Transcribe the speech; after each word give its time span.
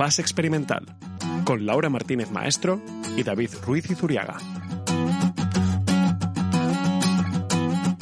Fase 0.00 0.22
Experimental, 0.22 0.86
con 1.44 1.66
Laura 1.66 1.90
Martínez 1.90 2.30
Maestro 2.30 2.80
y 3.18 3.22
David 3.22 3.50
Ruiz 3.66 3.90
Izuriaga. 3.90 4.38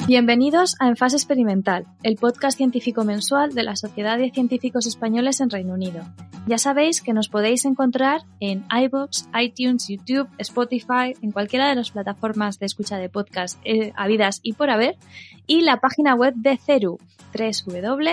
Bienvenidos 0.07 0.77
a 0.79 0.87
En 0.87 0.95
Fase 0.95 1.17
Experimental, 1.17 1.87
el 2.03 2.15
podcast 2.15 2.55
científico 2.55 3.03
mensual 3.03 3.53
de 3.53 3.63
la 3.63 3.75
Sociedad 3.75 4.17
de 4.17 4.31
Científicos 4.31 4.87
Españoles 4.87 5.41
en 5.41 5.49
Reino 5.49 5.73
Unido. 5.73 6.05
Ya 6.47 6.57
sabéis 6.57 7.01
que 7.01 7.11
nos 7.11 7.27
podéis 7.27 7.65
encontrar 7.65 8.21
en 8.39 8.63
iBooks, 8.71 9.27
iTunes, 9.37 9.89
YouTube, 9.89 10.29
Spotify, 10.37 11.17
en 11.21 11.33
cualquiera 11.33 11.67
de 11.67 11.75
las 11.75 11.91
plataformas 11.91 12.59
de 12.59 12.67
escucha 12.67 12.97
de 12.97 13.09
podcast 13.09 13.59
eh, 13.65 13.91
habidas 13.97 14.39
y 14.41 14.53
por 14.53 14.69
haber, 14.69 14.95
y 15.47 15.63
la 15.63 15.81
página 15.81 16.15
web 16.15 16.33
de 16.37 16.55
CERU, 16.55 16.97
www.sruk.com 17.37 18.09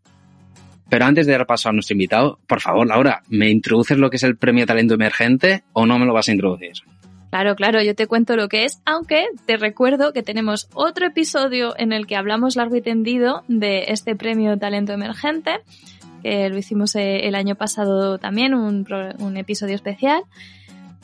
Pero 0.89 1.05
antes 1.05 1.27
de 1.27 1.33
dar 1.33 1.47
paso 1.47 1.69
a 1.69 1.73
nuestro 1.73 1.95
invitado, 1.95 2.41
por 2.49 2.61
favor, 2.61 2.87
Laura, 2.87 3.23
¿me 3.29 3.51
introduces 3.51 3.97
lo 3.99 4.11
que 4.11 4.17
es 4.17 4.25
el 4.25 4.37
Premio 4.37 4.67
Talento 4.67 4.95
Emergente 4.95 5.63
o 5.73 5.87
no 5.87 5.99
me 5.99 6.07
lo 6.07 6.15
vas 6.15 6.29
a 6.29 6.33
introducir? 6.33 6.73
Claro, 7.31 7.55
claro, 7.55 7.81
yo 7.81 7.95
te 7.95 8.09
cuento 8.09 8.35
lo 8.35 8.49
que 8.49 8.65
es, 8.65 8.81
aunque 8.85 9.27
te 9.47 9.57
recuerdo 9.57 10.13
que 10.13 10.25
tenemos 10.25 10.69
otro 10.75 11.07
episodio 11.07 11.75
en 11.79 11.93
el 11.93 12.09
que 12.09 12.17
hablamos 12.17 12.57
largo 12.57 12.75
y 12.75 12.83
tendido 12.83 13.45
de 13.47 13.85
este 13.89 14.17
Premio 14.17 14.59
Talento 14.59 14.93
Emergente, 14.93 15.61
que 16.25 16.49
lo 16.49 16.59
hicimos 16.59 16.97
eh, 16.97 17.29
el 17.29 17.37
año 17.37 17.55
pasado 17.55 18.19
también, 18.19 18.55
un 18.55 19.37
episodio 19.37 19.77
especial. 19.77 20.23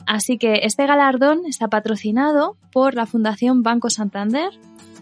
Así 0.05 0.37
que 0.37 0.61
este 0.63 0.85
galardón 0.85 1.45
está 1.47 1.67
patrocinado 1.69 2.57
por 2.73 2.95
la 2.95 3.05
Fundación 3.05 3.61
Banco 3.61 3.89
Santander 3.89 4.49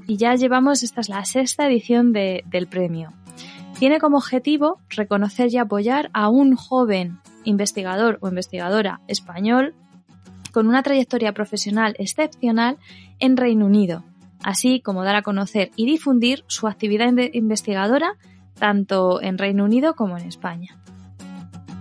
y 0.07 0.17
ya 0.17 0.35
llevamos, 0.35 0.83
esta 0.83 1.01
es 1.01 1.09
la 1.09 1.23
sexta 1.25 1.67
edición 1.67 2.13
del 2.13 2.67
premio. 2.69 3.13
Tiene 3.79 3.99
como 3.99 4.17
objetivo 4.17 4.79
reconocer 4.89 5.51
y 5.51 5.57
apoyar 5.57 6.09
a 6.13 6.29
un 6.29 6.55
joven 6.55 7.19
investigador 7.43 8.17
o 8.21 8.29
investigadora 8.29 9.01
español 9.07 9.75
con 10.51 10.67
una 10.67 10.83
trayectoria 10.83 11.33
profesional 11.33 11.95
excepcional 11.99 12.77
en 13.19 13.35
Reino 13.35 13.65
Unido, 13.65 14.05
así 14.43 14.79
como 14.79 15.03
dar 15.03 15.17
a 15.17 15.21
conocer 15.21 15.71
y 15.75 15.85
difundir 15.85 16.45
su 16.47 16.67
actividad 16.67 17.11
investigadora 17.33 18.13
tanto 18.57 19.21
en 19.21 19.37
Reino 19.37 19.65
Unido 19.65 19.95
como 19.95 20.17
en 20.17 20.25
España. 20.27 20.77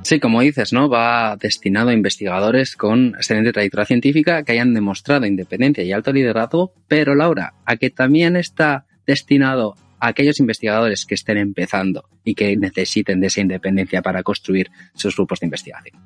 Sí, 0.05 0.21
como 0.21 0.43
dices, 0.43 0.75
¿no? 0.75 0.91
Va 0.91 1.35
destinado 1.37 1.89
a 1.89 1.95
investigadores 1.95 2.77
con 2.77 3.15
excelente 3.17 3.53
trayectoria 3.53 3.87
científica 3.87 4.43
que 4.43 4.53
hayan 4.53 4.75
demostrado 4.75 5.25
independencia 5.25 5.83
y 5.83 5.93
alto 5.93 6.13
liderazgo, 6.13 6.75
pero 6.89 7.15
Laura, 7.15 7.55
a 7.65 7.77
que 7.77 7.89
también 7.89 8.37
está 8.37 8.85
destinado 9.07 9.77
a 9.99 10.09
aquellos 10.09 10.41
investigadores 10.41 11.07
que 11.07 11.15
estén 11.15 11.39
empezando 11.39 12.05
y 12.23 12.35
que 12.35 12.55
necesiten 12.55 13.19
de 13.19 13.29
esa 13.29 13.41
independencia 13.41 14.03
para 14.03 14.23
construir 14.23 14.71
sus 14.93 15.17
grupos 15.17 15.41
de 15.41 15.47
investigación. 15.47 15.99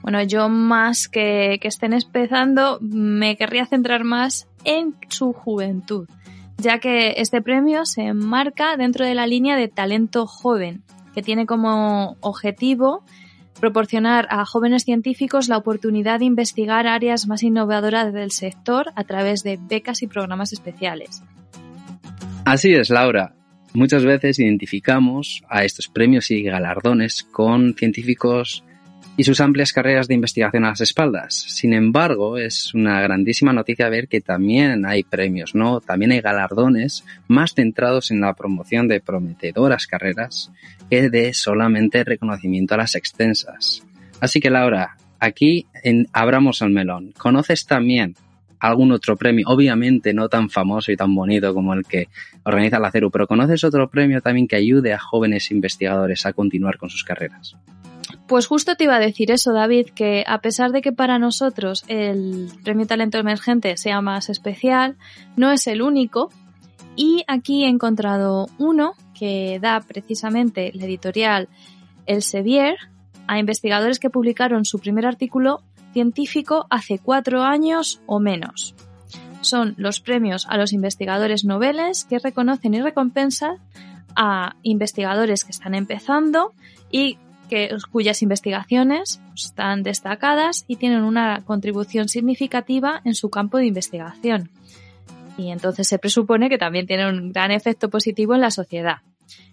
Bueno, 0.00 0.22
yo 0.22 0.48
más 0.48 1.06
que, 1.06 1.58
que 1.60 1.68
estén 1.68 1.92
empezando, 1.92 2.78
me 2.80 3.36
querría 3.36 3.66
centrar 3.66 4.02
más 4.02 4.48
en 4.64 4.94
su 5.10 5.34
juventud, 5.34 6.08
ya 6.56 6.78
que 6.78 7.16
este 7.18 7.42
premio 7.42 7.84
se 7.84 8.00
enmarca 8.00 8.78
dentro 8.78 9.04
de 9.04 9.14
la 9.14 9.26
línea 9.26 9.56
de 9.56 9.68
talento 9.68 10.26
joven 10.26 10.84
que 11.14 11.22
tiene 11.22 11.46
como 11.46 12.16
objetivo 12.20 13.04
proporcionar 13.60 14.26
a 14.30 14.44
jóvenes 14.46 14.84
científicos 14.84 15.48
la 15.48 15.58
oportunidad 15.58 16.20
de 16.20 16.24
investigar 16.24 16.86
áreas 16.86 17.26
más 17.26 17.42
innovadoras 17.42 18.12
del 18.12 18.30
sector 18.30 18.92
a 18.96 19.04
través 19.04 19.42
de 19.42 19.58
becas 19.60 20.02
y 20.02 20.06
programas 20.06 20.52
especiales. 20.52 21.22
Así 22.44 22.72
es, 22.72 22.90
Laura. 22.90 23.34
Muchas 23.72 24.04
veces 24.04 24.38
identificamos 24.40 25.42
a 25.48 25.64
estos 25.64 25.88
premios 25.88 26.30
y 26.30 26.42
galardones 26.42 27.22
con 27.22 27.74
científicos 27.74 28.64
y 29.20 29.24
sus 29.24 29.42
amplias 29.42 29.74
carreras 29.74 30.08
de 30.08 30.14
investigación 30.14 30.64
a 30.64 30.70
las 30.70 30.80
espaldas. 30.80 31.34
Sin 31.34 31.74
embargo, 31.74 32.38
es 32.38 32.72
una 32.72 33.02
grandísima 33.02 33.52
noticia 33.52 33.90
ver 33.90 34.08
que 34.08 34.22
también 34.22 34.86
hay 34.86 35.02
premios, 35.02 35.54
¿no? 35.54 35.82
También 35.82 36.12
hay 36.12 36.22
galardones 36.22 37.04
más 37.28 37.52
centrados 37.52 38.10
en 38.10 38.22
la 38.22 38.32
promoción 38.32 38.88
de 38.88 39.02
prometedoras 39.02 39.86
carreras 39.86 40.50
que 40.88 41.10
de 41.10 41.34
solamente 41.34 42.02
reconocimiento 42.02 42.72
a 42.72 42.78
las 42.78 42.94
extensas. 42.94 43.82
Así 44.22 44.40
que 44.40 44.48
Laura, 44.48 44.96
aquí 45.18 45.66
en 45.82 46.08
abramos 46.14 46.62
el 46.62 46.70
melón. 46.70 47.12
¿Conoces 47.18 47.66
también 47.66 48.14
algún 48.58 48.90
otro 48.90 49.18
premio? 49.18 49.44
Obviamente 49.48 50.14
no 50.14 50.30
tan 50.30 50.48
famoso 50.48 50.92
y 50.92 50.96
tan 50.96 51.14
bonito 51.14 51.52
como 51.52 51.74
el 51.74 51.84
que 51.84 52.08
organiza 52.44 52.78
la 52.78 52.90
CERU, 52.90 53.10
pero 53.10 53.26
¿conoces 53.26 53.64
otro 53.64 53.90
premio 53.90 54.22
también 54.22 54.48
que 54.48 54.56
ayude 54.56 54.94
a 54.94 54.98
jóvenes 54.98 55.50
investigadores 55.50 56.24
a 56.24 56.32
continuar 56.32 56.78
con 56.78 56.88
sus 56.88 57.04
carreras? 57.04 57.54
Pues 58.30 58.46
justo 58.46 58.76
te 58.76 58.84
iba 58.84 58.94
a 58.94 59.00
decir 59.00 59.32
eso, 59.32 59.52
David, 59.52 59.88
que 59.92 60.22
a 60.24 60.40
pesar 60.40 60.70
de 60.70 60.82
que 60.82 60.92
para 60.92 61.18
nosotros 61.18 61.82
el 61.88 62.48
Premio 62.62 62.86
Talento 62.86 63.18
Emergente 63.18 63.76
sea 63.76 64.02
más 64.02 64.28
especial, 64.28 64.96
no 65.34 65.50
es 65.50 65.66
el 65.66 65.82
único. 65.82 66.30
Y 66.94 67.24
aquí 67.26 67.64
he 67.64 67.68
encontrado 67.68 68.46
uno 68.56 68.92
que 69.18 69.58
da 69.60 69.80
precisamente 69.80 70.70
la 70.74 70.84
editorial 70.84 71.48
El 72.06 72.22
Sevier 72.22 72.76
a 73.26 73.40
investigadores 73.40 73.98
que 73.98 74.10
publicaron 74.10 74.64
su 74.64 74.78
primer 74.78 75.06
artículo 75.06 75.64
científico 75.92 76.68
hace 76.70 77.00
cuatro 77.00 77.42
años 77.42 78.00
o 78.06 78.20
menos. 78.20 78.76
Son 79.40 79.74
los 79.76 79.98
premios 79.98 80.46
a 80.48 80.56
los 80.56 80.72
investigadores 80.72 81.44
noveles 81.44 82.04
que 82.04 82.20
reconocen 82.20 82.74
y 82.74 82.80
recompensan 82.80 83.56
a 84.14 84.54
investigadores 84.62 85.42
que 85.42 85.50
están 85.50 85.74
empezando 85.74 86.52
y 86.92 87.18
cuyas 87.90 88.22
investigaciones 88.22 89.20
están 89.36 89.82
destacadas 89.82 90.64
y 90.66 90.76
tienen 90.76 91.02
una 91.02 91.42
contribución 91.44 92.08
significativa 92.08 93.00
en 93.04 93.14
su 93.14 93.30
campo 93.30 93.58
de 93.58 93.66
investigación. 93.66 94.50
Y 95.36 95.50
entonces 95.50 95.88
se 95.88 95.98
presupone 95.98 96.48
que 96.48 96.58
también 96.58 96.86
tienen 96.86 97.06
un 97.06 97.32
gran 97.32 97.50
efecto 97.50 97.88
positivo 97.88 98.34
en 98.34 98.40
la 98.40 98.50
sociedad. 98.50 98.98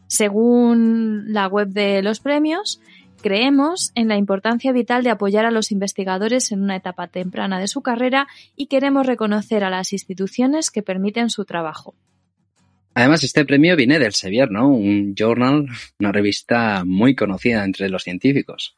Según 0.08 1.34
la 1.34 1.48
web 1.48 1.70
de 1.70 2.02
los 2.02 2.20
premios, 2.20 2.82
creemos 3.22 3.92
en 3.96 4.08
la 4.08 4.18
importancia 4.18 4.72
vital 4.72 5.04
de 5.04 5.10
apoyar 5.10 5.46
a 5.46 5.52
los 5.52 5.72
investigadores 5.72 6.52
en 6.52 6.64
una 6.64 6.76
etapa 6.76 7.08
temprana 7.08 7.60
de 7.60 7.68
su 7.68 7.82
carrera 7.82 8.28
y 8.56 8.68
queremos 8.68 9.06
reconocer 9.06 9.64
a 9.64 9.70
las 9.70 9.94
instituciones 9.94 10.72
que 10.72 10.84
permiten 10.84 11.30
su 11.30 11.46
trabajo. 11.46 11.96
Además, 12.98 13.24
este 13.24 13.46
premio 13.46 13.76
viene 13.76 14.00
del 14.00 14.14
Sevier, 14.14 14.50
¿no? 14.50 14.70
Un 14.70 15.14
journal, 15.16 15.68
una 16.00 16.12
revista 16.12 16.84
muy 16.84 17.14
conocida 17.14 17.64
entre 17.64 17.90
los 17.90 18.02
científicos. 18.02 18.76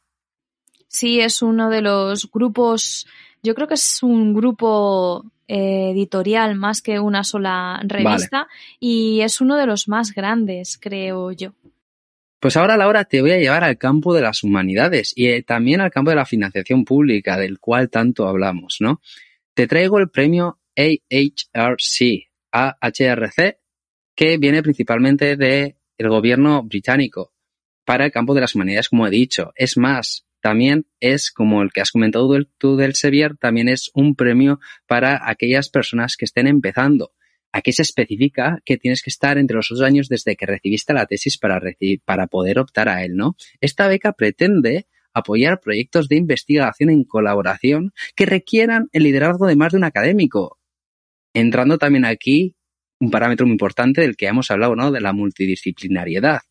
Sí, 0.89 1.21
es 1.21 1.41
uno 1.41 1.69
de 1.69 1.81
los 1.81 2.29
grupos, 2.29 3.07
yo 3.41 3.55
creo 3.55 3.69
que 3.69 3.75
es 3.75 4.03
un 4.03 4.33
grupo 4.33 5.23
eh, 5.47 5.91
editorial 5.91 6.55
más 6.55 6.81
que 6.81 6.99
una 6.99 7.23
sola 7.23 7.79
revista 7.85 8.49
y 8.77 9.21
es 9.21 9.39
uno 9.39 9.55
de 9.55 9.67
los 9.67 9.87
más 9.87 10.13
grandes, 10.13 10.77
creo 10.77 11.31
yo. 11.31 11.53
Pues 12.41 12.57
ahora, 12.57 12.75
Laura, 12.75 13.05
te 13.05 13.21
voy 13.21 13.31
a 13.31 13.39
llevar 13.39 13.63
al 13.63 13.77
campo 13.77 14.13
de 14.13 14.21
las 14.21 14.43
humanidades 14.43 15.13
y 15.15 15.27
eh, 15.27 15.43
también 15.43 15.79
al 15.79 15.91
campo 15.91 16.09
de 16.09 16.17
la 16.17 16.25
financiación 16.25 16.83
pública, 16.83 17.37
del 17.37 17.57
cual 17.57 17.89
tanto 17.89 18.27
hablamos, 18.27 18.79
¿no? 18.81 18.99
Te 19.53 19.65
traigo 19.65 19.97
el 19.97 20.09
premio 20.09 20.59
AHRC, 20.75 22.27
AHRC, 22.51 23.59
que 24.19 24.37
viene 24.37 24.61
principalmente 24.61 25.37
del 25.37 25.75
gobierno 25.97 26.61
británico 26.63 27.31
para 27.85 28.03
el 28.03 28.11
campo 28.11 28.33
de 28.33 28.41
las 28.41 28.53
humanidades, 28.53 28.89
como 28.89 29.07
he 29.07 29.09
dicho. 29.09 29.53
Es 29.55 29.77
más, 29.77 30.25
también 30.41 30.87
es, 30.99 31.31
como 31.31 31.61
el 31.61 31.71
que 31.71 31.79
has 31.79 31.91
comentado 31.91 32.29
tú 32.57 32.75
del 32.75 32.95
Sevier, 32.95 33.37
también 33.37 33.69
es 33.69 33.89
un 33.93 34.15
premio 34.15 34.59
para 34.87 35.21
aquellas 35.23 35.69
personas 35.69 36.17
que 36.17 36.25
estén 36.25 36.47
empezando. 36.47 37.13
Aquí 37.53 37.71
se 37.71 37.83
especifica 37.83 38.61
que 38.65 38.75
tienes 38.75 39.03
que 39.03 39.09
estar 39.09 39.37
entre 39.37 39.55
los 39.55 39.69
dos 39.69 39.81
años 39.81 40.09
desde 40.09 40.35
que 40.35 40.45
recibiste 40.45 40.93
la 40.93 41.05
tesis 41.05 41.37
para, 41.37 41.61
para 42.03 42.27
poder 42.27 42.59
optar 42.59 42.89
a 42.89 43.05
él, 43.05 43.15
¿no? 43.15 43.37
Esta 43.61 43.87
beca 43.87 44.11
pretende 44.11 44.85
apoyar 45.13 45.61
proyectos 45.61 46.09
de 46.09 46.17
investigación 46.17 46.89
en 46.89 47.05
colaboración 47.05 47.93
que 48.17 48.25
requieran 48.25 48.89
el 48.91 49.03
liderazgo 49.03 49.47
de 49.47 49.55
más 49.55 49.71
de 49.71 49.77
un 49.77 49.85
académico. 49.85 50.59
Entrando 51.33 51.77
también 51.77 52.03
aquí 52.03 52.57
un 52.99 53.11
parámetro 53.11 53.45
muy 53.45 53.53
importante 53.53 54.01
del 54.01 54.15
que 54.15 54.27
hemos 54.27 54.51
hablado, 54.51 54.75
¿no? 54.75 54.91
De 54.91 55.01
la 55.01 55.13
multidisciplinariedad. 55.13 56.41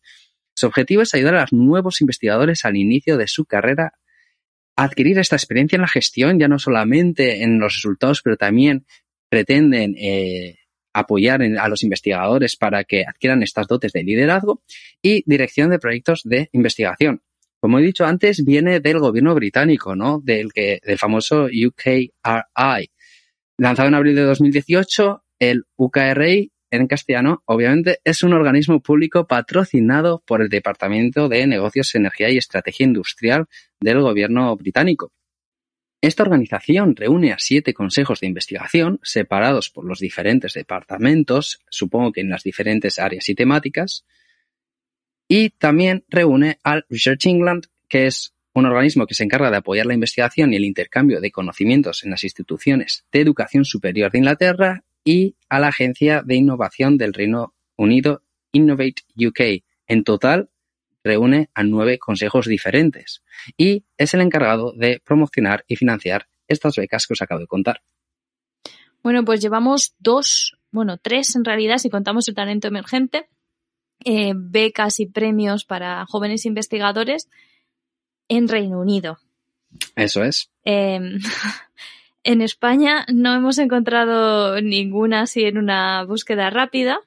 Su 0.55 0.67
objetivo 0.67 1.01
es 1.03 1.13
ayudar 1.13 1.35
a 1.35 1.41
los 1.41 1.53
nuevos 1.53 2.01
investigadores 2.01 2.65
al 2.65 2.75
inicio 2.75 3.17
de 3.17 3.27
su 3.27 3.45
carrera 3.45 3.93
a 4.75 4.83
adquirir 4.83 5.19
esta 5.19 5.35
experiencia 5.35 5.75
en 5.75 5.81
la 5.81 5.87
gestión, 5.87 6.39
ya 6.39 6.47
no 6.47 6.59
solamente 6.59 7.43
en 7.43 7.59
los 7.59 7.75
resultados, 7.75 8.21
pero 8.21 8.37
también 8.37 8.85
pretenden 9.29 9.95
eh, 9.97 10.57
apoyar 10.93 11.41
a 11.41 11.69
los 11.69 11.83
investigadores 11.83 12.55
para 12.55 12.83
que 12.83 13.05
adquieran 13.05 13.43
estas 13.43 13.67
dotes 13.67 13.93
de 13.93 14.03
liderazgo 14.03 14.63
y 15.01 15.23
dirección 15.25 15.69
de 15.69 15.79
proyectos 15.79 16.21
de 16.23 16.49
investigación. 16.51 17.21
Como 17.59 17.79
he 17.79 17.81
dicho 17.81 18.05
antes, 18.05 18.43
viene 18.45 18.79
del 18.79 18.99
gobierno 18.99 19.35
británico, 19.35 19.95
¿no? 19.95 20.21
Del, 20.23 20.53
que, 20.53 20.79
del 20.83 20.97
famoso 20.97 21.45
UKRI. 21.45 22.13
Lanzado 23.57 23.89
en 23.89 23.95
abril 23.95 24.15
de 24.15 24.21
2018, 24.21 25.23
el 25.39 25.63
UKRI 25.75 26.51
en 26.71 26.87
castellano, 26.87 27.41
obviamente, 27.45 27.99
es 28.03 28.21
un 28.21 28.33
organismo 28.33 28.79
público 28.81 29.25
patrocinado 29.25 30.21
por 30.25 30.41
el 30.41 30.49
Departamento 30.49 31.27
de 31.27 31.47
Negocios, 31.47 31.95
Energía 31.95 32.29
y 32.29 32.37
Estrategia 32.37 32.85
Industrial 32.85 33.47
del 33.79 34.01
gobierno 34.01 34.55
británico. 34.55 35.11
Esta 36.01 36.23
organización 36.23 36.95
reúne 36.95 37.33
a 37.33 37.39
siete 37.39 37.73
consejos 37.73 38.21
de 38.21 38.27
investigación 38.27 38.99
separados 39.03 39.69
por 39.69 39.83
los 39.83 39.99
diferentes 39.99 40.53
departamentos, 40.53 41.59
supongo 41.69 42.11
que 42.11 42.21
en 42.21 42.29
las 42.29 42.43
diferentes 42.43 42.99
áreas 42.99 43.27
y 43.27 43.35
temáticas, 43.35 44.05
y 45.27 45.49
también 45.49 46.05
reúne 46.07 46.59
al 46.63 46.85
Research 46.89 47.25
England, 47.25 47.65
que 47.89 48.07
es 48.07 48.33
un 48.53 48.65
organismo 48.65 49.07
que 49.07 49.13
se 49.13 49.23
encarga 49.23 49.51
de 49.51 49.57
apoyar 49.57 49.85
la 49.85 49.93
investigación 49.93 50.53
y 50.53 50.55
el 50.55 50.65
intercambio 50.65 51.19
de 51.19 51.31
conocimientos 51.31 52.03
en 52.03 52.11
las 52.11 52.23
instituciones 52.23 53.05
de 53.11 53.21
educación 53.21 53.65
superior 53.65 54.11
de 54.11 54.19
Inglaterra, 54.19 54.83
y 55.03 55.35
a 55.49 55.59
la 55.59 55.67
Agencia 55.67 56.21
de 56.23 56.35
Innovación 56.35 56.97
del 56.97 57.13
Reino 57.13 57.53
Unido, 57.77 58.23
Innovate 58.51 59.03
UK. 59.15 59.63
En 59.87 60.03
total, 60.03 60.49
reúne 61.03 61.49
a 61.53 61.63
nueve 61.63 61.97
consejos 61.97 62.45
diferentes 62.45 63.23
y 63.57 63.85
es 63.97 64.13
el 64.13 64.21
encargado 64.21 64.73
de 64.73 65.01
promocionar 65.03 65.63
y 65.67 65.75
financiar 65.75 66.27
estas 66.47 66.75
becas 66.75 67.07
que 67.07 67.13
os 67.13 67.21
acabo 67.21 67.39
de 67.39 67.47
contar. 67.47 67.81
Bueno, 69.01 69.23
pues 69.23 69.41
llevamos 69.41 69.95
dos, 69.99 70.57
bueno, 70.71 70.97
tres 70.97 71.35
en 71.35 71.45
realidad, 71.45 71.77
si 71.77 71.89
contamos 71.89 72.27
el 72.27 72.35
talento 72.35 72.67
emergente, 72.67 73.29
eh, 74.03 74.33
becas 74.35 74.99
y 74.99 75.07
premios 75.07 75.65
para 75.65 76.05
jóvenes 76.05 76.45
investigadores 76.45 77.29
en 78.27 78.47
Reino 78.47 78.79
Unido. 78.79 79.19
Eso 79.95 80.23
es. 80.23 80.51
Em, 80.63 81.19
en 82.23 82.41
España 82.41 83.05
no 83.11 83.33
hemos 83.33 83.57
encontrado 83.57 84.61
ninguna 84.61 85.21
así 85.21 85.43
en 85.43 85.57
una 85.57 86.03
búsqueda 86.03 86.49
rápida, 86.49 86.99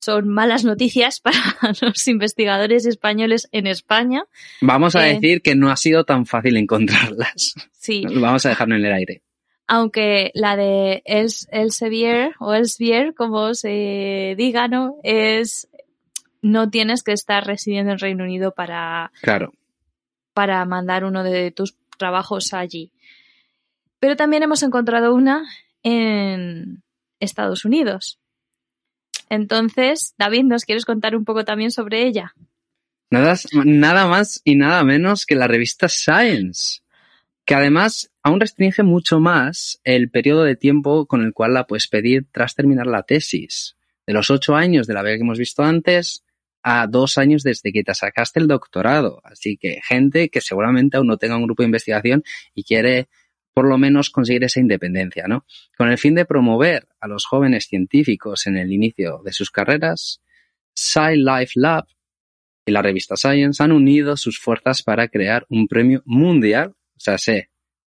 son 0.00 0.28
malas 0.28 0.64
noticias 0.64 1.20
para 1.20 1.34
los 1.80 2.06
investigadores 2.08 2.86
españoles 2.86 3.48
en 3.52 3.66
España. 3.66 4.24
Vamos 4.60 4.96
a 4.96 5.08
eh, 5.08 5.14
decir 5.14 5.42
que 5.42 5.54
no 5.54 5.70
ha 5.70 5.76
sido 5.76 6.04
tan 6.04 6.26
fácil 6.26 6.56
encontrarlas. 6.56 7.54
Sí. 7.72 8.04
Vamos 8.14 8.46
a 8.46 8.50
dejarlo 8.50 8.76
en 8.76 8.84
el 8.84 8.92
aire. 8.92 9.22
Aunque 9.66 10.30
la 10.32 10.56
de 10.56 11.02
Elsevier 11.04 12.34
o 12.38 12.54
Elsevier, 12.54 13.12
como 13.14 13.52
se 13.52 14.34
diga, 14.38 14.66
¿no? 14.66 14.96
Es, 15.02 15.68
no 16.40 16.70
tienes 16.70 17.02
que 17.02 17.12
estar 17.12 17.46
residiendo 17.46 17.92
en 17.92 17.98
Reino 17.98 18.24
Unido 18.24 18.54
para, 18.54 19.12
claro. 19.20 19.52
para 20.32 20.64
mandar 20.64 21.04
uno 21.04 21.22
de 21.22 21.50
tus 21.50 21.76
trabajos 21.98 22.54
allí. 22.54 22.92
Pero 24.00 24.16
también 24.16 24.42
hemos 24.42 24.62
encontrado 24.62 25.14
una 25.14 25.44
en 25.82 26.82
Estados 27.20 27.64
Unidos. 27.64 28.18
Entonces, 29.28 30.14
David, 30.18 30.44
¿nos 30.44 30.64
quieres 30.64 30.84
contar 30.84 31.16
un 31.16 31.24
poco 31.24 31.44
también 31.44 31.70
sobre 31.70 32.06
ella? 32.06 32.34
Nada, 33.10 34.06
más 34.06 34.40
y 34.44 34.56
nada 34.56 34.84
menos 34.84 35.24
que 35.24 35.34
la 35.34 35.46
revista 35.46 35.88
Science, 35.88 36.80
que 37.46 37.54
además 37.54 38.12
aún 38.22 38.40
restringe 38.40 38.82
mucho 38.82 39.18
más 39.18 39.80
el 39.84 40.10
periodo 40.10 40.44
de 40.44 40.56
tiempo 40.56 41.06
con 41.06 41.22
el 41.22 41.32
cual 41.32 41.54
la 41.54 41.66
puedes 41.66 41.88
pedir 41.88 42.26
tras 42.30 42.54
terminar 42.54 42.86
la 42.86 43.02
tesis. 43.02 43.76
De 44.06 44.12
los 44.12 44.30
ocho 44.30 44.56
años 44.56 44.86
de 44.86 44.94
la 44.94 45.02
beca 45.02 45.16
que 45.16 45.22
hemos 45.22 45.38
visto 45.38 45.62
antes 45.62 46.24
a 46.62 46.86
dos 46.86 47.18
años 47.18 47.42
desde 47.42 47.72
que 47.72 47.84
te 47.84 47.94
sacaste 47.94 48.40
el 48.40 48.48
doctorado. 48.48 49.20
Así 49.24 49.56
que 49.56 49.80
gente 49.82 50.28
que 50.28 50.40
seguramente 50.40 50.96
aún 50.96 51.06
no 51.06 51.16
tenga 51.16 51.36
un 51.36 51.44
grupo 51.44 51.62
de 51.62 51.68
investigación 51.68 52.22
y 52.54 52.64
quiere 52.64 53.08
por 53.58 53.68
lo 53.68 53.76
menos 53.76 54.10
conseguir 54.10 54.44
esa 54.44 54.60
independencia, 54.60 55.24
¿no? 55.26 55.44
Con 55.76 55.88
el 55.90 55.98
fin 55.98 56.14
de 56.14 56.24
promover 56.24 56.86
a 57.00 57.08
los 57.08 57.24
jóvenes 57.24 57.66
científicos 57.66 58.46
en 58.46 58.56
el 58.56 58.70
inicio 58.72 59.20
de 59.24 59.32
sus 59.32 59.50
carreras, 59.50 60.22
SciLife 60.78 61.54
Lab 61.56 61.88
y 62.64 62.70
la 62.70 62.82
revista 62.82 63.16
Science 63.16 63.60
han 63.60 63.72
unido 63.72 64.16
sus 64.16 64.38
fuerzas 64.38 64.84
para 64.84 65.08
crear 65.08 65.44
un 65.48 65.66
premio 65.66 66.02
mundial, 66.04 66.76
o 66.96 67.00
sea, 67.00 67.18
sé, 67.18 67.50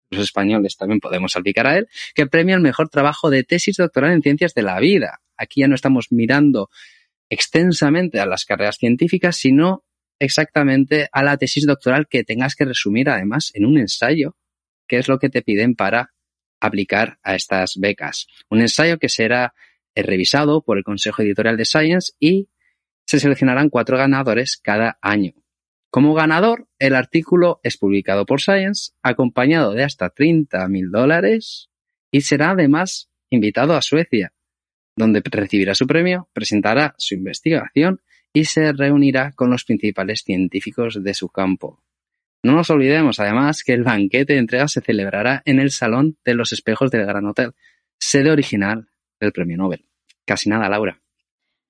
los 0.09 0.23
españoles 0.23 0.77
también 0.77 1.01
podemos 1.01 1.35
aplicar 1.35 1.67
a 1.67 1.79
él, 1.79 1.89
que 2.15 2.29
premia 2.29 2.55
el 2.55 2.61
mejor 2.61 2.89
trabajo 2.89 3.29
de 3.29 3.43
tesis 3.43 3.77
doctoral 3.77 4.13
en 4.13 4.23
ciencias 4.23 4.55
de 4.55 4.63
la 4.63 4.79
vida. 4.79 5.21
Aquí 5.37 5.63
ya 5.63 5.67
no 5.67 5.75
estamos 5.75 6.13
mirando 6.13 6.71
extensamente 7.29 8.21
a 8.21 8.27
las 8.27 8.45
carreras 8.45 8.77
científicas, 8.77 9.35
sino 9.35 9.83
exactamente 10.21 11.09
a 11.11 11.25
la 11.25 11.37
tesis 11.37 11.67
doctoral 11.67 12.07
que 12.07 12.23
tengas 12.23 12.55
que 12.55 12.67
resumir 12.67 13.11
además 13.11 13.51
en 13.53 13.67
un 13.67 13.79
ensayo 13.79 14.37
qué 14.87 14.99
es 14.99 15.09
lo 15.09 15.19
que 15.19 15.29
te 15.29 15.43
piden 15.43 15.75
para 15.75 16.15
aplicar 16.61 17.19
a 17.23 17.35
estas 17.35 17.77
becas. 17.77 18.27
Un 18.49 18.61
ensayo 18.61 18.99
que 18.99 19.09
será 19.09 19.55
eh, 19.95 20.03
revisado 20.03 20.63
por 20.63 20.79
el 20.79 20.85
Consejo 20.85 21.23
Editorial 21.23 21.57
de 21.57 21.65
Science 21.65 22.13
y 22.19 22.49
se 23.07 23.21
seleccionarán 23.21 23.71
cuatro 23.71 23.97
ganadores 23.97 24.57
cada 24.57 24.99
año. 25.01 25.33
Como 25.91 26.15
ganador, 26.15 26.69
el 26.79 26.95
artículo 26.95 27.61
es 27.63 27.79
publicado 27.79 28.27
por 28.27 28.41
Science, 28.41 28.93
acompañado 29.03 29.73
de 29.73 29.85
hasta 29.85 30.11
30 30.11 30.69
mil 30.69 30.91
dólares 30.91 31.71
y 32.11 32.23
será 32.23 32.51
además 32.51 33.09
invitado 33.31 33.75
a 33.75 33.83
Suecia, 33.83 34.35
donde 34.97 35.23
recibirá 35.25 35.75
su 35.75 35.87
premio, 35.87 36.29
presentará 36.33 36.95
su 36.99 37.15
investigación 37.15 38.01
y 38.33 38.45
se 38.45 38.73
reunirá 38.73 39.33
con 39.33 39.51
los 39.51 39.65
principales 39.65 40.23
científicos 40.23 41.03
de 41.03 41.15
su 41.15 41.29
campo. 41.29 41.83
No 42.47 42.53
nos 42.53 42.71
olvidemos, 42.71 43.19
además, 43.19 43.65
que 43.65 43.73
el 43.73 43.83
banquete 43.83 44.35
de 44.35 44.39
entrega 44.39 44.69
se 44.69 44.81
celebrará 44.81 45.43
en 45.47 45.59
el 45.59 45.73
Salón 45.73 46.17
de 46.25 46.35
los 46.35 46.53
Espejos 46.53 46.93
del 46.93 47.05
Gran 47.05 47.27
Hotel, 47.27 47.55
sede 47.99 48.31
original 48.31 48.87
del 49.19 49.33
Premio 49.33 49.57
Nobel. 49.57 49.85
Casi 50.25 50.49
nada, 50.49 50.69
Laura. 50.69 51.03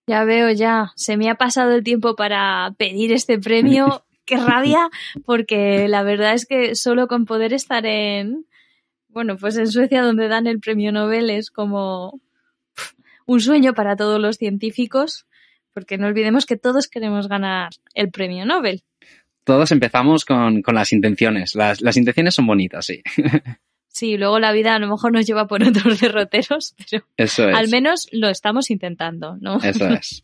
Ya 0.06 0.24
veo, 0.24 0.50
ya. 0.50 0.92
Se 0.94 1.16
me 1.16 1.30
ha 1.30 1.36
pasado 1.36 1.72
el 1.72 1.82
tiempo 1.82 2.14
para 2.14 2.74
pedir 2.76 3.10
este 3.10 3.38
premio. 3.38 4.04
¡Qué 4.26 4.36
rabia! 4.36 4.90
Porque 5.24 5.88
la 5.88 6.02
verdad 6.02 6.34
es 6.34 6.44
que 6.44 6.74
solo 6.74 7.08
con 7.08 7.24
poder 7.24 7.54
estar 7.54 7.86
en, 7.86 8.44
bueno, 9.08 9.38
pues 9.38 9.56
en 9.56 9.68
Suecia 9.68 10.02
donde 10.02 10.28
dan 10.28 10.46
el 10.46 10.60
premio 10.60 10.92
Nobel 10.92 11.30
es 11.30 11.50
como 11.50 12.20
un 13.24 13.40
sueño 13.40 13.72
para 13.72 13.96
todos 13.96 14.20
los 14.20 14.36
científicos, 14.36 15.26
porque 15.72 15.96
no 15.96 16.06
olvidemos 16.06 16.44
que 16.44 16.58
todos 16.58 16.86
queremos 16.86 17.28
ganar 17.28 17.70
el 17.94 18.10
premio 18.10 18.44
Nobel 18.44 18.82
todos 19.46 19.70
empezamos 19.70 20.24
con, 20.24 20.62
las 20.66 20.92
intenciones. 20.92 21.54
Las, 21.54 21.96
intenciones 21.96 22.34
son 22.34 22.46
bonitas, 22.46 22.84
sí. 22.84 23.02
Sí, 23.88 24.18
luego 24.18 24.38
la 24.38 24.52
vida 24.52 24.74
a 24.74 24.78
lo 24.78 24.88
mejor 24.88 25.10
nos 25.10 25.26
lleva 25.26 25.46
por 25.46 25.62
otros 25.62 26.00
derroteros, 26.02 26.74
pero 26.76 27.06
Eso 27.16 27.48
es. 27.48 27.56
al 27.56 27.68
menos 27.70 28.08
lo 28.12 28.28
estamos 28.28 28.70
intentando, 28.70 29.38
¿no? 29.40 29.56
Eso 29.62 29.88
es. 29.88 30.22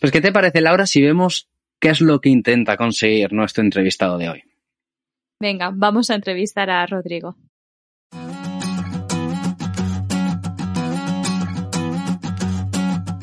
Pues, 0.00 0.10
¿qué 0.10 0.22
te 0.22 0.32
parece, 0.32 0.62
Laura, 0.62 0.86
si 0.86 1.02
vemos 1.02 1.50
qué 1.78 1.90
es 1.90 2.00
lo 2.00 2.22
que 2.22 2.30
intenta 2.30 2.78
conseguir 2.78 3.34
nuestro 3.34 3.62
entrevistado 3.62 4.16
de 4.16 4.30
hoy? 4.30 4.44
Venga, 5.38 5.70
vamos 5.74 6.08
a 6.08 6.14
entrevistar 6.14 6.70
a 6.70 6.86
Rodrigo. 6.86 7.36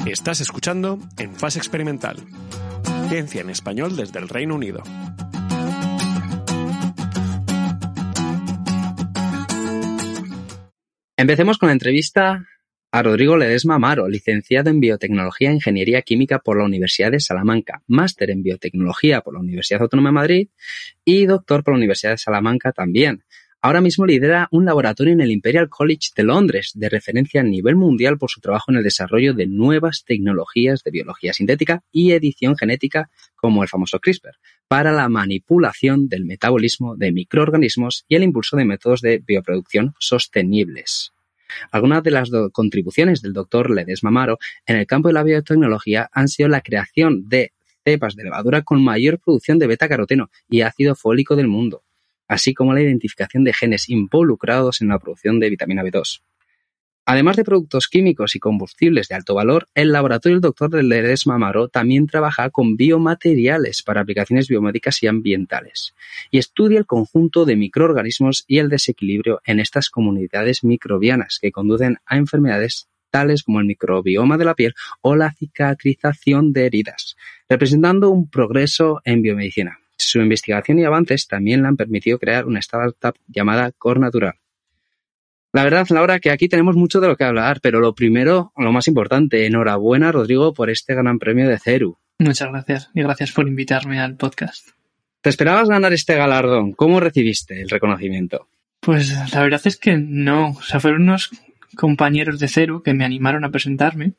Estás 0.06 0.42
escuchando 0.42 1.00
En 1.18 1.34
Fase 1.34 1.58
Experimental. 1.58 2.18
Ciencia 3.12 3.42
en 3.42 3.50
español 3.50 3.98
desde 3.98 4.20
el 4.20 4.30
Reino 4.30 4.56
Unido. 4.56 4.84
Empecemos 11.18 11.58
con 11.58 11.68
la 11.68 11.74
entrevista 11.74 12.48
a 12.90 13.04
Rodrigo 13.04 13.36
Ledesma 13.36 13.76
Amaro, 13.76 14.08
licenciado 14.08 14.70
en 14.70 14.80
Biotecnología 14.80 15.50
e 15.50 15.56
Ingeniería 15.56 16.04
Química 16.04 16.40
por 16.40 16.58
la 16.58 16.64
Universidad 16.64 17.12
de 17.12 17.20
Salamanca, 17.20 17.84
máster 17.86 18.30
en 18.30 18.44
Biotecnología 18.44 19.20
por 19.20 19.34
la 19.34 19.42
Universidad 19.42 19.82
Autónoma 19.82 20.08
de 20.08 20.14
Madrid 20.14 20.48
y 21.04 21.26
doctor 21.26 21.66
por 21.66 21.74
la 21.74 21.80
Universidad 21.80 22.12
de 22.12 22.18
Salamanca 22.18 22.72
también. 22.72 23.26
Ahora 23.64 23.82
mismo 23.82 24.08
lidera 24.08 24.48
un 24.50 24.66
laboratorio 24.66 25.14
en 25.14 25.22
el 25.22 25.30
Imperial 25.30 25.70
College 25.70 26.10
de 26.16 26.24
Londres, 26.24 26.72
de 26.74 26.90
referencia 26.90 27.42
a 27.42 27.44
nivel 27.44 27.76
mundial 27.76 28.18
por 28.18 28.32
su 28.32 28.42
trabajo 28.42 28.72
en 28.72 28.78
el 28.78 28.84
desarrollo 28.84 29.36
de 29.36 29.46
nuevas 29.46 30.04
tecnologías 30.04 30.84
de 30.84 30.90
biología 30.90 31.32
sintética 31.32 31.84
y 31.92 32.14
edición 32.14 32.58
genética, 32.58 33.12
como 33.36 33.62
el 33.62 33.70
famoso 33.70 34.00
CRISPR, 34.00 34.40
para 34.68 34.92
la 34.92 35.10
manipulación 35.10 36.10
del 36.10 36.26
metabolismo 36.26 36.96
de 36.96 37.12
microorganismos 37.12 38.04
y 38.08 38.16
el 38.16 38.24
impulso 38.24 38.58
de 38.58 38.66
métodos 38.66 39.02
de 39.02 39.20
bioproducción 39.20 39.94
sostenibles. 40.00 41.14
Algunas 41.72 42.02
de 42.02 42.12
las 42.12 42.32
contribuciones 42.52 43.22
del 43.22 43.34
doctor 43.34 43.70
Ledesma 43.70 44.10
Amaro 44.10 44.40
en 44.66 44.78
el 44.78 44.88
campo 44.88 45.10
de 45.10 45.14
la 45.14 45.24
biotecnología 45.24 46.10
han 46.12 46.30
sido 46.30 46.50
la 46.50 46.62
creación 46.62 47.30
de 47.30 47.54
cepas 47.86 48.16
de 48.16 48.24
levadura 48.24 48.64
con 48.64 48.84
mayor 48.84 49.20
producción 49.20 49.60
de 49.60 49.68
beta-caroteno 49.68 50.32
y 50.50 50.62
ácido 50.62 50.96
fólico 50.96 51.36
del 51.36 51.48
mundo, 51.48 51.84
así 52.32 52.54
como 52.54 52.74
la 52.74 52.82
identificación 52.82 53.44
de 53.44 53.54
genes 53.54 53.90
involucrados 53.90 54.82
en 54.82 54.88
la 54.88 55.00
producción 55.00 55.40
de 55.42 55.50
vitamina 55.50 55.84
B2. 55.84 56.22
Además 57.06 57.36
de 57.36 57.44
productos 57.44 57.90
químicos 57.90 58.36
y 58.36 58.40
combustibles 58.40 59.10
de 59.10 59.16
alto 59.16 59.36
valor, 59.36 59.68
el 59.76 59.92
laboratorio 59.92 60.40
del 60.40 60.54
Dr. 60.54 60.82
Ledesma 60.82 61.36
Amaro 61.36 61.68
también 61.68 62.08
trabaja 62.08 62.50
con 62.50 62.78
biomateriales 62.78 63.84
para 63.84 64.00
aplicaciones 64.00 64.48
biomédicas 64.48 65.04
y 65.04 65.08
ambientales 65.08 65.94
y 66.30 66.38
estudia 66.38 66.80
el 66.80 66.86
conjunto 66.86 67.44
de 67.44 67.58
microorganismos 67.58 68.46
y 68.48 68.60
el 68.60 68.70
desequilibrio 68.70 69.42
en 69.44 69.60
estas 69.60 69.90
comunidades 69.90 70.64
microbianas 70.64 71.38
que 71.42 71.52
conducen 71.52 71.98
a 72.06 72.16
enfermedades 72.16 72.88
tales 73.10 73.44
como 73.44 73.60
el 73.60 73.66
microbioma 73.66 74.38
de 74.38 74.46
la 74.46 74.56
piel 74.56 74.74
o 75.02 75.18
la 75.18 75.34
cicatrización 75.34 76.54
de 76.54 76.68
heridas, 76.68 77.18
representando 77.50 78.10
un 78.10 78.30
progreso 78.30 79.02
en 79.04 79.22
biomedicina. 79.22 79.81
Su 80.04 80.20
investigación 80.20 80.80
y 80.80 80.86
avances 80.86 81.28
también 81.28 81.62
le 81.62 81.68
han 81.68 81.78
permitido 81.78 82.20
crear 82.20 82.46
una 82.46 82.60
startup 82.60 83.16
llamada 83.28 83.72
Core 83.72 84.00
Natural. 84.00 84.34
La 85.54 85.64
verdad, 85.64 85.86
Laura, 85.90 86.20
que 86.20 86.32
aquí 86.32 86.48
tenemos 86.48 86.76
mucho 86.76 87.02
de 87.02 87.08
lo 87.08 87.18
que 87.18 87.26
hablar, 87.26 87.60
pero 87.62 87.82
lo 87.82 87.94
primero, 87.94 88.54
lo 88.56 88.72
más 88.72 88.88
importante, 88.88 89.46
enhorabuena, 89.46 90.12
Rodrigo, 90.12 90.54
por 90.54 90.70
este 90.70 90.96
gran 90.96 91.20
premio 91.20 91.48
de 91.50 91.60
CERU. 91.60 91.98
Muchas 92.20 92.50
gracias 92.50 92.90
y 92.94 93.02
gracias 93.02 93.32
por 93.32 93.48
invitarme 93.48 94.00
al 94.00 94.16
podcast. 94.16 94.70
¿Te 95.22 95.30
esperabas 95.30 95.68
ganar 95.68 95.92
este 95.92 96.16
galardón? 96.16 96.72
¿Cómo 96.72 97.00
recibiste 97.00 97.62
el 97.62 97.70
reconocimiento? 97.70 98.48
Pues 98.80 99.14
la 99.34 99.42
verdad 99.42 99.62
es 99.66 99.78
que 99.78 99.98
no. 99.98 100.52
O 100.52 100.62
sea, 100.62 100.80
fueron 100.80 101.04
unos 101.04 101.32
compañeros 101.76 102.40
de 102.40 102.48
CERU 102.48 102.82
que 102.82 102.94
me 102.94 103.06
animaron 103.06 103.44
a 103.44 103.52
presentarme 103.52 104.14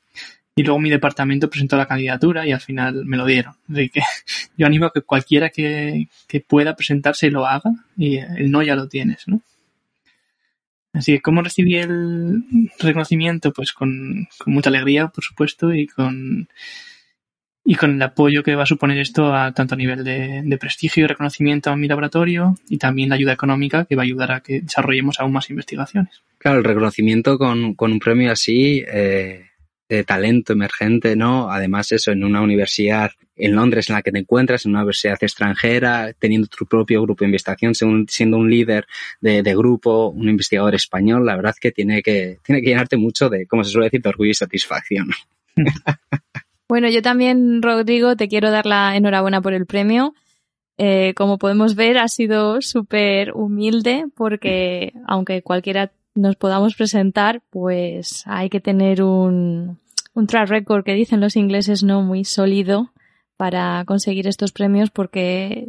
y 0.54 0.62
luego 0.62 0.78
mi 0.78 0.90
departamento 0.90 1.48
presentó 1.48 1.76
la 1.76 1.86
candidatura 1.86 2.46
y 2.46 2.52
al 2.52 2.60
final 2.60 3.04
me 3.04 3.16
lo 3.16 3.24
dieron. 3.24 3.54
Así 3.70 3.88
que 3.88 4.00
yo 4.56 4.66
animo 4.66 4.86
a 4.86 4.92
que 4.92 5.02
cualquiera 5.02 5.50
que, 5.50 6.08
que 6.28 6.40
pueda 6.40 6.76
presentarse 6.76 7.30
lo 7.30 7.46
haga 7.46 7.70
y 7.96 8.18
el 8.18 8.50
no 8.50 8.62
ya 8.62 8.76
lo 8.76 8.88
tienes, 8.88 9.26
¿no? 9.26 9.40
Así 10.94 11.12
que, 11.12 11.22
¿cómo 11.22 11.42
recibí 11.42 11.76
el 11.76 12.44
reconocimiento? 12.78 13.52
Pues 13.52 13.72
con, 13.72 14.28
con, 14.36 14.52
mucha 14.52 14.68
alegría, 14.68 15.08
por 15.08 15.24
supuesto, 15.24 15.72
y 15.72 15.86
con, 15.86 16.48
y 17.64 17.76
con 17.76 17.94
el 17.94 18.02
apoyo 18.02 18.42
que 18.42 18.56
va 18.56 18.64
a 18.64 18.66
suponer 18.66 18.98
esto 18.98 19.34
a, 19.34 19.52
tanto 19.52 19.74
a 19.74 19.78
nivel 19.78 20.04
de, 20.04 20.58
prestigio 20.58 21.04
y 21.04 21.06
reconocimiento 21.06 21.70
a 21.70 21.76
mi 21.76 21.88
laboratorio 21.88 22.56
y 22.68 22.76
también 22.76 23.08
la 23.08 23.14
ayuda 23.14 23.32
económica 23.32 23.86
que 23.86 23.96
va 23.96 24.02
a 24.02 24.04
ayudar 24.04 24.32
a 24.32 24.40
que 24.40 24.60
desarrollemos 24.60 25.18
aún 25.18 25.32
más 25.32 25.48
investigaciones. 25.48 26.22
Claro, 26.36 26.58
el 26.58 26.64
reconocimiento 26.64 27.38
con, 27.38 27.72
con 27.72 27.92
un 27.92 27.98
premio 27.98 28.30
así 28.30 28.84
eh, 28.86 29.46
de 29.96 30.04
talento 30.04 30.52
emergente, 30.52 31.16
¿no? 31.16 31.50
Además, 31.50 31.92
eso, 31.92 32.12
en 32.12 32.24
una 32.24 32.40
universidad 32.40 33.10
en 33.36 33.54
Londres 33.54 33.88
en 33.88 33.96
la 33.96 34.02
que 34.02 34.12
te 34.12 34.18
encuentras, 34.18 34.64
en 34.64 34.72
una 34.72 34.80
universidad 34.80 35.18
extranjera, 35.20 36.12
teniendo 36.18 36.46
tu 36.46 36.66
propio 36.66 37.02
grupo 37.02 37.24
de 37.24 37.28
investigación, 37.28 37.74
siendo 38.08 38.36
un 38.36 38.50
líder 38.50 38.86
de, 39.20 39.42
de 39.42 39.56
grupo, 39.56 40.08
un 40.08 40.28
investigador 40.28 40.74
español, 40.74 41.26
la 41.26 41.36
verdad 41.36 41.54
que 41.60 41.72
tiene 41.72 42.02
que, 42.02 42.38
tiene 42.44 42.62
que 42.62 42.68
llenarte 42.68 42.96
mucho 42.96 43.28
de, 43.28 43.46
como 43.46 43.64
se 43.64 43.70
suele 43.70 43.86
decir, 43.86 44.02
de 44.02 44.08
orgullo 44.08 44.30
y 44.30 44.34
satisfacción. 44.34 45.08
Bueno, 46.68 46.88
yo 46.88 47.02
también, 47.02 47.60
Rodrigo, 47.60 48.16
te 48.16 48.28
quiero 48.28 48.50
dar 48.50 48.64
la 48.64 48.96
enhorabuena 48.96 49.42
por 49.42 49.52
el 49.52 49.66
premio. 49.66 50.14
Eh, 50.78 51.12
como 51.14 51.36
podemos 51.36 51.74
ver, 51.74 51.98
ha 51.98 52.08
sido 52.08 52.62
súper 52.62 53.32
humilde 53.34 54.06
porque 54.16 54.94
aunque 55.06 55.42
cualquiera 55.42 55.92
nos 56.14 56.36
podamos 56.36 56.74
presentar, 56.74 57.42
pues 57.50 58.24
hay 58.26 58.50
que 58.50 58.60
tener 58.60 59.02
un, 59.02 59.78
un 60.14 60.26
track 60.26 60.48
record 60.48 60.84
que 60.84 60.94
dicen 60.94 61.20
los 61.20 61.36
ingleses 61.36 61.82
no 61.82 62.02
muy 62.02 62.24
sólido 62.24 62.92
para 63.36 63.84
conseguir 63.86 64.26
estos 64.26 64.52
premios 64.52 64.90
porque 64.90 65.68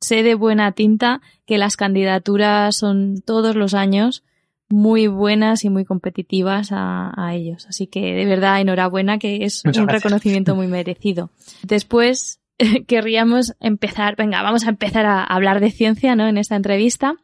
sé 0.00 0.22
de 0.22 0.34
buena 0.34 0.72
tinta 0.72 1.20
que 1.46 1.58
las 1.58 1.76
candidaturas 1.76 2.76
son 2.76 3.22
todos 3.24 3.56
los 3.56 3.74
años 3.74 4.24
muy 4.68 5.06
buenas 5.06 5.64
y 5.64 5.70
muy 5.70 5.84
competitivas 5.84 6.72
a, 6.72 7.12
a 7.16 7.34
ellos. 7.34 7.66
Así 7.68 7.86
que 7.86 8.14
de 8.14 8.24
verdad 8.24 8.60
enhorabuena 8.60 9.18
que 9.18 9.44
es 9.44 9.64
Muchas 9.64 9.80
un 9.80 9.86
gracias. 9.86 10.02
reconocimiento 10.02 10.56
muy 10.56 10.66
merecido. 10.66 11.30
Después 11.62 12.40
querríamos 12.86 13.54
empezar, 13.60 14.16
venga, 14.16 14.42
vamos 14.42 14.66
a 14.66 14.70
empezar 14.70 15.06
a 15.06 15.22
hablar 15.22 15.60
de 15.60 15.70
ciencia, 15.70 16.16
¿no? 16.16 16.26
En 16.26 16.38
esta 16.38 16.56
entrevista. 16.56 17.16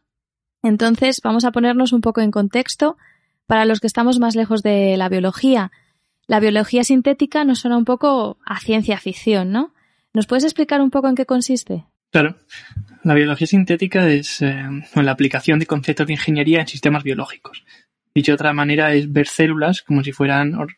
Entonces 0.62 1.20
vamos 1.22 1.44
a 1.44 1.52
ponernos 1.52 1.92
un 1.92 2.00
poco 2.00 2.20
en 2.20 2.30
contexto 2.30 2.96
para 3.46 3.64
los 3.64 3.80
que 3.80 3.86
estamos 3.86 4.18
más 4.18 4.36
lejos 4.36 4.62
de 4.62 4.96
la 4.96 5.08
biología. 5.08 5.72
La 6.26 6.40
biología 6.40 6.84
sintética 6.84 7.44
nos 7.44 7.60
suena 7.60 7.76
un 7.76 7.84
poco 7.84 8.38
a 8.44 8.60
ciencia 8.60 8.98
ficción, 8.98 9.50
¿no? 9.50 9.74
¿Nos 10.14 10.26
puedes 10.26 10.44
explicar 10.44 10.80
un 10.80 10.90
poco 10.90 11.08
en 11.08 11.14
qué 11.14 11.26
consiste? 11.26 11.84
Claro. 12.10 12.36
La 13.02 13.14
biología 13.14 13.46
sintética 13.46 14.08
es 14.08 14.42
eh, 14.42 14.62
la 14.94 15.10
aplicación 15.10 15.58
de 15.58 15.66
conceptos 15.66 16.06
de 16.06 16.12
ingeniería 16.12 16.60
en 16.60 16.68
sistemas 16.68 17.02
biológicos. 17.02 17.64
Dicho 18.14 18.32
de 18.32 18.34
otra 18.34 18.52
manera, 18.52 18.94
es 18.94 19.10
ver 19.10 19.26
células 19.26 19.82
como 19.82 20.04
si 20.04 20.12
fueran 20.12 20.54
or 20.54 20.76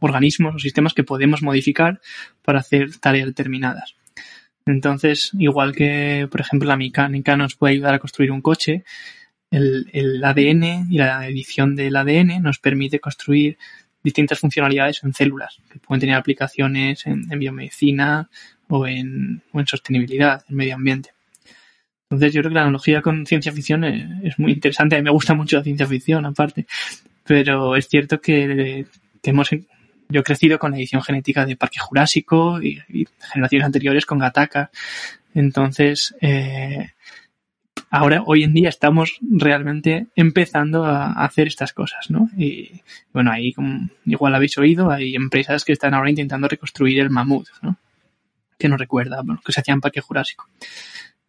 organismos 0.00 0.56
o 0.56 0.58
sistemas 0.58 0.94
que 0.94 1.04
podemos 1.04 1.42
modificar 1.42 2.00
para 2.42 2.58
hacer 2.58 2.98
tareas 2.98 3.26
determinadas. 3.26 3.94
Entonces, 4.66 5.30
igual 5.38 5.74
que, 5.74 6.28
por 6.30 6.40
ejemplo, 6.40 6.68
la 6.68 6.76
mecánica 6.76 7.36
nos 7.36 7.56
puede 7.56 7.74
ayudar 7.74 7.94
a 7.94 7.98
construir 7.98 8.30
un 8.30 8.42
coche, 8.42 8.84
el, 9.50 9.88
el 9.92 10.24
ADN 10.24 10.88
y 10.90 10.98
la 10.98 11.26
edición 11.28 11.76
del 11.76 11.96
ADN 11.96 12.42
nos 12.42 12.58
permite 12.58 13.00
construir 13.00 13.58
distintas 14.02 14.38
funcionalidades 14.38 15.02
en 15.04 15.12
células 15.12 15.60
que 15.70 15.78
pueden 15.78 16.00
tener 16.00 16.16
aplicaciones 16.16 17.06
en, 17.06 17.30
en 17.30 17.38
biomedicina 17.38 18.28
o 18.68 18.86
en, 18.86 19.42
sostenibilidad, 19.66 20.44
en 20.48 20.56
medio 20.56 20.74
ambiente. 20.74 21.10
Entonces 22.04 22.32
yo 22.32 22.40
creo 22.40 22.50
que 22.50 22.54
la 22.54 22.62
analogía 22.62 23.02
con 23.02 23.26
ciencia 23.26 23.52
ficción 23.52 23.84
es, 23.84 24.04
es, 24.24 24.38
muy 24.38 24.52
interesante. 24.52 24.96
A 24.96 24.98
mí 24.98 25.04
me 25.04 25.10
gusta 25.10 25.34
mucho 25.34 25.56
la 25.56 25.64
ciencia 25.64 25.86
ficción 25.86 26.24
aparte, 26.26 26.66
pero 27.24 27.76
es 27.76 27.88
cierto 27.88 28.20
que, 28.20 28.86
que 29.22 29.30
hemos, 29.30 29.50
yo 30.12 30.20
he 30.20 30.24
crecido 30.24 30.58
con 30.58 30.70
la 30.70 30.76
edición 30.76 31.02
genética 31.02 31.46
de 31.46 31.56
Parque 31.56 31.78
Jurásico 31.78 32.62
y, 32.62 32.80
generaciones 33.32 33.66
anteriores 33.66 34.06
con 34.06 34.18
Gataka. 34.18 34.70
Entonces, 35.34 36.14
eh, 36.20 36.90
ahora, 37.90 38.22
hoy 38.26 38.44
en 38.44 38.52
día, 38.52 38.68
estamos 38.68 39.18
realmente 39.22 40.06
empezando 40.14 40.84
a, 40.84 41.12
hacer 41.24 41.48
estas 41.48 41.72
cosas, 41.72 42.10
¿no? 42.10 42.28
Y 42.36 42.82
bueno, 43.12 43.32
ahí, 43.32 43.52
como 43.52 43.88
igual 44.04 44.34
habéis 44.34 44.58
oído, 44.58 44.90
hay 44.90 45.14
empresas 45.14 45.64
que 45.64 45.72
están 45.72 45.94
ahora 45.94 46.10
intentando 46.10 46.48
reconstruir 46.48 47.00
el 47.00 47.10
mamut, 47.10 47.48
¿no? 47.62 47.78
Que 48.58 48.68
nos 48.68 48.78
recuerda, 48.78 49.22
bueno, 49.22 49.40
que 49.44 49.52
se 49.52 49.60
hacía 49.60 49.74
en 49.74 49.80
Parque 49.80 50.00
Jurásico. 50.00 50.46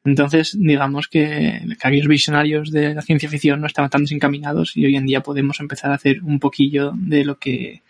Entonces, 0.06 0.58
digamos 0.60 1.08
que, 1.08 1.62
que 1.80 1.88
aquellos 1.88 2.08
visionarios 2.08 2.72
de 2.72 2.94
la 2.94 3.02
ciencia 3.02 3.30
ficción 3.30 3.62
no 3.62 3.68
estaban 3.68 3.90
tan 3.90 4.02
desencaminados 4.02 4.76
y 4.76 4.86
hoy 4.86 4.98
en 4.98 5.06
día 5.06 5.22
podemos 5.22 5.62
empezar 5.62 5.92
a 5.92 5.96
hacer 5.96 6.22
un 6.24 6.40
poquillo 6.40 6.92
de 6.94 7.24
lo 7.24 7.40
que 7.40 7.82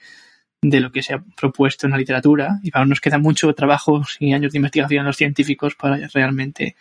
de 0.63 0.79
lo 0.79 0.91
que 0.91 1.03
se 1.03 1.13
ha 1.13 1.24
propuesto 1.36 1.86
en 1.86 1.91
la 1.91 1.98
literatura 1.98 2.60
y 2.63 2.72
aún 2.74 2.89
nos 2.89 3.01
queda 3.01 3.17
mucho 3.17 3.53
trabajo 3.53 4.03
y 4.20 4.34
años 4.34 4.53
de 4.53 4.58
investigación 4.58 5.01
en 5.01 5.08
los 5.08 5.17
científicos 5.17 5.75
para 5.75 6.08
realmente 6.13 6.75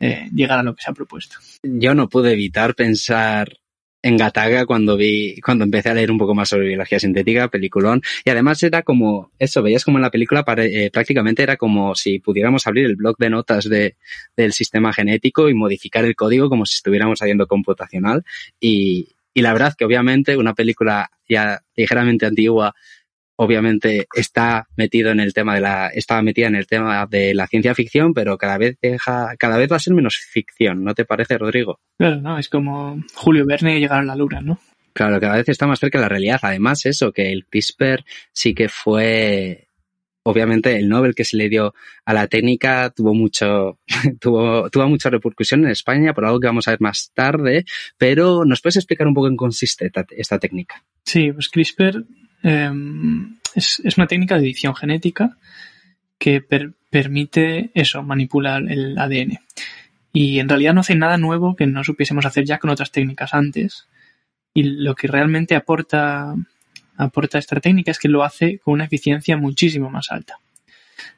eh, 0.00 0.28
llegar 0.34 0.58
a 0.58 0.62
lo 0.62 0.74
que 0.74 0.82
se 0.82 0.90
ha 0.90 0.94
propuesto. 0.94 1.36
Yo 1.62 1.94
no 1.94 2.08
pude 2.08 2.32
evitar 2.32 2.74
pensar 2.74 3.56
en 4.02 4.16
Gataga 4.16 4.66
cuando 4.66 4.96
vi, 4.96 5.40
cuando 5.40 5.64
empecé 5.64 5.90
a 5.90 5.94
leer 5.94 6.10
un 6.10 6.18
poco 6.18 6.34
más 6.34 6.48
sobre 6.48 6.68
biología 6.68 6.98
sintética, 6.98 7.48
peliculón. 7.48 8.02
Y 8.24 8.30
además 8.30 8.62
era 8.62 8.82
como, 8.82 9.30
eso, 9.38 9.62
veías 9.62 9.84
como 9.84 9.98
en 9.98 10.02
la 10.02 10.10
película 10.10 10.44
eh, 10.56 10.90
prácticamente 10.90 11.42
era 11.42 11.56
como 11.56 11.94
si 11.94 12.18
pudiéramos 12.18 12.66
abrir 12.66 12.86
el 12.86 12.96
blog 12.96 13.16
de 13.18 13.30
notas 13.30 13.68
de, 13.68 13.96
del 14.36 14.52
sistema 14.52 14.92
genético 14.92 15.48
y 15.48 15.54
modificar 15.54 16.04
el 16.04 16.16
código 16.16 16.48
como 16.48 16.64
si 16.66 16.76
estuviéramos 16.76 17.20
haciendo 17.20 17.46
computacional. 17.46 18.24
Y, 18.58 19.10
y 19.34 19.42
la 19.42 19.52
verdad 19.52 19.74
que 19.76 19.84
obviamente 19.84 20.36
una 20.36 20.54
película 20.54 21.10
ya 21.28 21.62
ligeramente 21.76 22.26
antigua 22.26 22.74
obviamente 23.42 24.06
está 24.14 24.68
metido 24.76 25.10
en 25.10 25.18
el 25.18 25.32
tema 25.32 25.54
de 25.54 25.62
la, 25.62 25.86
estaba 25.88 26.20
metida 26.20 26.48
en 26.48 26.56
el 26.56 26.66
tema 26.66 27.06
de 27.06 27.34
la 27.34 27.46
ciencia 27.46 27.74
ficción, 27.74 28.12
pero 28.12 28.36
cada 28.36 28.58
vez 28.58 28.76
deja, 28.82 29.34
cada 29.38 29.56
vez 29.56 29.72
va 29.72 29.76
a 29.76 29.80
ser 29.80 29.94
menos 29.94 30.16
ficción, 30.16 30.84
¿no 30.84 30.94
te 30.94 31.06
parece, 31.06 31.38
Rodrigo? 31.38 31.80
Claro, 31.96 32.20
no, 32.20 32.38
es 32.38 32.50
como 32.50 33.02
Julio 33.14 33.46
Verne 33.46 33.80
llegar 33.80 34.00
a 34.00 34.04
la 34.04 34.14
luna, 34.14 34.42
¿no? 34.42 34.60
Claro, 34.92 35.18
cada 35.20 35.36
vez 35.36 35.48
está 35.48 35.66
más 35.66 35.78
cerca 35.78 35.96
de 35.96 36.02
la 36.02 36.10
realidad. 36.10 36.38
Además, 36.42 36.84
eso, 36.84 37.12
que 37.12 37.32
el 37.32 37.46
CRISPR 37.46 38.04
sí 38.30 38.52
que 38.52 38.68
fue, 38.68 39.68
obviamente, 40.22 40.76
el 40.76 40.90
Nobel 40.90 41.14
que 41.14 41.24
se 41.24 41.38
le 41.38 41.48
dio 41.48 41.72
a 42.04 42.12
la 42.12 42.26
técnica 42.26 42.90
tuvo 42.90 43.14
mucho, 43.14 43.78
tuvo, 44.20 44.68
tuvo 44.68 44.86
mucha 44.86 45.08
repercusión 45.08 45.64
en 45.64 45.70
España 45.70 46.12
por 46.12 46.26
algo 46.26 46.40
que 46.40 46.46
vamos 46.46 46.68
a 46.68 46.72
ver 46.72 46.82
más 46.82 47.10
tarde, 47.14 47.64
pero 47.96 48.44
¿nos 48.44 48.60
puedes 48.60 48.76
explicar 48.76 49.06
un 49.06 49.14
poco 49.14 49.28
en 49.28 49.36
consiste 49.36 49.86
esta, 49.86 50.04
esta 50.10 50.38
técnica? 50.38 50.84
Sí, 51.06 51.32
pues 51.32 51.48
CRISPR 51.48 52.04
eh, 52.42 52.70
es, 53.54 53.96
una 53.96 54.06
técnica 54.06 54.36
de 54.36 54.42
edición 54.42 54.74
genética 54.74 55.36
que 56.18 56.40
per, 56.40 56.72
permite 56.90 57.70
eso, 57.74 58.02
manipular 58.02 58.62
el 58.62 58.98
ADN. 58.98 59.38
Y 60.12 60.40
en 60.40 60.48
realidad 60.48 60.74
no 60.74 60.80
hace 60.80 60.94
nada 60.94 61.16
nuevo 61.16 61.54
que 61.56 61.66
no 61.66 61.84
supiésemos 61.84 62.26
hacer 62.26 62.44
ya 62.44 62.58
con 62.58 62.70
otras 62.70 62.90
técnicas 62.90 63.32
antes. 63.34 63.86
Y 64.52 64.64
lo 64.64 64.94
que 64.94 65.06
realmente 65.06 65.54
aporta, 65.54 66.34
aporta 66.96 67.38
esta 67.38 67.60
técnica 67.60 67.92
es 67.92 67.98
que 67.98 68.08
lo 68.08 68.24
hace 68.24 68.58
con 68.58 68.74
una 68.74 68.84
eficiencia 68.84 69.36
muchísimo 69.36 69.88
más 69.90 70.10
alta. 70.10 70.38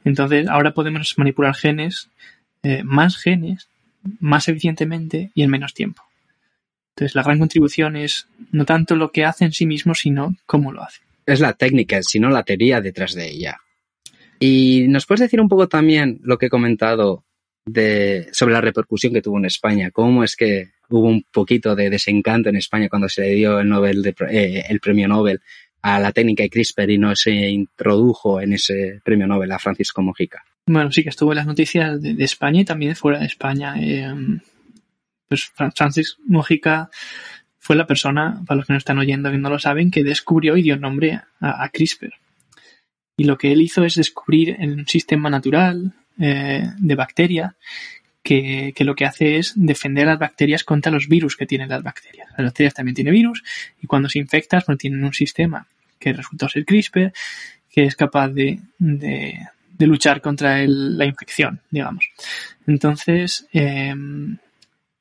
Entonces, 0.05 0.47
ahora 0.49 0.75
podemos 0.75 1.14
manipular 1.17 1.55
genes, 1.55 2.11
eh, 2.62 2.83
más 2.85 3.17
genes, 3.17 3.69
más 4.21 4.49
eficientemente 4.49 5.31
y 5.35 5.43
en 5.43 5.50
menos 5.50 5.75
tiempo. 5.75 6.02
Entonces, 6.95 7.14
la 7.14 7.23
gran 7.23 7.38
contribución 7.38 7.97
es 7.97 8.29
no 8.52 8.67
tanto 8.67 8.95
lo 8.95 9.11
que 9.11 9.25
hace 9.25 9.47
en 9.47 9.52
sí 9.52 9.64
mismo, 9.67 9.95
sino 9.95 10.37
cómo 10.47 10.73
lo 10.73 10.83
hace 10.83 11.00
es 11.26 11.41
la 11.41 11.55
técnica, 11.55 12.02
sino 12.02 12.29
la 12.29 12.43
teoría 12.43 12.81
detrás 12.81 13.14
de 13.14 13.29
ella. 13.29 13.59
Y 14.41 14.87
nos 14.88 15.07
puedes 15.07 15.21
decir 15.21 15.41
un 15.41 15.49
poco 15.49 15.69
también 15.69 16.21
lo 16.23 16.37
que 16.38 16.47
he 16.47 16.50
comentado 16.50 17.25
de, 17.64 18.29
sobre 18.33 18.55
la 18.55 18.61
repercusión 18.61 19.12
que 19.12 19.23
tuvo 19.23 19.38
en 19.38 19.45
España, 19.45 19.91
cómo 19.91 20.25
es 20.25 20.37
que 20.37 20.71
hubo 20.88 21.09
un 21.09 21.25
poquito 21.31 21.75
de 21.76 21.91
desencanto 21.91 22.49
en 22.49 22.57
España 22.57 22.88
cuando 22.88 23.09
se 23.09 23.23
le 23.23 23.31
dio 23.31 23.61
el, 23.61 23.69
Nobel 23.69 24.02
de, 24.02 24.14
eh, 24.31 24.64
el 24.69 24.81
premio 24.81 25.09
Nobel 25.09 25.41
a 25.81 25.99
la 25.99 26.12
técnica 26.12 26.43
de 26.43 26.50
CRISPR 26.50 26.91
y 26.91 26.99
no 26.99 27.14
se 27.17 27.33
introdujo 27.33 28.41
en 28.41 28.52
ese 28.52 29.00
premio 29.05 29.26
Nobel 29.26 29.50
a 29.52 29.59
Francisco 29.59 30.02
Mojica. 30.02 30.45
Bueno, 30.67 30.93
sí 30.93 31.02
que 31.02 31.09
estuvo 31.09 31.33
en 31.33 31.37
las 31.37 31.47
noticias 31.47 32.00
de, 32.00 32.23
España 32.23 32.61
y 32.61 32.64
también 32.64 32.95
fuera 32.95 33.19
de 33.19 33.26
España. 33.26 33.75
Eh, 33.81 34.14
pues 35.29 35.50
Francisco 35.75 36.23
Mojica 36.26 36.91
fue 37.62 37.76
la 37.76 37.87
persona, 37.87 38.42
para 38.45 38.57
los 38.57 38.66
que 38.66 38.73
no 38.73 38.78
están 38.78 38.99
oyendo 38.99 39.33
y 39.33 39.38
no 39.38 39.49
lo 39.49 39.61
saben, 39.61 39.92
que 39.92 40.02
descubrió 40.02 40.57
y 40.57 40.62
dio 40.62 40.76
nombre 40.76 41.21
a, 41.40 41.69
CRISPR. 41.69 42.12
Y 43.16 43.23
lo 43.23 43.38
que 43.38 43.52
él 43.52 43.62
hizo 43.62 43.85
es 43.85 43.95
descubrir 43.95 44.57
un 44.59 44.88
sistema 44.88 45.31
natural 45.31 45.92
eh, 46.19 46.66
de 46.76 46.95
bacterias 46.97 47.54
que, 48.21 48.73
que, 48.75 48.85
lo 48.85 48.97
que 48.97 49.04
hace 49.04 49.37
es 49.37 49.52
defender 49.54 50.09
a 50.09 50.12
las 50.12 50.19
bacterias 50.19 50.64
contra 50.64 50.90
los 50.90 51.07
virus 51.07 51.37
que 51.37 51.47
tienen 51.47 51.69
las 51.69 51.85
bacterias. 51.85 52.28
Las 52.37 52.47
bacterias 52.49 52.75
también 52.75 52.97
tienen 52.97 53.14
virus 53.14 53.45
y 53.81 53.87
cuando 53.87 54.09
se 54.09 54.19
infectan 54.19 54.62
pues 54.66 54.78
tienen 54.78 55.04
un 55.04 55.14
sistema 55.14 55.64
que 56.00 56.12
resultó 56.12 56.49
ser 56.49 56.64
CRISPR 56.64 57.12
que 57.71 57.85
es 57.85 57.95
capaz 57.95 58.31
de, 58.31 58.59
de, 58.78 59.38
de 59.78 59.87
luchar 59.87 60.21
contra 60.21 60.66
la 60.66 61.04
infección, 61.04 61.61
digamos. 61.71 62.07
Entonces, 62.66 63.47
eh, 63.52 63.95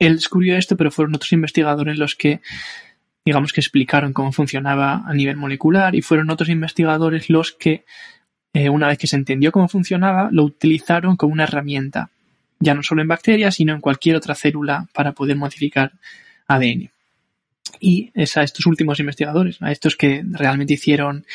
él 0.01 0.15
descubrió 0.15 0.57
esto, 0.57 0.75
pero 0.75 0.89
fueron 0.89 1.13
otros 1.13 1.31
investigadores 1.31 1.99
los 1.99 2.15
que, 2.15 2.41
digamos, 3.23 3.53
que 3.53 3.61
explicaron 3.61 4.13
cómo 4.13 4.31
funcionaba 4.31 5.03
a 5.05 5.13
nivel 5.13 5.37
molecular 5.37 5.93
y 5.93 6.01
fueron 6.01 6.31
otros 6.31 6.49
investigadores 6.49 7.29
los 7.29 7.51
que, 7.51 7.85
eh, 8.51 8.69
una 8.69 8.87
vez 8.87 8.97
que 8.97 9.05
se 9.05 9.15
entendió 9.15 9.51
cómo 9.51 9.67
funcionaba, 9.67 10.29
lo 10.31 10.43
utilizaron 10.43 11.17
como 11.17 11.33
una 11.33 11.43
herramienta, 11.43 12.09
ya 12.59 12.73
no 12.73 12.81
solo 12.81 13.03
en 13.03 13.09
bacterias, 13.09 13.53
sino 13.53 13.75
en 13.75 13.81
cualquier 13.81 14.15
otra 14.15 14.33
célula 14.33 14.87
para 14.91 15.11
poder 15.11 15.37
modificar 15.37 15.91
ADN. 16.47 16.89
Y 17.79 18.09
es 18.15 18.37
a 18.37 18.41
estos 18.41 18.65
últimos 18.65 18.99
investigadores, 18.99 19.61
a 19.61 19.71
estos 19.71 19.95
que 19.95 20.23
realmente 20.31 20.73
hicieron, 20.73 21.27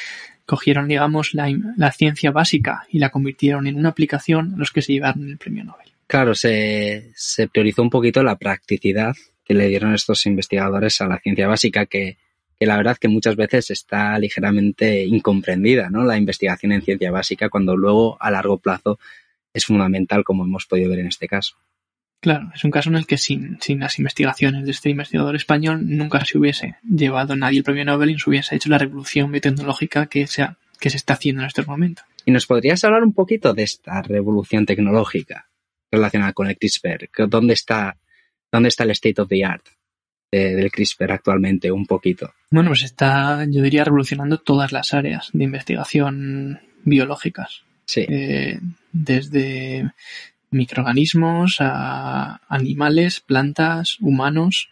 cogieron, 0.44 0.88
digamos, 0.88 1.35
la, 1.35 1.48
la 1.76 1.92
ciencia 1.92 2.33
básica 2.33 2.85
y 2.90 2.98
la 2.98 3.11
convirtieron 3.11 3.68
en 3.68 3.76
una 3.76 3.90
aplicación, 3.90 4.55
los 4.57 4.72
que 4.72 4.83
se 4.83 4.92
llevaron 4.92 5.29
el 5.29 5.38
premio 5.38 5.62
Nobel. 5.62 5.86
Claro, 6.07 6.35
se, 6.35 7.12
se 7.14 7.49
priorizó 7.49 7.83
un 7.83 7.90
poquito 7.90 8.23
la 8.23 8.37
practicidad 8.37 9.14
que 9.45 9.55
le 9.55 9.69
dieron 9.69 9.95
estos 9.95 10.27
investigadores 10.27 11.01
a 11.01 11.07
la 11.07 11.19
ciencia 11.19 11.49
básica, 11.49 11.87
que, 11.87 12.19
que 12.59 12.66
la 12.66 12.77
verdad 12.77 12.97
que 12.97 13.09
muchas 13.09 13.37
veces 13.37 13.71
está 13.71 14.19
ligeramente 14.19 15.05
incomprendida, 15.05 15.90
¿no? 15.90 16.05
La 16.05 16.16
investigación 16.16 16.73
en 16.73 16.83
ciencia 16.83 17.11
básica, 17.11 17.49
cuando 17.49 17.77
luego 17.77 18.16
a 18.21 18.31
largo 18.31 18.59
plazo 18.59 18.99
es 19.53 19.64
fundamental, 19.64 20.25
como 20.25 20.45
hemos 20.45 20.66
podido 20.66 20.90
ver 20.90 21.01
en 21.01 21.09
este 21.09 21.29
caso. 21.29 21.57
Claro, 22.21 22.51
es 22.55 22.64
un 22.64 22.71
caso 22.71 22.88
en 22.88 22.97
el 22.97 23.07
que 23.07 23.19
sin, 23.19 23.59
sin 23.61 23.81
las 23.81 23.99
investigaciones 23.99 24.64
de 24.64 24.71
este 24.71 24.90
investigador 24.90 25.37
español 25.37 25.81
nunca 25.85 26.25
se 26.25 26.38
hubiese 26.38 26.77
llevado 26.83 27.37
nadie 27.37 27.59
el 27.59 27.64
premio 27.64 27.85
Nobel 27.85 28.11
y 28.11 28.19
se 28.19 28.31
hubiese 28.31 28.57
hecho 28.57 28.71
la 28.71 28.79
revolución 28.79 29.31
biotecnológica 29.31 30.07
que 30.07 30.27
se, 30.27 30.42
ha, 30.42 30.57
que 30.81 30.90
se 30.90 30.97
está 30.97 31.14
haciendo 31.14 31.42
en 31.42 31.49
estos 31.49 31.66
momentos. 31.66 32.05
¿Y 32.25 32.33
nos 32.33 32.47
podrías 32.47 32.83
hablar 32.85 33.05
un 33.05 33.12
poquito 33.12 33.55
de 33.55 33.62
esta 33.62 34.03
revolución 34.03 34.66
tecnológica? 34.66 35.49
Relacionada 35.90 36.33
con 36.33 36.49
el 36.49 36.57
CRISPR. 36.57 37.09
¿Dónde 37.29 37.55
está, 37.55 37.96
dónde 38.51 38.68
está 38.68 38.85
el 38.85 38.90
state 38.90 39.20
of 39.20 39.29
the 39.29 39.44
art 39.44 39.66
de, 40.31 40.55
del 40.55 40.70
CRISPR 40.70 41.12
actualmente? 41.12 41.70
Un 41.70 41.87
poquito. 41.87 42.35
Bueno, 42.51 42.70
pues 42.70 42.83
está, 42.83 43.44
yo 43.49 43.62
diría, 43.62 43.85
revolucionando 43.85 44.38
todas 44.38 44.72
las 44.72 44.94
áreas 44.94 45.31
de 45.33 45.44
investigación 45.44 46.61
biológicas. 46.85 47.62
Sí. 47.87 48.05
Eh, 48.09 48.59
desde 48.92 49.92
microorganismos 50.51 51.57
a 51.61 52.40
animales, 52.49 53.20
plantas, 53.20 53.99
humanos. 54.01 54.70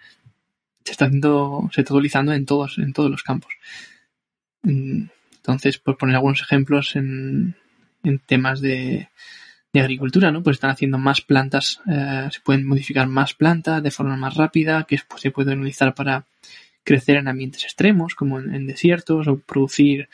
Se 0.85 0.93
está 0.93 1.07
haciendo, 1.07 1.71
se 1.73 1.81
está 1.81 1.95
utilizando 1.95 2.33
en 2.33 2.45
todos, 2.45 2.79
en 2.79 2.93
todos 2.93 3.11
los 3.11 3.23
campos. 3.23 3.53
Entonces, 4.63 5.79
por 5.79 5.97
poner 5.97 6.17
algunos 6.17 6.43
ejemplos 6.43 6.97
en, 6.97 7.57
en 8.03 8.19
temas 8.19 8.61
de, 8.61 9.09
de 9.75 9.81
agricultura, 9.81 10.31
¿no? 10.31 10.43
Pues 10.43 10.55
están 10.55 10.71
haciendo 10.71 10.99
más 10.99 11.21
plantas, 11.21 11.81
eh, 11.91 12.29
se 12.31 12.41
pueden 12.41 12.65
modificar 12.65 13.09
más 13.09 13.35
plantas 13.35 13.83
de 13.83 13.91
forma 13.91 14.17
más 14.17 14.37
rápida, 14.37 14.85
que 14.85 15.01
pues, 15.07 15.21
se 15.21 15.33
pueden 15.33 15.59
utilizar 15.59 15.95
para 15.95 16.27
crecer 16.85 17.17
en 17.17 17.27
ambientes 17.27 17.65
extremos, 17.65 18.15
como 18.15 18.39
en, 18.39 18.67
desiertos, 18.69 19.27
o 19.27 19.37
producir 19.41 20.09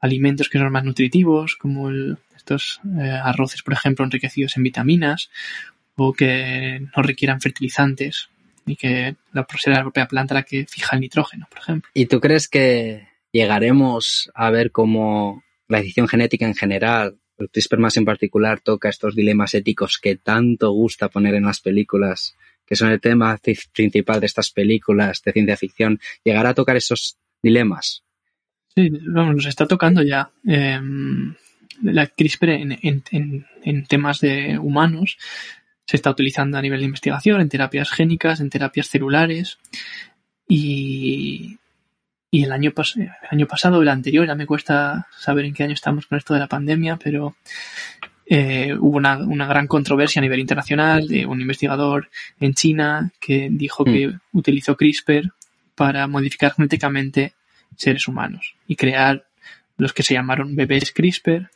alimentos 0.00 0.48
que 0.48 0.58
son 0.58 0.72
más 0.72 0.84
nutritivos, 0.84 1.54
como 1.56 1.90
estos 2.34 2.80
eh, 2.98 3.10
arroces, 3.10 3.62
por 3.62 3.74
ejemplo, 3.74 4.06
enriquecidos 4.06 4.56
en 4.56 4.62
vitaminas, 4.62 5.30
o 5.96 6.14
que 6.14 6.80
no 6.96 7.02
requieran 7.02 7.42
fertilizantes, 7.42 8.30
y 8.64 8.76
que 8.76 9.16
la, 9.32 9.46
la 9.66 9.82
propia 9.82 10.08
planta 10.08 10.34
la 10.34 10.44
que 10.44 10.64
fija 10.66 10.96
el 10.96 11.02
nitrógeno, 11.02 11.46
por 11.50 11.58
ejemplo. 11.58 11.90
¿Y 11.92 12.06
tú 12.06 12.20
crees 12.20 12.48
que 12.48 13.06
llegaremos 13.32 14.30
a 14.34 14.50
ver 14.50 14.70
cómo 14.70 15.42
la 15.68 15.80
edición 15.80 16.08
genética 16.08 16.46
en 16.46 16.54
general 16.54 17.18
CRISPR 17.36 17.78
más 17.78 17.96
en 17.96 18.04
particular 18.04 18.60
toca 18.60 18.88
estos 18.88 19.14
dilemas 19.14 19.54
éticos 19.54 19.98
que 19.98 20.16
tanto 20.16 20.70
gusta 20.70 21.08
poner 21.08 21.34
en 21.34 21.44
las 21.44 21.60
películas, 21.60 22.36
que 22.66 22.76
son 22.76 22.90
el 22.90 23.00
tema 23.00 23.38
principal 23.72 24.20
de 24.20 24.26
estas 24.26 24.50
películas 24.50 25.22
de 25.22 25.32
ciencia 25.32 25.56
ficción, 25.56 26.00
llegar 26.22 26.46
a 26.46 26.54
tocar 26.54 26.76
esos 26.76 27.18
dilemas. 27.42 28.04
Sí, 28.74 28.90
vamos, 29.06 29.36
nos 29.36 29.46
está 29.46 29.66
tocando 29.66 30.02
ya. 30.02 30.30
Eh, 30.46 30.80
la 31.82 32.06
CRISPR 32.06 32.50
en, 32.50 32.78
en, 33.62 33.84
temas 33.86 34.20
de 34.20 34.58
humanos 34.58 35.18
se 35.86 35.96
está 35.96 36.10
utilizando 36.10 36.56
a 36.56 36.62
nivel 36.62 36.80
de 36.80 36.86
investigación, 36.86 37.40
en 37.40 37.48
terapias 37.48 37.90
génicas, 37.90 38.40
en 38.40 38.50
terapias 38.50 38.88
celulares. 38.88 39.58
Y, 40.48 41.58
y 42.34 42.42
el 42.42 42.50
año, 42.50 42.72
pas 42.72 42.96
el 42.96 43.12
año 43.30 43.46
pasado, 43.46 43.80
el 43.80 43.88
anterior, 43.88 44.26
ya 44.26 44.34
me 44.34 44.44
cuesta 44.44 45.06
saber 45.16 45.44
en 45.44 45.54
qué 45.54 45.62
año 45.62 45.74
estamos 45.74 46.08
con 46.08 46.18
esto 46.18 46.34
de 46.34 46.40
la 46.40 46.48
pandemia, 46.48 46.96
pero 46.96 47.36
eh, 48.26 48.74
hubo 48.76 48.96
una, 48.96 49.18
una, 49.18 49.46
gran 49.46 49.68
controversia 49.68 50.18
a 50.18 50.24
nivel 50.24 50.40
internacional 50.40 51.06
de 51.06 51.26
un 51.26 51.40
investigador 51.40 52.10
en 52.40 52.54
China 52.54 53.12
que 53.20 53.50
dijo 53.52 53.84
mm. 53.84 53.86
que 53.86 54.12
utilizó 54.32 54.76
CRISPR 54.76 55.30
para 55.76 56.08
modificar 56.08 56.52
genéticamente 56.54 57.34
seres 57.76 58.08
humanos 58.08 58.56
y 58.66 58.74
crear 58.74 59.26
los 59.76 59.92
que 59.92 60.02
se 60.02 60.14
llamaron 60.14 60.56
bebés 60.56 60.90
CRISPR 60.90 61.50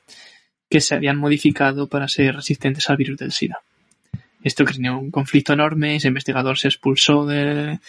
que 0.70 0.80
se 0.80 0.94
habían 0.94 1.16
modificado 1.16 1.88
para 1.88 2.06
ser 2.06 2.36
resistentes 2.36 2.88
al 2.88 2.98
virus 2.98 3.18
del 3.18 3.32
SIDA. 3.32 3.58
Esto 4.44 4.64
creó 4.64 4.96
un 4.96 5.10
conflicto 5.10 5.54
enorme, 5.54 5.96
ese 5.96 6.06
investigador 6.06 6.56
se 6.56 6.68
expulsó 6.68 7.26
de, 7.26 7.80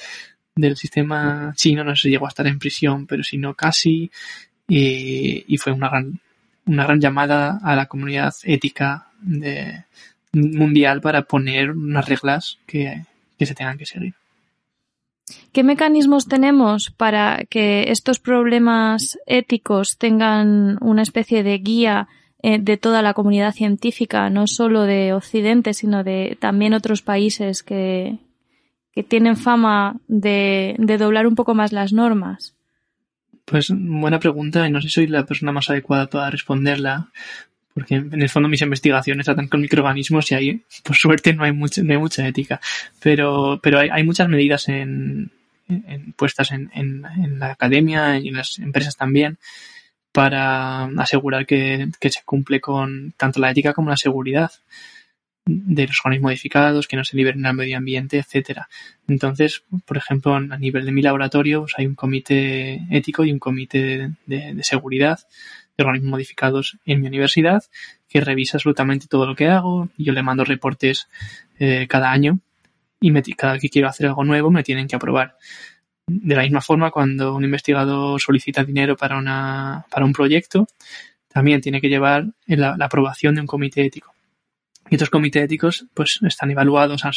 del 0.60 0.78
sistema 0.78 1.54
chino, 1.56 1.84
no 1.84 1.96
si 1.96 2.10
llegó 2.10 2.26
a 2.26 2.30
estar 2.30 2.48
en 2.48 2.60
prisión, 2.60 3.06
pero 3.08 3.24
si 3.24 3.38
no 3.38 3.54
casi, 3.54 4.12
y, 4.68 5.58
fue 5.58 5.74
una 5.74 5.90
gran, 5.90 6.20
una 6.66 6.84
gran 6.86 7.00
llamada 7.00 7.60
a 7.64 7.76
la 7.76 7.88
comunidad 7.88 8.34
ética 8.44 9.08
mundial 10.34 11.02
para 11.02 11.24
poner 11.24 11.72
unas 11.72 12.08
reglas 12.08 12.58
que, 12.68 13.06
que 13.38 13.46
se 13.46 13.56
tengan 13.56 13.78
que 13.78 13.86
seguir. 13.86 14.14
¿Qué 15.52 15.64
mecanismos 15.64 16.28
tenemos 16.28 16.92
para 16.92 17.44
que 17.50 17.92
estos 17.92 18.20
problemas 18.20 19.18
éticos 19.26 19.98
tengan 19.98 20.78
una 20.82 21.02
especie 21.02 21.44
de 21.44 21.58
guía 21.58 22.08
eh, 22.42 22.60
de 22.60 22.78
toda 22.78 23.02
la 23.02 23.14
comunidad 23.14 23.54
científica, 23.54 24.30
no 24.30 24.48
solo 24.48 24.84
de 24.84 25.14
Occidente, 25.14 25.74
sino 25.74 26.04
de 26.04 26.38
también 26.40 26.74
otros 26.74 27.02
países 27.02 27.64
que, 27.64 28.18
que 28.94 29.04
tienen 29.04 29.38
fama 29.38 29.96
de, 30.08 30.76
de 30.78 30.98
doblar 30.98 31.28
un 31.28 31.36
poco 31.36 31.56
más 31.56 31.72
las 31.72 31.94
normas? 31.94 32.56
Pues 33.46 33.70
buena 33.72 34.20
pregunta 34.20 34.68
y 34.68 34.72
no 34.72 34.82
sé 34.82 34.88
si 34.88 34.94
soy 34.94 35.08
la 35.08 35.26
persona 35.26 35.52
más 35.52 35.70
adecuada 35.70 36.08
para 36.08 36.30
responderla, 36.30 37.10
porque 37.74 37.96
en 37.96 38.22
el 38.22 38.30
fondo 38.30 38.50
mis 38.50 38.62
investigaciones 38.62 39.26
tratan 39.26 39.48
con 39.48 39.62
microorganismos 39.62 40.32
y 40.32 40.36
ahí, 40.36 40.62
por 40.84 40.96
suerte, 40.96 41.34
no 41.34 41.44
hay, 41.44 41.52
mucha, 41.52 41.82
no 41.82 41.94
hay 41.94 42.00
mucha 42.00 42.28
ética. 42.28 42.60
Pero, 43.02 43.60
pero 43.62 43.80
hay, 43.80 43.90
hay 43.90 44.04
muchas 44.04 44.28
medidas 44.28 44.70
en, 44.70 45.32
puestas 46.16 46.52
en, 46.52 46.70
en, 46.74 47.06
en, 47.06 47.40
la 47.40 47.52
academia 47.52 48.20
y 48.20 48.28
en 48.28 48.36
las 48.36 48.60
empresas 48.60 48.98
también 48.98 49.38
para 50.12 50.86
asegurar 50.98 51.46
que, 51.46 51.90
se 52.02 52.24
cumple 52.26 52.60
con 52.60 53.14
tanto 53.16 53.40
la 53.40 53.52
ética 53.52 53.74
como 53.74 53.90
la 53.90 53.98
seguridad 53.98 54.52
de 55.50 55.88
los 55.88 56.00
organismos 56.04 56.30
modificados, 56.30 56.88
que 56.88 56.98
no 56.98 57.04
se 57.04 57.18
liberen 57.18 57.46
al 57.46 57.56
medio 57.56 57.78
ambiente, 57.78 58.18
etcétera. 58.18 58.70
Entonces, 59.08 59.64
por 59.86 59.98
ejemplo, 59.98 60.36
a 60.36 60.58
nivel 60.58 60.86
de 60.86 60.92
mi 60.92 61.02
laboratorio 61.02 61.62
pues 61.62 61.74
hay 61.78 61.86
un 61.86 61.96
comité 61.96 62.82
ético 62.92 63.26
y 63.26 63.32
un 63.32 63.40
comité 63.40 64.12
de, 64.26 64.64
seguridad 64.64 65.20
de 65.78 65.84
organismos 65.84 66.12
modificados 66.12 66.78
en 66.86 67.02
mi 67.02 67.08
universidad 67.08 67.64
que 68.08 68.22
revisa 68.22 68.58
absolutamente 68.58 69.08
todo 69.08 69.26
lo 69.26 69.36
que 69.36 69.48
hago. 69.48 69.90
Yo 69.98 70.14
le 70.14 70.24
mando 70.24 70.44
reportes 70.44 71.08
eh, 71.60 71.88
cada 71.88 72.12
año 72.12 72.40
y 73.02 73.12
cada 73.34 73.54
vez 73.54 73.62
que 73.62 73.70
quiero 73.70 73.88
hacer 73.88 74.08
algo 74.08 74.24
nuevo 74.24 74.52
me 74.52 74.64
tienen 74.64 74.88
que 74.88 74.96
aprobar. 74.96 75.38
De 76.08 76.36
la 76.36 76.42
misma 76.42 76.62
forma, 76.62 76.90
cuando 76.90 77.36
un 77.36 77.44
investigador 77.44 78.20
solicita 78.20 78.64
dinero 78.64 78.98
para, 78.98 79.18
una, 79.18 79.86
para 79.92 80.06
un 80.06 80.12
proyecto, 80.12 80.68
también 81.28 81.62
tiene 81.62 81.80
que 81.80 81.88
llevar 81.88 82.26
la, 82.48 82.76
aprobación 82.80 83.36
de 83.36 83.42
un 83.42 83.48
comité 83.48 83.86
ético. 83.86 84.14
Y 84.90 84.96
estos 84.96 85.10
comités 85.10 85.44
éticos 85.44 85.86
pues, 85.94 86.20
están 86.24 86.52
evaluados 86.52 87.06
a 87.06 87.12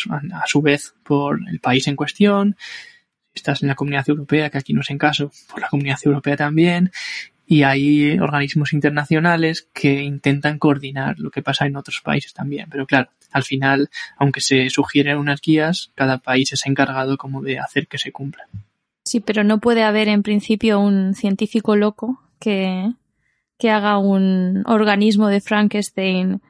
su, 0.47 0.63
vez 0.63 0.95
por 1.03 1.41
el 1.51 1.61
país 1.61 1.89
en 1.89 1.97
cuestión, 1.97 2.57
si 3.33 3.39
estás 3.39 3.63
en 3.63 3.69
la 3.69 3.75
comunidad 3.75 4.09
europea, 4.09 4.51
que 4.51 4.59
aquí 4.59 4.73
no 4.73 4.83
es 4.83 4.91
en 4.91 4.99
caso, 4.99 5.33
por 5.51 5.61
la 5.61 5.69
comunidad 5.69 5.99
europea 6.05 6.37
también, 6.37 6.93
y 7.47 7.65
hay 7.65 8.19
organismos 8.19 8.73
internacionales 8.73 9.69
que 9.73 10.03
intentan 10.03 10.59
coordinar 10.59 11.19
lo 11.19 11.31
que 11.31 11.43
pasa 11.43 11.67
en 11.67 11.77
otros 11.77 12.01
países 12.03 12.33
también. 12.33 12.69
Pero 12.71 12.87
claro, 12.87 13.11
al 13.31 13.43
final, 13.43 13.91
aunque 14.17 14.41
se 14.41 14.71
sugieren 14.71 15.19
unas 15.19 15.41
guías, 15.41 15.91
cada 15.95 16.19
país 16.19 16.53
es 16.53 16.67
encargado 16.67 17.17
como 17.17 17.43
de 17.43 17.59
hacer 17.59 17.89
que 17.89 17.99
se 17.99 18.13
cumplan. 18.13 18.47
Sí, 19.05 19.21
pero 19.21 19.45
no 19.45 19.61
puede 19.61 19.83
haber 19.83 20.09
en 20.09 20.23
principio 20.23 20.79
un 20.79 21.15
científico 21.15 21.75
loco 21.75 22.23
que, 22.39 22.93
que 23.59 23.71
haga 23.71 23.99
un 23.99 24.63
organismo 24.67 25.29
de 25.29 25.41
Frankenstein 25.41 26.41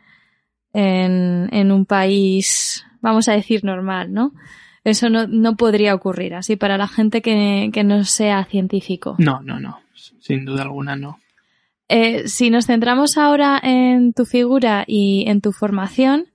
en, 0.73 1.49
en 1.53 1.73
un 1.73 1.87
país, 1.87 2.85
vamos 3.01 3.29
a 3.29 3.33
decir, 3.33 3.65
normal, 3.65 4.13
¿no? 4.13 4.33
Eso 4.85 5.11
no, 5.11 5.27
no 5.27 5.57
podría 5.57 5.95
ocurrir 5.95 6.35
así 6.35 6.57
para 6.57 6.77
la 6.77 6.89
gente 6.89 7.23
que, 7.23 7.71
que 7.73 7.85
no 7.85 8.05
sea 8.05 8.45
científico. 8.45 9.15
No, 9.19 9.41
no, 9.43 9.61
no. 9.61 9.79
Sin 10.21 10.45
duda 10.45 10.63
alguna 10.63 10.97
no. 10.97 11.19
Eh, 11.89 12.27
si 12.27 12.51
nos 12.51 12.67
centramos 12.67 13.19
ahora 13.19 13.61
en 13.63 14.13
tu 14.13 14.25
figura 14.25 14.85
y 14.87 15.25
en 15.29 15.41
tu 15.41 15.53
formación, 15.53 16.27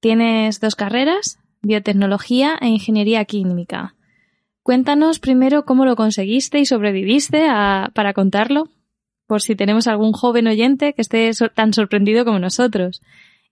tienes 0.00 0.60
dos 0.60 0.76
carreras, 0.76 1.38
biotecnología 1.62 2.56
e 2.60 2.68
ingeniería 2.68 3.24
química. 3.24 3.94
Cuéntanos 4.62 5.18
primero 5.18 5.64
cómo 5.64 5.84
lo 5.84 5.96
conseguiste 5.96 6.58
y 6.58 6.64
sobreviviste 6.64 7.46
para 7.94 8.12
contarlo, 8.14 8.68
por 9.26 9.42
si 9.42 9.56
tenemos 9.56 9.88
algún 9.88 10.12
joven 10.12 10.46
oyente 10.46 10.94
que 10.94 11.02
esté 11.02 11.30
tan 11.54 11.72
sorprendido 11.72 12.24
como 12.24 12.38
nosotros. 12.38 13.02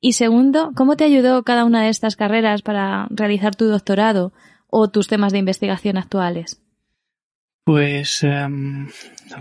Y 0.05 0.15
segundo, 0.15 0.73
¿cómo 0.75 0.97
te 0.97 1.05
ayudó 1.05 1.45
cada 1.45 1.65
una 1.65 1.85
de 1.85 1.89
estas 1.89 2.17
carreras 2.17 2.63
para 2.63 3.07
realizar 3.11 3.55
tu 3.55 3.67
doctorado 3.67 4.33
o 4.67 4.91
tus 4.91 5.07
temas 5.07 5.33
de 5.33 5.39
investigación 5.39 5.97
actuales? 5.97 6.61
Pues 7.65 8.25
um, 8.25 8.89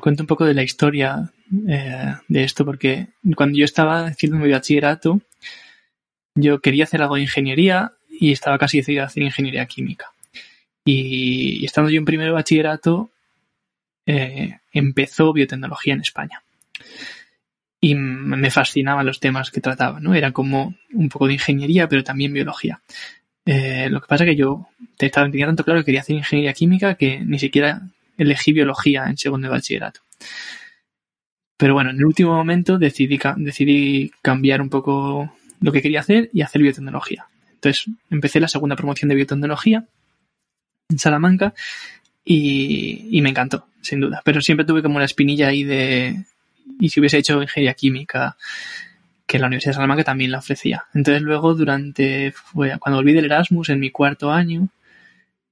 cuento 0.02 0.22
un 0.22 0.28
poco 0.28 0.46
de 0.46 0.54
la 0.54 0.62
historia 0.62 1.32
eh, 1.68 2.14
de 2.28 2.44
esto, 2.44 2.64
porque 2.64 3.08
cuando 3.36 3.58
yo 3.58 3.66
estaba 3.66 4.06
haciendo 4.06 4.38
mi 4.38 4.52
bachillerato, 4.52 5.22
yo 6.36 6.62
quería 6.62 6.84
hacer 6.84 7.02
algo 7.02 7.16
de 7.16 7.22
ingeniería 7.22 7.94
y 8.08 8.32
estaba 8.32 8.60
casi 8.60 8.78
decidido 8.78 9.02
a 9.02 9.08
hacer 9.08 9.24
ingeniería 9.24 9.66
química. 9.66 10.12
Y, 10.86 11.66
estando 11.66 11.90
yo 11.90 11.98
en 11.98 12.06
primer 12.06 12.32
bachillerato, 12.34 13.10
eh, 14.06 14.60
empezó 14.72 15.34
biotecnología 15.34 15.96
en 15.96 16.02
España. 16.02 16.44
Y 17.84 17.96
me 17.96 18.52
fascinaban 18.52 19.08
los 19.08 19.20
temas 19.20 19.50
que 19.50 19.60
trataba, 19.60 20.00
¿no? 20.00 20.14
Era 20.14 20.32
como 20.32 20.76
un 20.94 21.10
poco 21.10 21.26
de 21.28 21.34
ingeniería, 21.34 21.90
pero 21.90 22.04
también 22.04 22.32
biología. 22.32 22.82
Eh, 23.46 23.90
lo 23.90 24.02
que 24.02 24.08
pasa 24.08 24.24
es 24.24 24.30
que 24.30 24.36
yo 24.36 24.68
tenía 24.98 25.48
tanto 25.48 25.64
claro 25.64 25.80
que 25.80 25.86
quería 25.86 26.02
hacer 26.02 26.16
ingeniería 26.16 26.54
química 26.54 26.94
que 26.94 27.22
ni 27.22 27.40
siquiera 27.40 27.82
elegí 28.18 28.54
biología 28.54 29.06
en 29.08 29.18
segundo 29.18 29.48
de 29.48 29.52
bachillerato. 29.52 30.02
Pero 31.58 31.74
bueno, 31.74 31.90
en 31.90 31.98
el 31.98 32.06
último 32.06 32.34
momento 32.34 32.78
decidí, 32.78 33.20
decidí 33.38 34.12
cambiar 34.22 34.62
un 34.62 34.70
poco 34.70 35.34
lo 35.60 35.72
que 35.72 35.82
quería 35.82 36.02
hacer 36.02 36.30
y 36.34 36.42
hacer 36.42 36.62
biotecnología. 36.62 37.28
Entonces 37.54 37.86
empecé 38.10 38.40
la 38.40 38.48
segunda 38.48 38.76
promoción 38.76 39.10
de 39.10 39.16
biotecnología 39.16 39.86
en 40.90 41.00
Salamanca 41.00 41.54
y, 42.26 43.20
me 43.22 43.30
encantó, 43.30 43.68
sin 43.82 44.00
duda. 44.00 44.22
Pero 44.26 44.42
siempre 44.42 44.66
tuve 44.66 44.82
como 44.82 44.96
una 44.96 45.06
espinilla 45.06 45.48
ahí 45.48 45.64
de, 45.64 46.26
y 46.80 46.90
si 46.90 47.00
hubiese 47.00 47.18
hecho 47.18 47.42
ingeniería 47.42 47.74
química, 47.74 48.38
que 49.26 49.40
la 49.40 49.48
Universidad 49.48 49.72
de 49.72 49.76
Salamanca 49.76 50.04
también 50.04 50.32
la 50.32 50.40
ofrecía. 50.40 50.86
Entonces 50.94 51.22
luego 51.22 51.54
durante, 51.56 52.34
cuando 52.54 52.98
volví 52.98 53.14
del 53.14 53.26
Erasmus 53.26 53.70
en 53.70 53.80
mi 53.80 53.90
cuarto 53.90 54.32
año, 54.32 54.68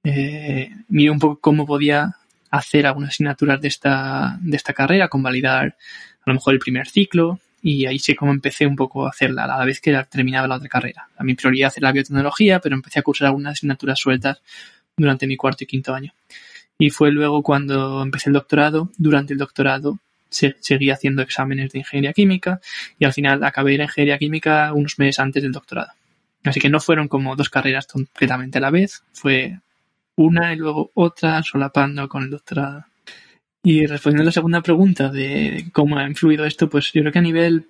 eh, 0.04 0.70
miré 0.88 1.10
un 1.10 1.18
poco 1.18 1.40
cómo 1.40 1.66
podía 1.66 2.16
hacer 2.50 2.86
algunas 2.86 3.10
asignaturas 3.10 3.60
de 3.60 3.68
esta, 3.68 4.38
de 4.40 4.56
esta 4.56 4.72
carrera, 4.72 5.08
convalidar 5.08 5.76
a 6.20 6.30
lo 6.30 6.34
mejor 6.34 6.54
el 6.54 6.60
primer 6.60 6.88
ciclo, 6.88 7.40
y 7.62 7.86
ahí 7.86 7.98
sí 7.98 8.14
como 8.14 8.32
empecé 8.32 8.66
un 8.66 8.76
poco 8.76 9.06
a 9.06 9.10
hacerla 9.10 9.44
a 9.44 9.58
la 9.58 9.64
vez 9.64 9.80
que 9.80 9.98
terminaba 10.10 10.48
la 10.48 10.56
otra 10.56 10.68
carrera. 10.68 11.08
A 11.16 11.24
mi 11.24 11.34
prioridad 11.34 11.72
era 11.76 11.88
la 11.88 11.92
biotecnología, 11.92 12.60
pero 12.60 12.74
empecé 12.74 12.98
a 12.98 13.02
cursar 13.02 13.28
algunas 13.28 13.52
asignaturas 13.52 13.98
sueltas 13.98 14.42
durante 14.96 15.26
mi 15.26 15.36
cuarto 15.36 15.64
y 15.64 15.66
quinto 15.66 15.94
año. 15.94 16.12
Y 16.78 16.90
fue 16.90 17.10
luego 17.12 17.42
cuando 17.42 18.02
empecé 18.02 18.30
el 18.30 18.34
doctorado, 18.34 18.90
durante 18.96 19.34
el 19.34 19.38
doctorado 19.38 19.98
seguí 20.30 20.90
haciendo 20.90 21.22
exámenes 21.22 21.72
de 21.72 21.80
ingeniería 21.80 22.12
química 22.12 22.60
y 22.98 23.04
al 23.04 23.12
final 23.12 23.44
acabé 23.44 23.76
la 23.76 23.84
ingeniería 23.84 24.18
química 24.18 24.72
unos 24.72 24.98
meses 24.98 25.18
antes 25.20 25.42
del 25.42 25.52
doctorado. 25.52 25.92
Así 26.44 26.60
que 26.60 26.70
no 26.70 26.80
fueron 26.80 27.08
como 27.08 27.36
dos 27.36 27.50
carreras 27.50 27.86
completamente 27.86 28.58
a 28.58 28.60
la 28.62 28.70
vez, 28.70 29.02
fue 29.12 29.58
una 30.16 30.52
y 30.52 30.56
luego 30.56 30.90
otra 30.94 31.42
solapando 31.42 32.08
con 32.08 32.24
el 32.24 32.30
doctorado. 32.30 32.86
Y 33.62 33.84
respondiendo 33.86 34.22
a 34.22 34.26
la 34.26 34.32
segunda 34.32 34.62
pregunta 34.62 35.10
de 35.10 35.66
cómo 35.72 35.98
ha 35.98 36.06
influido 36.06 36.46
esto, 36.46 36.70
pues 36.70 36.92
yo 36.92 37.02
creo 37.02 37.12
que 37.12 37.18
a 37.18 37.22
nivel 37.22 37.66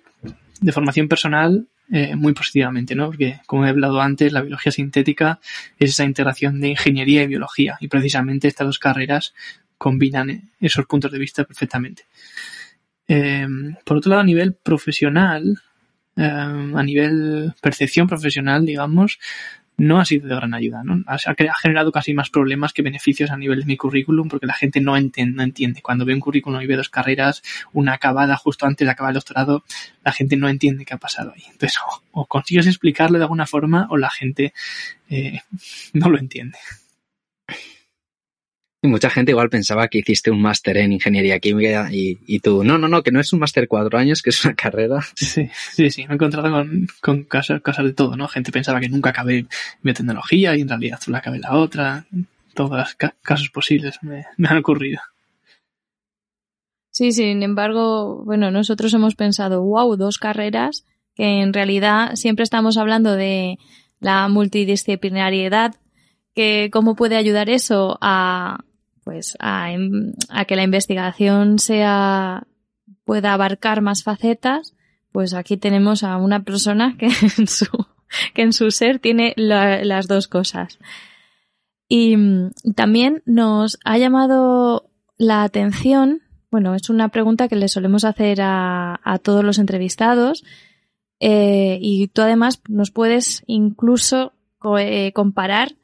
de 0.61 0.71
formación 0.71 1.09
personal 1.09 1.67
eh, 1.93 2.15
muy 2.15 2.31
positivamente, 2.31 2.95
¿no? 2.95 3.07
Porque, 3.07 3.41
como 3.45 3.65
he 3.65 3.69
hablado 3.69 3.99
antes, 3.99 4.31
la 4.31 4.41
biología 4.41 4.71
sintética 4.71 5.41
es 5.77 5.89
esa 5.89 6.05
integración 6.05 6.61
de 6.61 6.69
ingeniería 6.69 7.23
y 7.23 7.27
biología, 7.27 7.77
y 7.81 7.89
precisamente 7.89 8.47
estas 8.47 8.67
dos 8.67 8.79
carreras 8.79 9.33
combinan 9.81 10.51
esos 10.59 10.85
puntos 10.85 11.11
de 11.11 11.17
vista 11.17 11.43
perfectamente. 11.43 12.03
Eh, 13.07 13.47
por 13.83 13.97
otro 13.97 14.11
lado, 14.11 14.21
a 14.21 14.23
nivel 14.23 14.53
profesional, 14.53 15.59
eh, 16.15 16.21
a 16.23 16.83
nivel 16.83 17.55
percepción 17.59 18.07
profesional, 18.07 18.63
digamos, 18.63 19.17
no 19.77 19.99
ha 19.99 20.05
sido 20.05 20.27
de 20.27 20.35
gran 20.35 20.53
ayuda. 20.53 20.83
¿no? 20.83 21.03
Ha, 21.07 21.17
generado 21.59 21.91
casi 21.91 22.13
más 22.13 22.29
problemas 22.29 22.73
que 22.73 22.83
beneficios 22.83 23.31
a 23.31 23.37
nivel 23.37 23.61
de 23.61 23.65
mi 23.65 23.75
currículum 23.75 24.27
porque 24.29 24.45
la 24.45 24.53
gente 24.53 24.81
no 24.81 24.95
entiende, 24.95 25.35
no 25.35 25.41
entiende. 25.41 25.81
Cuando 25.81 26.05
ve 26.05 26.13
un 26.13 26.19
currículum 26.19 26.61
y 26.61 26.67
ve 26.67 26.75
dos 26.75 26.89
carreras, 26.89 27.41
una 27.73 27.93
acabada 27.93 28.37
justo 28.37 28.67
antes 28.67 28.85
de 28.85 28.91
acabar 28.91 29.09
el 29.09 29.15
doctorado, 29.15 29.63
la 30.05 30.11
gente 30.11 30.37
no 30.37 30.47
entiende 30.47 30.85
qué 30.85 30.93
ha 30.93 30.99
pasado 30.99 31.33
ahí. 31.35 31.45
Entonces, 31.51 31.79
o, 32.11 32.27
consigues 32.27 32.67
explicarlo 32.67 33.17
de 33.17 33.23
alguna 33.23 33.47
forma 33.47 33.87
o 33.89 33.97
la 33.97 34.11
gente 34.11 34.53
eh, 35.09 35.39
no 35.93 36.07
lo 36.07 36.19
entiende. 36.19 36.59
Y 38.83 38.87
mucha 38.87 39.11
gente 39.11 39.31
igual 39.31 39.49
pensaba 39.49 39.87
que 39.89 39.99
hiciste 39.99 40.31
un 40.31 40.41
máster 40.41 40.77
en 40.77 40.93
ingeniería 40.93 41.39
química 41.39 41.89
y, 41.91 42.39
tú, 42.39 42.63
no, 42.63 42.79
no, 42.79 42.87
no, 42.87 43.03
que 43.03 43.11
no 43.11 43.19
es 43.19 43.31
un 43.31 43.39
máster 43.39 43.67
cuatro 43.67 43.99
años, 43.99 44.23
que 44.23 44.31
es 44.31 44.43
una 44.43 44.55
carrera. 44.55 45.01
Sí, 45.15 45.49
sí, 45.71 45.91
sí, 45.91 46.05
me 46.07 46.13
he 46.13 46.15
encontrado 46.15 46.49
con, 46.49 46.87
con 46.99 47.23
casos, 47.25 47.61
de 47.63 47.93
todo, 47.93 48.17
¿no? 48.17 48.27
Gente 48.27 48.51
pensaba 48.51 48.79
que 48.79 48.89
nunca 48.89 49.11
acabé 49.11 49.45
biotecnología 49.83 50.55
y 50.55 50.61
en 50.61 50.69
realidad 50.69 50.99
solo 50.99 51.17
acabé 51.17 51.37
la 51.37 51.53
otra. 51.53 52.05
todos 52.55 52.71
los 52.71 53.11
casos 53.21 53.49
posibles 53.49 53.99
me, 54.01 54.25
me 54.37 54.47
han 54.47 54.57
ocurrido. 54.57 54.99
Sí, 56.89 57.11
sin 57.11 57.43
embargo, 57.43 58.23
bueno, 58.25 58.49
nosotros 58.49 58.93
hemos 58.95 59.15
pensado, 59.15 59.61
wow, 59.61 59.95
dos 59.95 60.17
carreras, 60.17 60.85
que 61.15 61.41
en 61.41 61.53
realidad 61.53 62.15
siempre 62.15 62.43
estamos 62.43 62.77
hablando 62.77 63.15
de 63.15 63.59
la 63.99 64.27
multidisciplinariedad, 64.27 65.75
que 66.33 66.69
cómo 66.73 66.95
puede 66.95 67.15
ayudar 67.15 67.49
eso 67.49 67.97
a, 68.01 68.65
pues, 69.03 69.35
a, 69.39 69.69
a 70.29 70.45
que 70.45 70.55
la 70.55 70.63
investigación 70.63 71.59
sea, 71.59 72.47
pueda 73.05 73.33
abarcar 73.33 73.81
más 73.81 74.03
facetas, 74.03 74.75
pues 75.11 75.33
aquí 75.33 75.57
tenemos 75.57 76.03
a 76.03 76.17
una 76.17 76.43
persona 76.43 76.95
que 76.97 77.07
en 77.37 77.47
su, 77.47 77.67
que 78.33 78.41
en 78.41 78.53
su 78.53 78.71
ser 78.71 78.99
tiene 78.99 79.33
las 79.35 80.07
dos 80.07 80.27
cosas. 80.27 80.79
Y 81.87 82.15
también 82.75 83.21
nos 83.25 83.77
ha 83.83 83.97
llamado 83.97 84.89
la 85.17 85.43
atención 85.43 86.21
bueno, 86.51 86.75
es 86.75 86.89
una 86.89 87.07
pregunta 87.07 87.47
que 87.47 87.55
le 87.55 87.69
solemos 87.69 88.03
hacer 88.03 88.39
a, 88.41 88.99
todos 89.23 89.43
los 89.43 89.57
entrevistados 89.57 90.43
eh, 91.21 91.79
y 91.81 92.09
tú 92.09 92.21
además 92.21 92.61
nos 92.67 92.91
puedes 92.91 93.43
incluso 93.47 94.33
eh, 94.77 95.13
comparar 95.13 95.75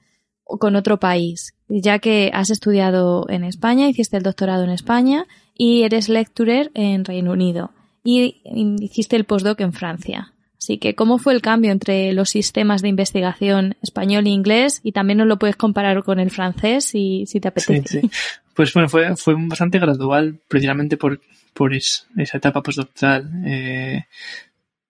con 0.59 0.75
otro 0.75 0.99
país, 0.99 1.53
ya 1.67 1.99
que 1.99 2.31
has 2.33 2.49
estudiado 2.49 3.25
en 3.29 3.43
España, 3.43 3.89
hiciste 3.89 4.17
el 4.17 4.23
doctorado 4.23 4.63
en 4.63 4.69
España 4.69 5.25
y 5.55 5.83
eres 5.83 6.09
lecturer 6.09 6.71
en 6.73 7.05
Reino 7.05 7.31
Unido 7.31 7.71
y 8.03 8.41
hiciste 8.79 9.15
el 9.15 9.25
postdoc 9.25 9.59
en 9.61 9.73
Francia. 9.73 10.33
Así 10.57 10.79
que, 10.79 10.95
¿cómo 10.95 11.17
fue 11.17 11.33
el 11.33 11.41
cambio 11.41 11.71
entre 11.71 12.13
los 12.13 12.29
sistemas 12.29 12.81
de 12.81 12.89
investigación 12.89 13.75
español 13.81 14.25
e 14.25 14.31
inglés? 14.31 14.81
Y 14.83 14.91
también 14.91 15.19
nos 15.19 15.27
lo 15.27 15.37
puedes 15.37 15.55
comparar 15.55 16.03
con 16.03 16.19
el 16.19 16.31
francés 16.31 16.85
si, 16.85 17.25
si 17.25 17.39
te 17.39 17.49
apetece. 17.49 17.87
Sí, 17.87 17.99
sí. 18.01 18.11
Pues 18.53 18.73
bueno, 18.73 18.89
fue, 18.89 19.15
fue 19.15 19.35
bastante 19.37 19.77
gradual, 19.77 20.39
precisamente 20.47 20.97
por, 20.97 21.21
por 21.53 21.73
esa 21.73 22.07
etapa 22.15 22.63
postdoctoral. 22.63 23.29
Eh, 23.45 24.05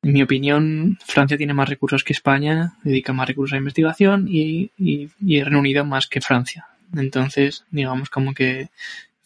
en 0.08 0.14
mi 0.14 0.22
opinión, 0.22 0.98
Francia 1.06 1.36
tiene 1.36 1.54
más 1.54 1.68
recursos 1.68 2.06
que 2.06 2.14
España, 2.14 2.76
dedica 2.82 3.12
más 3.12 3.28
recursos 3.28 3.56
a 3.56 3.58
investigación 3.58 4.28
y, 4.30 4.72
y, 4.78 5.10
y 5.20 5.44
Reino 5.44 5.60
Unido 5.60 5.84
más 5.84 6.08
que 6.08 6.22
Francia. 6.22 6.66
Entonces, 6.96 7.66
digamos 7.72 8.10
como 8.10 8.34
que 8.34 8.70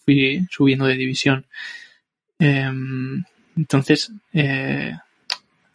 fui 0.03 0.47
subiendo 0.49 0.87
de 0.87 0.95
división. 0.95 1.45
Eh, 2.39 2.71
entonces, 3.55 4.11
eh, 4.33 4.93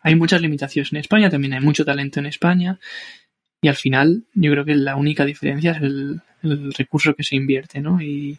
hay 0.03 0.15
muchas 0.17 0.41
limitaciones 0.41 0.93
en 0.93 0.99
España, 0.99 1.31
también 1.31 1.55
hay 1.55 1.61
mucho 1.61 1.85
talento 1.85 2.19
en 2.19 2.27
España 2.27 2.81
y 3.61 3.69
al 3.69 3.77
final 3.77 4.25
yo 4.35 4.51
creo 4.51 4.65
que 4.65 4.75
la 4.75 4.97
única 4.97 5.25
diferencia 5.25 5.71
es 5.71 5.83
el, 5.83 6.21
recurso 6.77 7.15
que 7.15 7.23
se 7.23 7.37
invierte, 7.37 7.81
¿no? 7.81 8.03
Y, 8.03 8.39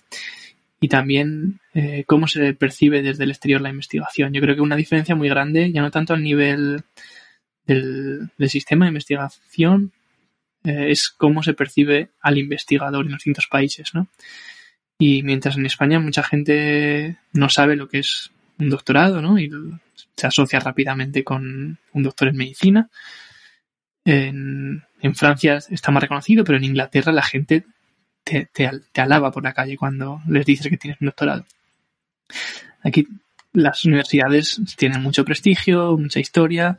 también 0.87 1.59
eh, 1.73 2.03
cómo 2.05 2.27
se 2.27 2.53
percibe 2.53 3.01
desde 3.01 3.23
el 3.23 3.31
exterior 3.31 3.61
la 3.61 3.69
investigación. 3.69 4.33
Yo 4.33 4.41
creo 4.41 4.55
que 4.55 4.61
una 4.61 4.75
diferencia 4.75 5.15
muy 5.15 5.27
grande, 5.29 5.71
ya 5.71 5.81
no 5.81 5.89
tanto 5.89 6.13
al 6.13 6.23
nivel 6.23 6.83
del, 7.65 8.29
sistema 8.47 8.85
de 8.85 8.89
investigación, 8.89 9.91
eh, 10.63 10.91
es 10.91 11.09
cómo 11.09 11.41
se 11.41 11.53
percibe 11.53 12.09
al 12.21 12.37
investigador 12.37 13.05
en 13.05 13.11
los 13.11 13.19
distintos 13.19 13.47
países, 13.47 13.93
¿no? 13.93 14.07
Y 14.99 15.23
mientras 15.23 15.57
en 15.57 15.65
España 15.65 15.99
mucha 15.99 16.23
gente 16.23 17.17
no 17.33 17.49
sabe 17.49 17.75
lo 17.75 17.87
que 17.87 17.99
es 17.99 18.31
un 18.59 18.69
doctorado, 18.69 19.21
¿no? 19.21 19.39
Y 19.39 19.51
se 20.15 20.27
asocia 20.27 20.59
rápidamente 20.59 21.23
con 21.23 21.79
un 21.93 22.03
doctor 22.03 22.29
en 22.29 22.37
medicina. 22.37 22.89
En, 24.05 24.83
Francia 25.15 25.59
está 25.69 25.91
más 25.91 26.01
reconocido, 26.01 26.43
pero 26.43 26.57
en 26.57 26.63
Inglaterra 26.63 27.11
la 27.11 27.21
gente 27.23 27.65
te, 28.27 28.49
te, 28.91 29.01
alaba 29.01 29.31
por 29.31 29.43
la 29.43 29.53
calle 29.53 29.77
cuando 29.77 30.21
les 30.27 30.45
dices 30.45 30.67
que 30.67 30.77
tienes 30.77 30.99
un 31.01 31.05
doctorado. 31.05 31.45
Aquí 32.83 33.07
las 33.53 33.85
universidades 33.85 34.59
tienen 34.75 35.01
mucho 35.01 35.25
prestigio, 35.25 35.97
mucha 35.97 36.19
historia. 36.19 36.77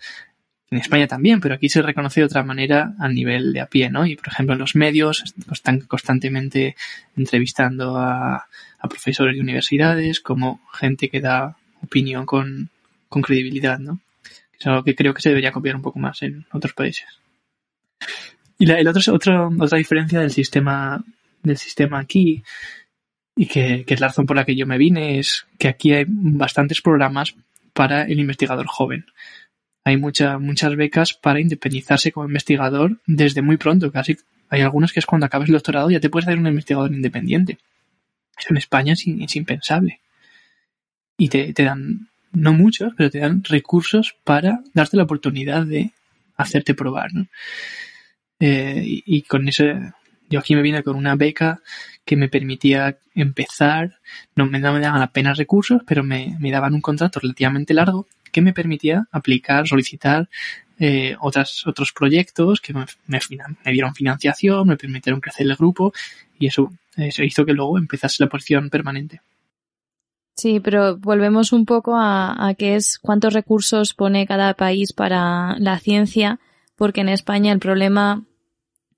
En 0.70 0.78
España 0.78 1.06
también, 1.06 1.40
pero 1.40 1.54
aquí 1.54 1.70
se 1.70 1.80
reconoce 1.80 2.20
de 2.20 2.26
otra 2.26 2.42
manera 2.42 2.92
a 2.98 3.08
nivel 3.08 3.54
de 3.54 3.60
a 3.60 3.66
pie, 3.66 3.88
¿no? 3.88 4.04
Y 4.04 4.16
por 4.16 4.28
ejemplo, 4.28 4.54
los 4.54 4.76
medios 4.76 5.24
están 5.50 5.80
constantemente 5.80 6.76
entrevistando 7.16 7.96
a, 7.96 8.46
a 8.78 8.88
profesores 8.88 9.34
de 9.34 9.40
universidades, 9.40 10.20
como 10.20 10.60
gente 10.74 11.08
que 11.08 11.22
da 11.22 11.56
opinión 11.82 12.26
con, 12.26 12.68
con 13.08 13.22
credibilidad, 13.22 13.78
¿no? 13.78 14.00
Es 14.58 14.66
algo 14.66 14.84
que 14.84 14.94
creo 14.94 15.14
que 15.14 15.22
se 15.22 15.30
debería 15.30 15.52
copiar 15.52 15.76
un 15.76 15.82
poco 15.82 15.98
más 15.98 16.20
en 16.22 16.44
otros 16.52 16.74
países. 16.74 17.06
Y 18.58 18.66
la 18.66 18.78
el 18.78 18.88
otro, 18.88 19.14
otro, 19.14 19.50
otra 19.58 19.78
diferencia 19.78 20.20
del 20.20 20.32
sistema, 20.32 21.02
del 21.42 21.56
sistema 21.56 21.98
aquí, 21.98 22.42
y 23.36 23.46
que, 23.46 23.84
que, 23.84 23.94
es 23.94 24.00
la 24.00 24.08
razón 24.08 24.26
por 24.26 24.36
la 24.36 24.44
que 24.44 24.56
yo 24.56 24.66
me 24.66 24.78
vine, 24.78 25.18
es 25.18 25.46
que 25.58 25.68
aquí 25.68 25.92
hay 25.92 26.04
bastantes 26.08 26.80
programas 26.80 27.34
para 27.72 28.02
el 28.02 28.18
investigador 28.18 28.66
joven. 28.66 29.06
Hay 29.84 29.96
mucha, 29.96 30.38
muchas 30.38 30.74
becas 30.76 31.14
para 31.14 31.40
independizarse 31.40 32.12
como 32.12 32.26
investigador 32.26 33.00
desde 33.06 33.42
muy 33.42 33.56
pronto, 33.56 33.92
casi. 33.92 34.16
Hay 34.50 34.62
algunas 34.62 34.92
que 34.92 35.00
es 35.00 35.06
cuando 35.06 35.26
acabas 35.26 35.48
el 35.48 35.54
doctorado 35.54 35.90
ya 35.90 36.00
te 36.00 36.10
puedes 36.10 36.26
hacer 36.26 36.38
un 36.38 36.46
investigador 36.46 36.92
independiente. 36.92 37.58
Eso 38.36 38.48
en 38.50 38.56
España 38.56 38.94
es, 38.94 39.04
es 39.06 39.36
impensable. 39.36 40.00
Y 41.16 41.28
te, 41.28 41.52
te 41.52 41.64
dan 41.64 42.08
no 42.32 42.52
muchos, 42.52 42.92
pero 42.96 43.10
te 43.10 43.18
dan 43.18 43.42
recursos 43.44 44.16
para 44.24 44.60
darte 44.74 44.96
la 44.96 45.04
oportunidad 45.04 45.64
de 45.64 45.92
hacerte 46.36 46.74
probar, 46.74 47.12
¿no? 47.14 47.26
Eh, 48.40 48.82
y, 48.84 49.22
con 49.22 49.48
ese, 49.48 49.92
yo 50.28 50.40
aquí 50.40 50.54
me 50.54 50.62
vine 50.62 50.82
con 50.82 50.96
una 50.96 51.16
beca 51.16 51.60
que 52.04 52.16
me 52.16 52.28
permitía 52.28 52.98
empezar, 53.14 53.98
no 54.34 54.46
me, 54.46 54.60
daban 54.60 54.84
apenas 54.84 55.38
recursos, 55.38 55.82
pero 55.86 56.02
me, 56.02 56.36
daban 56.40 56.74
un 56.74 56.80
contrato 56.80 57.20
relativamente 57.20 57.74
largo 57.74 58.06
que 58.32 58.40
me 58.40 58.52
permitía 58.52 59.06
aplicar, 59.10 59.66
solicitar 59.66 60.28
eh, 60.78 61.16
otras, 61.20 61.66
otros 61.66 61.92
proyectos 61.92 62.60
que 62.60 62.72
me, 62.72 62.86
me, 63.06 63.20
dieron 63.72 63.94
financiación, 63.94 64.68
me 64.68 64.76
permitieron 64.76 65.20
crecer 65.20 65.46
el 65.46 65.56
grupo 65.56 65.92
y 66.38 66.46
eso, 66.46 66.72
eso 66.96 67.22
hizo 67.24 67.44
que 67.44 67.52
luego 67.52 67.78
empezase 67.78 68.22
la 68.22 68.28
posición 68.28 68.70
permanente. 68.70 69.20
Sí, 70.36 70.60
pero 70.60 70.96
volvemos 70.96 71.52
un 71.52 71.64
poco 71.64 71.96
a, 71.96 72.48
a 72.48 72.54
qué 72.54 72.76
es 72.76 72.98
cuántos 73.00 73.34
recursos 73.34 73.92
pone 73.92 74.26
cada 74.26 74.54
país 74.54 74.92
para 74.92 75.58
la 75.58 75.80
ciencia, 75.80 76.38
porque 76.76 77.00
en 77.00 77.08
España 77.08 77.52
el 77.52 77.58
problema 77.58 78.22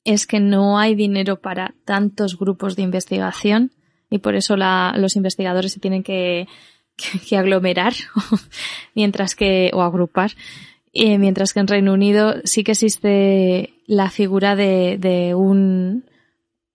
es 0.05 0.27
que 0.27 0.41
no 0.41 0.79
hay 0.79 0.95
dinero 0.95 1.41
para 1.41 1.75
tantos 1.85 2.39
grupos 2.39 2.77
de 2.77 2.83
investigación 2.83 3.73
y 4.11 4.19
por 4.19 4.35
eso 4.35 4.57
la, 4.57 4.95
los 4.97 5.17
investigadores 5.17 5.73
se 5.73 5.81
tienen 5.81 6.03
que, 6.03 6.49
que, 7.29 7.37
aglomerar, 7.37 7.93
mientras 8.95 9.35
que, 9.35 9.71
o 9.73 9.83
agrupar, 9.83 10.33
eh, 10.93 11.19
mientras 11.19 11.53
que 11.53 11.61
en 11.61 11.69
Reino 11.69 11.93
Unido 11.93 12.37
sí 12.45 12.65
que 12.65 12.73
existe 12.73 13.75
la 13.87 14.11
figura 14.11 14.57
de, 14.57 14.99
de 14.99 15.35
un, 15.35 16.05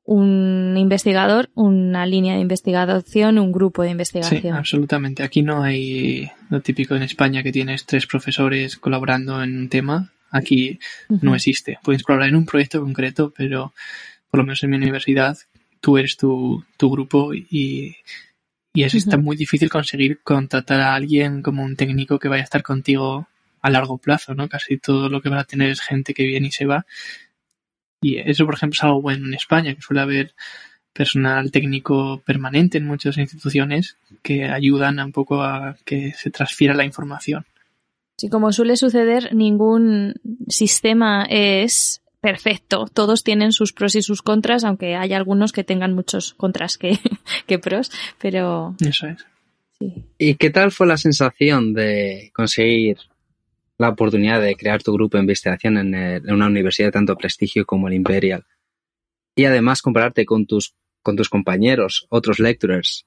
un 0.06 0.76
investigador, 0.78 1.50
una 1.56 2.06
línea 2.06 2.36
de 2.36 2.42
investigación, 2.42 3.40
un 3.40 3.52
grupo 3.52 3.84
de 3.84 3.90
investigación. 3.90 4.42
Sí, 4.42 4.48
absolutamente. 4.48 5.24
Aquí 5.24 5.42
no 5.42 5.64
hay 5.64 6.30
lo 6.50 6.62
típico 6.62 6.96
en 6.96 7.04
España 7.04 7.44
que 7.44 7.52
tienes 7.52 7.86
tres 7.86 8.08
profesores 8.08 8.78
colaborando 8.78 9.44
en 9.44 9.58
un 9.58 9.70
tema. 9.70 10.14
Aquí 10.36 10.80
no 11.21 11.36
existe. 11.36 11.80
Puedes 11.84 12.04
colaborar 12.04 12.30
en 12.30 12.36
un 12.36 12.45
proyecto 12.45 12.82
concreto, 12.82 13.34
pero 13.36 13.74
por 14.30 14.39
lo 14.39 14.43
menos 14.43 14.63
en 14.63 14.71
mi 14.71 14.78
universidad 14.78 15.38
tú 15.80 15.98
eres 15.98 16.17
tu, 16.17 16.63
tu 16.78 16.89
grupo 16.89 17.34
y, 17.34 17.95
y 18.74 18.84
es 18.84 18.95
está 18.95 19.17
muy 19.17 19.38
difícil 19.38 19.69
conseguir 19.69 20.19
contratar 20.24 20.82
a 20.82 20.95
alguien 20.95 21.41
como 21.41 21.63
un 21.63 21.76
técnico 21.76 22.19
que 22.19 22.28
vaya 22.28 22.41
a 22.41 22.45
estar 22.45 22.63
contigo 22.63 23.28
a 23.62 23.69
largo 23.69 23.98
plazo, 23.98 24.36
¿no? 24.36 24.50
Casi 24.50 24.78
todo 24.78 25.10
lo 25.10 25.21
que 25.21 25.30
van 25.30 25.39
a 25.39 25.43
tener 25.45 25.69
es 25.69 25.82
gente 25.82 26.13
que 26.13 26.26
viene 26.26 26.48
y 26.48 26.52
se 26.52 26.65
va 26.65 26.86
y 28.06 28.19
eso, 28.19 28.45
por 28.45 28.54
ejemplo, 28.54 28.76
es 28.76 28.84
algo 28.84 29.02
bueno 29.02 29.26
en 29.26 29.34
España, 29.34 29.74
que 29.74 29.82
suele 29.82 30.02
haber 30.02 30.36
personal 30.93 31.50
técnico 31.50 32.21
permanente 32.24 32.78
en 32.78 32.86
muchas 32.86 33.17
instituciones 33.17 33.98
que 34.21 34.45
ayudan 34.45 35.00
un 35.00 35.12
poco 35.12 35.41
a 35.41 35.76
que 35.86 36.13
se 36.13 36.30
transfiera 36.30 36.76
la 36.76 36.86
información. 36.86 37.48
Sí, 38.17 38.30
como 38.30 38.51
suele 38.51 38.78
suceder, 38.78 39.34
ningún 39.36 40.15
sistema 40.47 41.25
es 41.30 42.01
perfecto. 42.21 42.86
Todos 42.91 43.23
tienen 43.23 43.51
sus 43.51 43.73
pros 43.73 43.95
y 43.95 44.01
sus 44.01 44.21
contras, 44.21 44.63
aunque 44.63 44.95
hay 44.95 45.13
algunos 45.13 45.51
que 45.51 45.63
tengan 45.63 45.93
muchos 45.93 46.34
contras 46.34 46.78
que, 46.78 46.97
que 47.47 47.60
pros, 47.60 47.91
pero... 48.19 48.75
Eso 48.80 49.08
es. 49.08 49.25
Sí. 49.80 50.06
¿Y 50.17 50.36
qué 50.36 50.49
tal 50.49 50.71
fue 50.71 50.88
la 50.88 50.97
sensación 50.97 51.73
de 51.73 52.32
conseguir 52.34 52.97
la 53.78 53.89
oportunidad 53.89 54.41
de 54.41 54.56
crear 54.56 54.82
tu 54.82 54.93
grupo 54.93 55.17
de 55.17 55.23
investigación 55.23 55.78
en, 55.78 56.32
una 56.32 56.47
universidad 56.47 56.89
de 56.89 56.93
tanto 56.93 57.17
prestigio 57.17 57.65
como 57.65 57.88
el 57.88 57.93
Imperial. 57.93 58.45
Y 59.36 59.45
además 59.45 59.82
compararte 59.82 60.25
con 60.25 60.45
tus, 60.45 60.75
con 61.01 61.15
tus 61.15 61.30
compañeros, 61.30 62.08
otros 62.10 62.39
lecturers. 62.39 63.06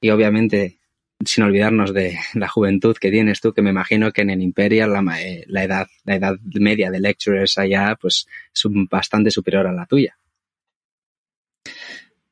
Y 0.00 0.10
obviamente, 0.10 0.78
sin 1.24 1.44
olvidarnos 1.44 1.94
de 1.94 2.18
la 2.34 2.48
juventud 2.48 2.96
que 2.96 3.10
tienes 3.10 3.40
tú, 3.40 3.52
que 3.52 3.62
me 3.62 3.70
imagino 3.70 4.12
que 4.12 4.22
en 4.22 4.30
el 4.30 4.42
Imperial 4.42 4.92
la, 4.92 5.20
eh, 5.20 5.44
la 5.48 5.64
edad, 5.64 5.86
la 6.04 6.16
edad 6.16 6.36
media 6.42 6.90
de 6.90 7.00
lecturers 7.00 7.58
allá 7.58 7.96
pues 8.00 8.26
es 8.54 8.62
bastante 8.90 9.30
superior 9.30 9.66
a 9.66 9.72
la 9.72 9.86
tuya. 9.86 10.16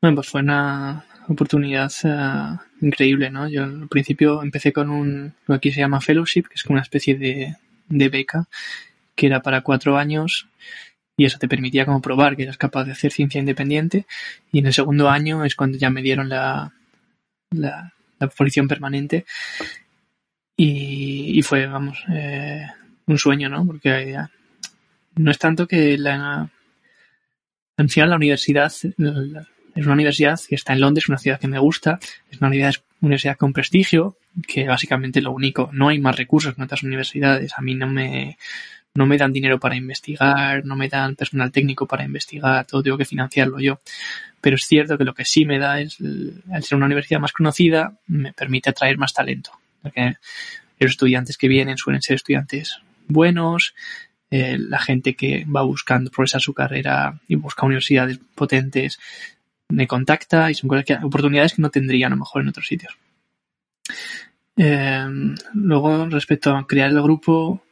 Bueno, 0.00 0.16
pues 0.16 0.28
fue 0.28 0.42
una 0.42 1.04
oportunidad 1.28 1.90
eh, 2.04 2.58
increíble, 2.82 3.30
¿no? 3.30 3.48
Yo 3.48 3.64
al 3.64 3.88
principio 3.88 4.42
empecé 4.42 4.72
con 4.72 4.90
un, 4.90 5.34
lo 5.46 5.54
que 5.54 5.56
aquí 5.56 5.72
se 5.72 5.80
llama 5.80 6.00
fellowship, 6.00 6.42
que 6.42 6.54
es 6.54 6.62
como 6.62 6.74
una 6.74 6.82
especie 6.82 7.16
de, 7.16 7.56
beca, 7.88 8.46
que 9.14 9.26
era 9.26 9.40
para 9.40 9.62
cuatro 9.62 9.96
años 9.96 10.48
y 11.16 11.24
eso 11.24 11.38
te 11.38 11.48
permitía 11.48 11.86
como 11.86 12.02
probar 12.02 12.36
que 12.36 12.42
eras 12.42 12.58
capaz 12.58 12.84
de 12.84 12.92
hacer 12.92 13.12
ciencia 13.12 13.38
independiente 13.38 14.04
y 14.50 14.58
en 14.58 14.66
el 14.66 14.74
segundo 14.74 15.08
año 15.08 15.44
es 15.44 15.54
cuando 15.54 15.78
ya 15.78 15.88
me 15.88 16.02
dieron 16.02 16.28
la, 16.28 16.72
la 18.30 18.68
permanente 18.68 19.24
y, 20.56 21.42
fue, 21.42 21.66
vamos, 21.66 21.98
eh, 22.12 22.64
un 23.06 23.18
sueño, 23.18 23.48
¿no? 23.48 23.66
Porque 23.66 24.16
no 25.16 25.30
es 25.30 25.38
tanto 25.38 25.66
que 25.66 25.98
la, 25.98 26.48
al 27.76 27.90
final 27.90 28.10
la 28.10 28.16
universidad 28.16 28.72
es 28.72 29.86
una 29.86 29.92
universidad 29.92 30.38
que 30.48 30.54
está 30.54 30.72
en 30.72 30.80
Londres, 30.80 31.08
una 31.08 31.18
ciudad 31.18 31.40
que 31.40 31.48
me 31.48 31.58
gusta, 31.58 31.98
es 32.30 32.38
una 32.38 32.48
universidad, 32.48 32.84
universidad 33.00 33.36
con 33.36 33.52
prestigio, 33.52 34.16
que 34.46 34.66
básicamente 34.66 35.20
lo 35.20 35.32
único, 35.32 35.70
no 35.72 35.88
hay 35.88 35.98
más 35.98 36.16
recursos 36.16 36.54
en 36.56 36.64
otras 36.64 36.82
universidades. 36.82 37.52
A 37.56 37.62
mí 37.62 37.74
no 37.74 37.88
me, 37.88 38.38
no 38.94 39.06
me 39.06 39.18
dan 39.18 39.32
dinero 39.32 39.58
para 39.58 39.76
investigar, 39.76 40.64
no 40.64 40.76
me 40.76 40.88
dan 40.88 41.16
personal 41.16 41.50
técnico 41.50 41.86
para 41.86 42.04
investigar, 42.04 42.64
todo 42.66 42.82
tengo 42.82 42.98
que 42.98 43.04
financiarlo 43.04 43.58
yo. 43.60 43.80
Pero 44.40 44.56
es 44.56 44.66
cierto 44.66 44.96
que 44.96 45.04
lo 45.04 45.14
que 45.14 45.24
sí 45.24 45.44
me 45.44 45.58
da 45.58 45.80
es, 45.80 45.98
al 46.52 46.62
ser 46.62 46.76
una 46.76 46.86
universidad 46.86 47.20
más 47.20 47.32
conocida, 47.32 47.94
me 48.06 48.32
permite 48.32 48.70
atraer 48.70 48.98
más 48.98 49.12
talento. 49.12 49.50
Porque 49.82 50.14
los 50.78 50.92
estudiantes 50.92 51.36
que 51.36 51.48
vienen 51.48 51.76
suelen 51.76 52.02
ser 52.02 52.16
estudiantes 52.16 52.78
buenos, 53.08 53.74
eh, 54.30 54.58
la 54.58 54.78
gente 54.78 55.14
que 55.14 55.44
va 55.44 55.62
buscando 55.62 56.10
progresar 56.10 56.40
su 56.40 56.54
carrera 56.54 57.20
y 57.28 57.34
busca 57.36 57.66
universidades 57.66 58.18
potentes 58.34 58.98
me 59.68 59.86
contacta 59.86 60.50
y 60.50 60.54
son 60.54 60.70
oportunidades 61.02 61.54
que 61.54 61.62
no 61.62 61.70
tendría 61.70 62.06
a 62.06 62.10
lo 62.10 62.16
mejor 62.16 62.42
en 62.42 62.48
otros 62.48 62.66
sitios. 62.66 62.96
Eh, 64.56 65.06
luego, 65.54 66.06
respecto 66.08 66.54
a 66.54 66.66
crear 66.66 66.90
el 66.90 67.02
grupo, 67.02 67.63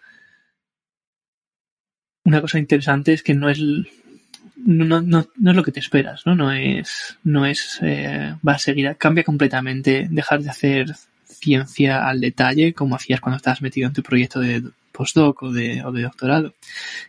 una 2.24 2.40
cosa 2.40 2.58
interesante 2.58 3.12
es 3.12 3.22
que 3.22 3.34
no 3.34 3.48
es 3.50 3.60
no, 4.64 5.00
no, 5.00 5.26
no 5.36 5.50
es 5.50 5.56
lo 5.56 5.62
que 5.62 5.72
te 5.72 5.80
esperas, 5.80 6.24
¿no? 6.24 6.34
No 6.34 6.52
es, 6.52 7.18
no 7.24 7.46
es, 7.46 7.80
eh, 7.82 8.36
va 8.46 8.52
a 8.52 8.58
seguir, 8.58 8.94
cambia 8.96 9.24
completamente, 9.24 10.06
dejar 10.10 10.42
de 10.42 10.50
hacer 10.50 10.94
ciencia 11.24 12.06
al 12.06 12.20
detalle 12.20 12.72
como 12.72 12.94
hacías 12.94 13.20
cuando 13.20 13.38
estabas 13.38 13.62
metido 13.62 13.88
en 13.88 13.92
tu 13.92 14.02
proyecto 14.02 14.38
de 14.38 14.62
postdoc 14.92 15.42
o 15.42 15.52
de, 15.52 15.82
o 15.84 15.90
de 15.90 16.02
doctorado 16.02 16.54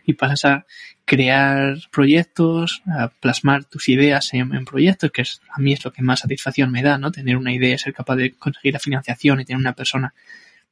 y 0.04 0.14
pasas 0.14 0.44
a 0.46 0.66
crear 1.04 1.76
proyectos, 1.92 2.82
a 2.86 3.08
plasmar 3.08 3.64
tus 3.64 3.88
ideas 3.88 4.32
en, 4.32 4.64
proyectos, 4.64 5.12
que 5.12 5.22
es, 5.22 5.40
a 5.50 5.60
mí 5.60 5.74
es 5.74 5.84
lo 5.84 5.92
que 5.92 6.02
más 6.02 6.20
satisfacción 6.20 6.72
me 6.72 6.82
da, 6.82 6.98
¿no? 6.98 7.12
Tener 7.12 7.36
una 7.36 7.52
idea, 7.52 7.78
ser 7.78 7.92
capaz 7.92 8.16
de 8.16 8.32
conseguir 8.32 8.72
la 8.72 8.80
financiación 8.80 9.40
y 9.40 9.44
tener 9.44 9.60
una 9.60 9.74
persona 9.74 10.14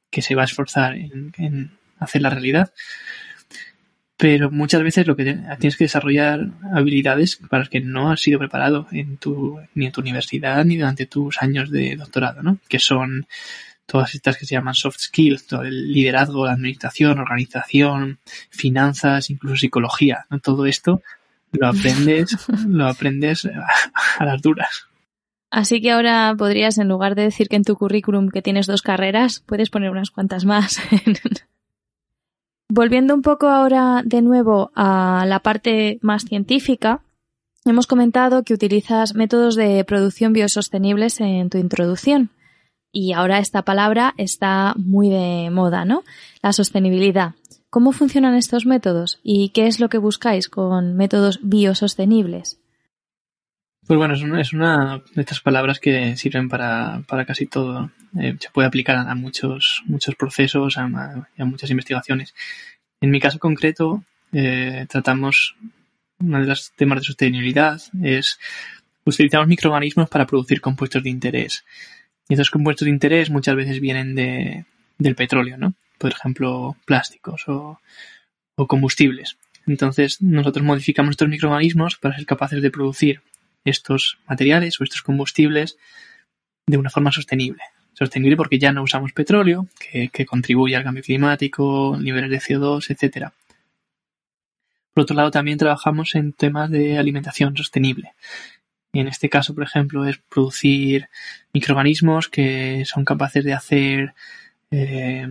que 0.09 0.21
se 0.21 0.35
va 0.35 0.41
a 0.41 0.45
esforzar 0.45 0.95
en, 0.95 1.31
en 1.37 1.71
hacer 1.99 2.21
la 2.21 2.31
realidad 2.31 2.73
pero 4.23 4.49
muchas 4.49 4.81
veces 4.81 5.05
lo 5.05 5.17
que 5.17 5.25
tienes 5.59 5.75
que 5.75 5.83
desarrollar 5.83 6.47
habilidades 6.73 7.35
para 7.35 7.63
las 7.63 7.69
que 7.69 7.81
no 7.81 8.09
has 8.09 8.21
sido 8.21 8.39
preparado 8.39 8.87
en 8.93 9.17
tu, 9.17 9.59
ni 9.75 9.87
en 9.87 9.91
tu 9.91 9.99
universidad 9.99 10.63
ni 10.63 10.77
durante 10.77 11.07
tus 11.07 11.41
años 11.41 11.69
de 11.69 11.97
doctorado, 11.97 12.41
¿no? 12.41 12.57
Que 12.69 12.79
son 12.79 13.27
todas 13.85 14.15
estas 14.15 14.37
que 14.37 14.45
se 14.45 14.55
llaman 14.55 14.75
soft 14.75 14.97
skills, 14.97 15.45
todo 15.45 15.63
el 15.63 15.91
liderazgo, 15.91 16.45
la 16.45 16.53
administración, 16.53 17.19
organización, 17.19 18.19
finanzas, 18.49 19.29
incluso 19.29 19.57
psicología, 19.57 20.25
¿no? 20.29 20.39
Todo 20.39 20.67
esto 20.67 21.01
lo 21.51 21.67
aprendes, 21.67 22.47
lo 22.69 22.87
aprendes 22.87 23.45
a 24.19 24.23
las 24.23 24.41
duras. 24.41 24.85
Así 25.51 25.81
que 25.81 25.91
ahora 25.91 26.33
podrías, 26.37 26.77
en 26.77 26.87
lugar 26.87 27.15
de 27.15 27.23
decir 27.23 27.49
que 27.49 27.57
en 27.57 27.65
tu 27.65 27.75
currículum 27.75 28.29
que 28.29 28.41
tienes 28.41 28.67
dos 28.67 28.83
carreras, 28.83 29.43
puedes 29.45 29.69
poner 29.69 29.89
unas 29.89 30.11
cuantas 30.11 30.45
más. 30.45 30.79
Volviendo 32.69 33.13
un 33.13 33.21
poco 33.21 33.47
ahora 33.47 34.01
de 34.05 34.21
nuevo 34.21 34.71
a 34.75 35.25
la 35.27 35.39
parte 35.39 35.99
más 36.01 36.23
científica, 36.23 37.01
hemos 37.65 37.87
comentado 37.87 38.43
que 38.43 38.53
utilizas 38.53 39.15
métodos 39.15 39.55
de 39.55 39.83
producción 39.85 40.33
biosostenibles 40.33 41.19
en 41.21 41.49
tu 41.49 41.57
introducción. 41.57 42.29
Y 42.91 43.13
ahora 43.13 43.39
esta 43.39 43.63
palabra 43.63 44.13
está 44.17 44.73
muy 44.77 45.09
de 45.09 45.49
moda, 45.51 45.83
¿no? 45.83 46.03
La 46.41 46.53
sostenibilidad. 46.53 47.33
¿Cómo 47.69 47.91
funcionan 47.91 48.35
estos 48.35 48.67
métodos 48.67 49.19
y 49.23 49.49
qué 49.49 49.65
es 49.65 49.79
lo 49.79 49.89
que 49.89 49.97
buscáis 49.97 50.47
con 50.47 50.95
métodos 50.95 51.39
biosostenibles? 51.41 52.62
Pues 53.85 53.97
bueno, 53.97 54.13
es 54.39 54.53
una, 54.53 55.03
de 55.13 55.21
estas 55.21 55.41
palabras 55.41 55.79
que 55.79 56.15
sirven 56.15 56.47
para, 56.47 57.03
casi 57.27 57.47
todo. 57.47 57.91
Eh, 58.17 58.35
se 58.39 58.49
puede 58.49 58.67
aplicar 58.67 58.95
a, 58.95 59.15
muchos, 59.15 59.83
muchos 59.85 60.15
procesos, 60.15 60.77
a, 60.77 60.87
muchas 61.39 61.69
investigaciones. 61.69 62.33
En 63.01 63.11
mi 63.11 63.19
caso 63.19 63.39
concreto, 63.39 64.03
eh, 64.31 64.85
tratamos, 64.89 65.57
uno 66.19 66.39
de 66.39 66.45
los 66.45 66.71
temas 66.71 66.99
de 66.99 67.05
sostenibilidad 67.05 67.81
es 68.01 68.39
utilizamos 69.03 69.49
microorganismos 69.49 70.09
para 70.09 70.25
producir 70.25 70.61
compuestos 70.61 71.03
de 71.03 71.09
interés. 71.09 71.65
Y 72.29 72.35
estos 72.35 72.51
compuestos 72.51 72.85
de 72.85 72.91
interés 72.91 73.29
muchas 73.29 73.55
veces 73.55 73.81
vienen 73.81 74.15
de, 74.15 74.65
del 74.97 75.15
petróleo, 75.15 75.57
¿no? 75.57 75.73
Por 75.97 76.11
ejemplo, 76.11 76.77
plásticos 76.85 77.43
o 77.47 77.79
combustibles. 78.55 79.37
Entonces, 79.67 80.21
nosotros 80.21 80.65
modificamos 80.65 81.11
estos 81.11 81.27
microorganismos 81.27 81.97
para 81.97 82.15
ser 82.15 82.25
capaces 82.25 82.61
de 82.61 82.71
producir 82.71 83.21
estos 83.65 84.17
materiales 84.27 84.79
o 84.79 84.83
estos 84.83 85.01
combustibles 85.01 85.77
de 86.67 86.77
una 86.77 86.89
forma 86.89 87.11
sostenible. 87.11 87.63
Sostenible 87.93 88.37
porque 88.37 88.59
ya 88.59 88.71
no 88.71 88.83
usamos 88.83 89.13
petróleo, 89.13 89.67
que, 89.79 90.25
contribuye 90.25 90.75
al 90.75 90.83
cambio 90.83 91.03
climático, 91.03 91.97
niveles 91.99 92.29
de 92.31 92.39
CO2, 92.39 92.89
etc. 92.89 93.29
Por 94.93 95.03
otro 95.03 95.15
lado, 95.15 95.31
también 95.31 95.57
trabajamos 95.57 96.15
en 96.15 96.33
temas 96.33 96.69
de 96.71 96.97
alimentación 96.97 97.55
sostenible. 97.55 98.13
Y 98.91 98.99
en 98.99 99.07
este 99.07 99.29
caso, 99.29 99.53
por 99.53 99.63
ejemplo, 99.63 100.05
es 100.05 100.17
producir 100.17 101.09
microorganismos 101.53 102.29
que 102.29 102.83
son 102.85 103.05
capaces 103.05 103.43
de 103.43 103.53
hacer 103.53 104.13
eh, 104.71 105.27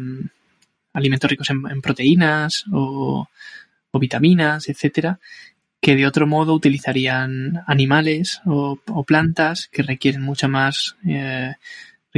alimentos 0.93 1.31
ricos 1.31 1.51
en, 1.51 1.81
proteínas 1.81 2.65
o, 2.73 3.29
o, 3.91 3.99
vitaminas, 3.99 4.69
etcétera, 4.69 5.21
que 5.83 5.97
de 5.97 6.07
otro 6.07 6.29
modo 6.29 6.55
utilizarían 6.55 7.65
animales 7.67 8.41
o, 8.47 8.79
plantas 9.05 9.69
que 9.73 9.83
requieren 9.83 10.25
más, 10.49 10.97
eh, 11.07 11.55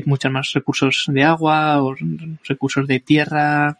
muchos 0.05 0.31
más 0.31 0.53
recursos 0.53 1.07
de 1.09 1.24
agua 1.24 1.83
o 1.83 1.96
recursos 2.46 2.87
de 2.87 3.00
tierra 3.00 3.79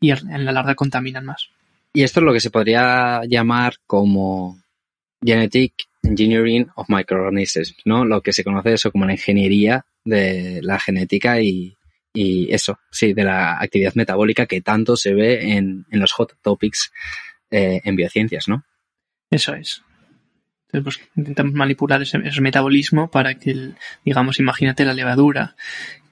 y 0.00 0.10
en 0.10 0.44
la 0.44 0.52
larga 0.52 0.74
contaminan 0.74 1.26
más. 1.26 1.50
Y 1.92 2.02
esto 2.02 2.20
es 2.20 2.24
lo 2.24 2.32
que 2.32 2.40
se 2.40 2.50
podría 2.50 3.20
llamar 3.28 3.74
como 3.86 4.58
Genetic 5.22 5.84
Engineering 6.02 6.68
of 6.74 6.88
Microorganisms, 6.88 7.76
¿no? 7.84 8.06
Lo 8.06 8.22
que 8.22 8.32
se 8.32 8.42
conoce 8.42 8.72
eso 8.72 8.90
como 8.90 9.04
la 9.04 9.12
ingeniería 9.12 9.84
de 10.02 10.60
la 10.62 10.78
genética 10.78 11.42
y, 11.42 11.76
eso, 12.14 12.78
sí, 12.90 13.12
de 13.12 13.24
la 13.24 13.60
actividad 13.60 13.94
metabólica 13.96 14.46
que 14.46 14.62
tanto 14.62 14.96
se 14.96 15.12
ve 15.12 15.52
en, 15.52 15.84
los 15.90 16.12
hot 16.12 16.38
topics 16.40 16.90
eh, 17.50 17.82
en 17.84 17.96
biociencias, 17.96 18.48
¿no? 18.48 18.64
Eso 19.30 19.54
es. 19.54 19.82
Entonces, 20.72 20.98
pues, 20.98 21.10
intentamos 21.16 21.54
manipular 21.54 22.02
ese, 22.02 22.18
metabolismo 22.40 23.10
para 23.10 23.34
que, 23.34 23.72
digamos, 24.04 24.40
imagínate 24.40 24.84
la 24.84 24.94
levadura 24.94 25.54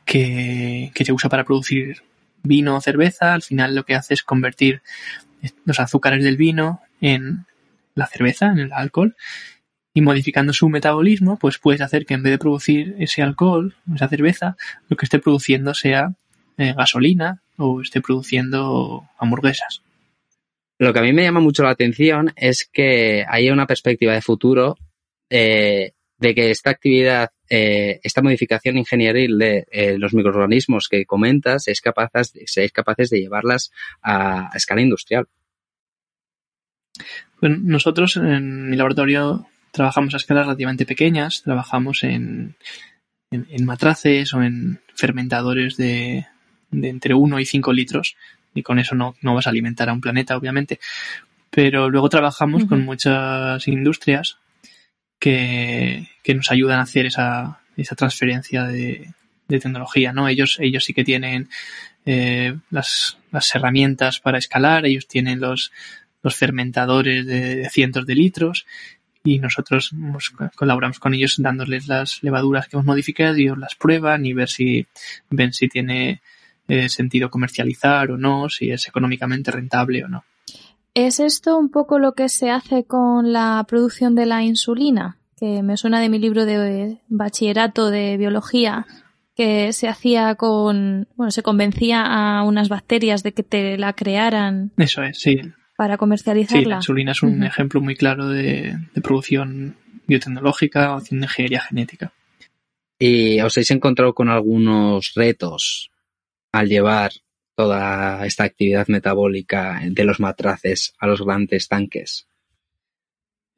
que, 0.05 0.91
se 0.95 1.13
usa 1.13 1.29
para 1.29 1.45
producir 1.45 2.03
vino 2.43 2.77
o 2.77 2.81
cerveza, 2.81 3.35
al 3.35 3.43
final 3.43 3.75
lo 3.75 3.85
que 3.85 3.95
hace 3.95 4.15
es 4.15 4.23
convertir 4.23 4.83
los 5.65 5.81
azúcares 5.81 6.23
del 6.23 6.37
vino 6.37 6.81
en 7.01 7.47
la 7.95 8.07
cerveza, 8.07 8.47
en 8.47 8.59
el 8.59 8.73
alcohol, 8.73 9.17
y 9.93 10.01
modificando 10.01 10.53
su 10.53 10.69
metabolismo, 10.69 11.39
pues 11.39 11.59
puedes 11.59 11.81
hacer 11.81 12.05
que 12.05 12.15
en 12.15 12.23
vez 12.23 12.33
de 12.33 12.39
producir 12.39 12.97
ese 12.99 13.23
alcohol, 13.23 13.77
esa 13.95 14.09
cerveza, 14.09 14.57
lo 14.89 14.97
que 14.97 15.07
esté 15.07 15.21
produciendo 15.21 15.73
sea 15.73 16.15
eh, 16.59 16.75
gasolina 16.77 17.43
o 17.57 17.81
esté 17.81 18.01
produciendo 18.01 19.09
hamburguesas. 19.19 19.83
Lo 20.79 20.93
que 20.93 20.99
a 20.99 21.03
mí 21.03 21.13
me 21.13 21.23
llama 21.23 21.41
mucho 21.41 21.63
la 21.63 21.71
atención 21.71 22.33
es 22.37 22.69
que 22.71 23.25
hay 23.29 23.51
una 23.51 23.67
perspectiva 23.67 24.13
de 24.13 24.23
futuro 24.23 24.77
eh, 25.31 25.93
de 26.19 26.35
que 26.35 26.51
esta 26.51 26.71
actividad, 26.71 27.31
eh, 27.49 28.01
esta 28.03 28.23
modificación 28.23 28.79
ingenieril 28.79 29.39
de 29.39 29.67
eh, 29.71 29.99
los 29.99 30.15
microorganismos 30.15 30.89
que 30.89 31.05
comentas, 31.07 31.69
es 31.69 31.81
capaces, 31.81 32.33
seáis 32.47 32.73
capaces 32.73 33.11
de 33.11 33.21
llevarlas 33.21 33.71
a, 34.03 34.51
escala 34.55 34.81
industrial. 34.81 35.29
Bueno, 37.41 37.59
nosotros 37.63 38.17
en 38.17 38.71
mi 38.71 38.77
laboratorio 38.77 39.47
trabajamos 39.73 40.15
a 40.15 40.19
escalas 40.19 40.47
relativamente 40.47 40.87
pequeñas, 40.87 41.43
trabajamos 41.43 42.05
en, 42.05 42.57
en, 43.31 43.65
matraces 43.65 44.33
o 44.35 44.43
en 44.43 44.81
fermentadores 44.95 45.77
de, 45.77 46.27
de 46.71 46.89
entre 46.89 47.15
1 47.15 47.41
y 47.41 47.45
5 47.45 47.73
litros 47.73 48.17
y 48.55 48.63
con 48.63 48.79
eso 48.79 48.95
no, 48.95 49.17
no 49.21 49.35
vas 49.35 49.47
a 49.47 49.51
alimentar 49.51 49.89
a 49.89 49.93
un 49.93 50.01
planeta, 50.01 50.37
obviamente. 50.37 50.81
Pero 51.51 51.89
luego 51.91 52.09
trabajamos 52.09 52.65
con 52.65 52.85
muchas 52.85 53.67
industrias 53.69 54.39
que, 55.19 56.09
que 56.23 56.35
nos 56.35 56.51
ayudan 56.51 56.79
a 56.79 56.83
hacer 56.83 57.07
esa, 57.07 57.61
esa 57.77 57.95
transferencia 57.95 58.65
de, 58.65 59.13
de 59.49 59.61
tecnología, 59.61 60.13
¿no? 60.13 60.29
Ellos, 60.29 60.59
ellos 60.61 60.85
sí 60.85 60.95
que 60.95 61.05
tienen 61.05 61.49
eh, 62.07 62.57
las, 62.71 63.19
las, 63.31 63.55
herramientas 63.55 64.21
para 64.21 64.39
escalar, 64.39 64.87
ellos 64.87 65.07
tienen 65.07 65.41
los, 65.41 65.73
los 66.23 66.35
fermentadores 66.35 67.27
de, 67.27 67.57
de 67.57 67.71
cientos 67.71 68.07
de 68.07 68.15
litros 68.15 68.67
y 69.23 69.39
nosotros 69.39 69.93
colaboramos 70.55 70.99
con 70.99 71.15
ellos 71.15 71.37
dándoles 71.39 71.89
las 71.89 72.23
levaduras 72.23 72.69
que 72.69 72.77
hemos 72.77 72.85
modificado 72.85 73.37
y 73.39 73.45
ellos 73.45 73.59
las 73.59 73.75
prueban 73.75 74.27
y 74.27 74.35
ver 74.35 74.51
si 74.51 74.87
ven 75.31 75.53
si 75.55 75.69
tiene 75.69 76.21
eh, 76.69 76.89
sentido 76.89 77.31
comercializar 77.31 78.11
o 78.11 78.17
no, 78.17 78.49
si 78.49 78.71
es 78.71 78.89
económicamente 78.89 79.51
rentable 79.51 80.05
o 80.05 80.09
no. 80.09 80.25
¿Es 80.95 81.19
esto 81.19 81.59
un 81.59 81.71
poco 81.71 81.99
lo 81.99 82.13
que 82.13 82.29
se 82.29 82.51
hace 82.51 82.85
con 82.85 83.33
la 83.33 83.65
producción 83.69 84.15
de 84.15 84.27
la 84.27 84.43
insulina? 84.43 85.19
Que 85.37 85.63
me 85.63 85.77
suena 85.77 86.01
de 86.01 86.09
mi 86.09 86.19
libro 86.19 86.47
de 86.47 86.99
bachillerato 87.09 87.91
de 87.91 88.17
biología, 88.17 88.87
que 89.35 89.73
se 89.73 89.89
hacía 89.89 90.37
con, 90.37 91.09
bueno, 91.17 91.33
se 91.33 91.43
convencía 91.43 92.03
a 92.03 92.45
unas 92.45 92.69
bacterias 92.69 93.25
de 93.25 93.33
que 93.33 93.43
te 93.43 93.77
la 93.77 93.93
crearan. 93.93 94.71
Eso 94.77 95.03
es, 95.03 95.19
sí. 95.21 95.41
Para 95.77 95.97
comercializarla. 95.97 96.63
Sí, 96.63 96.69
la 96.69 96.77
insulina 96.77 97.13
es 97.13 97.23
un 97.25 97.41
uh 97.41 97.43
-huh. 97.43 97.47
ejemplo 97.49 97.81
muy 97.81 97.97
claro 97.97 98.29
de, 98.29 98.79
de, 98.95 99.01
producción 99.01 99.77
biotecnológica 100.07 100.95
o 100.95 101.01
de 101.01 101.09
ingeniería 101.11 101.61
genética. 101.63 102.13
¿Y 102.97 103.41
os 103.41 103.57
habéis 103.57 103.73
encontrado 103.73 104.15
con 104.15 104.29
algunos 104.29 105.13
retos 105.17 105.91
al 106.55 106.69
llevar 106.69 107.11
toda 107.57 108.25
esta 108.27 108.45
actividad 108.45 108.87
metabólica 108.87 109.81
de 109.85 110.05
los 110.05 110.21
matraces 110.21 110.95
a 111.01 111.09
los 111.09 111.21
grandes 111.21 111.67
tanques? 111.67 112.29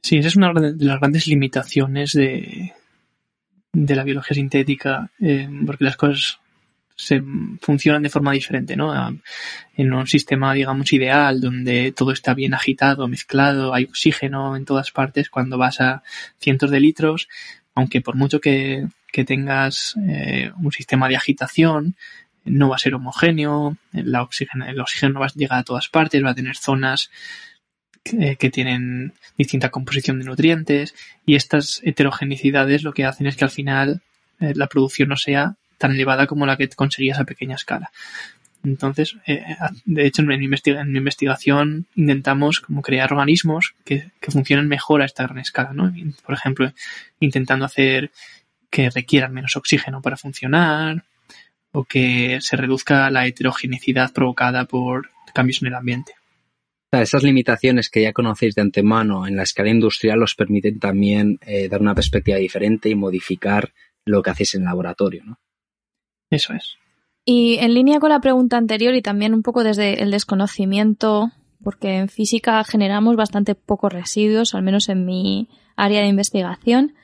Sí, 0.03 0.17
esa 0.17 0.29
es 0.29 0.37
una 0.37 0.53
de 0.55 0.85
las 0.85 0.99
grandes 0.99 1.27
limitaciones 1.27 2.13
de, 2.13 2.73
de 3.73 3.95
la 3.95 4.03
biología 4.03 4.35
sintética, 4.35 5.11
eh, 5.21 5.47
porque 5.67 5.85
las 5.85 5.99
cosas 5.99 6.41
se 6.95 7.23
funcionan 7.61 8.03
de 8.03 8.09
forma 8.09 8.33
diferente, 8.33 8.77
¿no? 8.77 8.95
En 9.77 9.93
un 9.93 10.07
sistema, 10.07 10.55
digamos, 10.55 10.91
ideal, 10.95 11.43
donde 11.43 11.93
todo 11.93 12.13
está 12.13 12.33
bien 12.33 12.55
agitado, 12.55 13.07
mezclado, 13.09 13.75
hay 13.75 13.85
oxígeno 13.85 14.57
en 14.57 14.65
todas 14.65 14.91
partes, 14.91 15.29
cuando 15.29 15.59
vas 15.59 15.83
a 15.83 16.03
cientos 16.39 16.71
de 16.71 16.81
litros, 16.81 17.29
aunque 17.75 18.01
por 18.01 18.17
mucho 18.17 18.41
que, 18.41 18.87
que 19.13 19.27
tengas 19.27 19.95
eh, 20.09 20.51
un 20.59 20.73
sistema 20.73 21.09
de 21.09 21.17
agitación, 21.17 21.95
no 22.47 22.69
va 22.69 22.77
a 22.77 22.79
ser 22.79 22.95
homogéneo, 22.95 23.77
la 23.93 24.23
oxígeno, 24.23 24.67
el 24.67 24.81
oxígeno 24.81 25.15
no 25.15 25.21
va 25.21 25.27
a 25.27 25.33
llegar 25.35 25.59
a 25.59 25.65
todas 25.65 25.89
partes, 25.89 26.25
va 26.25 26.31
a 26.31 26.35
tener 26.35 26.57
zonas 26.57 27.11
que, 28.03 28.37
que 28.37 28.51
tienen 28.51 29.13
distinta 29.37 29.71
composición 29.71 30.19
de 30.19 30.25
nutrientes 30.25 30.95
y 31.25 31.35
estas 31.35 31.81
heterogenicidades 31.85 32.83
lo 32.83 32.93
que 32.93 33.05
hacen 33.05 33.27
es 33.27 33.37
que 33.37 33.45
al 33.45 33.51
final 33.51 34.03
eh, 34.41 34.53
la 34.55 34.67
producción 34.67 35.09
no 35.09 35.17
sea 35.17 35.57
tan 35.79 35.93
elevada 35.93 36.27
como 36.27 36.47
la 36.47 36.57
que 36.57 36.69
conseguías 36.69 37.19
a 37.19 37.25
pequeña 37.25 37.57
escala. 37.57 37.91
Entonces, 38.65 39.17
eh, 39.27 39.45
de 39.85 40.07
hecho, 40.07 40.23
en 40.23 40.29
mi, 40.29 40.35
en 40.35 40.93
mi, 40.93 40.99
investigación 40.99 41.87
intentamos 41.95 42.61
como 42.61 42.83
crear 42.83 43.13
organismos 43.13 43.75
que, 43.85 44.11
que, 44.21 44.33
funcionen 44.33 44.67
mejor 44.67 45.03
a 45.03 45.05
esta 45.05 45.23
gran 45.23 45.39
escala, 45.39 45.73
¿no? 45.73 45.93
Por 46.25 46.35
ejemplo, 46.35 46.73
intentando 47.21 47.65
hacer 47.65 48.11
que 48.71 48.91
requieran 48.91 49.33
menos 49.33 49.57
oxígeno 49.57 50.03
para 50.03 50.17
funcionar 50.17 51.05
o 51.77 51.85
que 51.85 52.39
se 52.41 52.57
reduzca 52.57 53.11
la 53.11 53.27
heterogeneidad 53.27 54.11
provocada 54.15 54.65
por 54.65 55.11
cambios 55.35 55.61
en 55.61 55.69
el 55.69 55.75
ambiente. 55.75 56.15
Esas 56.91 57.23
limitaciones 57.23 57.91
que 57.91 58.01
ya 58.01 58.15
conocéis 58.15 58.55
de 58.55 58.63
antemano 58.63 59.27
en 59.27 59.37
la 59.37 59.43
escala 59.43 59.69
industrial 59.69 60.23
os 60.23 60.35
permiten 60.35 60.79
también 60.79 61.39
eh, 61.43 61.69
dar 61.69 61.83
una 61.83 61.95
perspectiva 61.95 62.39
diferente 62.39 62.89
y 62.89 62.95
modificar 62.95 63.75
lo 64.07 64.23
que 64.23 64.31
hacéis 64.31 64.55
en 64.55 64.63
el 64.63 64.69
laboratorio, 64.69 65.23
¿no? 65.27 65.39
Eso 66.31 66.55
es. 66.55 66.79
Y 67.27 67.59
en 67.59 67.75
línea 67.75 68.01
con 68.01 68.09
la 68.09 68.21
pregunta 68.21 68.57
anterior 68.57 68.95
y 68.95 69.03
también 69.03 69.35
un 69.35 69.43
poco 69.43 69.63
desde 69.63 70.03
el 70.03 70.11
desconocimiento, 70.11 71.31
porque 71.63 71.99
en 71.99 72.09
física 72.09 72.65
generamos 72.65 73.17
bastante 73.17 73.55
pocos 73.55 73.93
residuos, 73.93 74.55
al 74.55 74.63
menos 74.63 74.89
en 74.89 75.05
mi 75.05 75.51
área 75.77 76.01
de 76.01 76.09
investigación. 76.09 76.95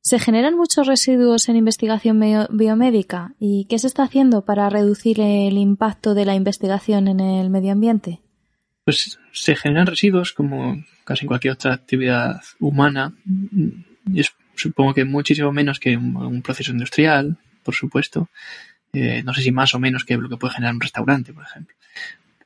¿Se 0.00 0.18
generan 0.18 0.56
muchos 0.56 0.86
residuos 0.86 1.48
en 1.48 1.56
investigación 1.56 2.20
biomédica? 2.50 3.34
¿Y 3.38 3.66
qué 3.68 3.78
se 3.78 3.86
está 3.86 4.04
haciendo 4.04 4.44
para 4.44 4.70
reducir 4.70 5.20
el 5.20 5.58
impacto 5.58 6.14
de 6.14 6.24
la 6.24 6.34
investigación 6.34 7.08
en 7.08 7.20
el 7.20 7.50
medio 7.50 7.72
ambiente? 7.72 8.20
Pues 8.84 9.18
se 9.32 9.54
generan 9.54 9.86
residuos 9.86 10.32
como 10.32 10.82
casi 11.04 11.26
cualquier 11.26 11.54
otra 11.54 11.74
actividad 11.74 12.40
humana. 12.58 13.14
Supongo 14.54 14.94
que 14.94 15.04
muchísimo 15.04 15.52
menos 15.52 15.78
que 15.78 15.96
un, 15.96 16.16
un 16.16 16.42
proceso 16.42 16.72
industrial, 16.72 17.36
por 17.62 17.74
supuesto. 17.74 18.28
Eh, 18.92 19.22
no 19.22 19.34
sé 19.34 19.42
si 19.42 19.52
más 19.52 19.74
o 19.74 19.78
menos 19.78 20.04
que 20.04 20.16
lo 20.16 20.28
que 20.28 20.36
puede 20.36 20.54
generar 20.54 20.74
un 20.74 20.80
restaurante, 20.80 21.32
por 21.32 21.44
ejemplo. 21.44 21.74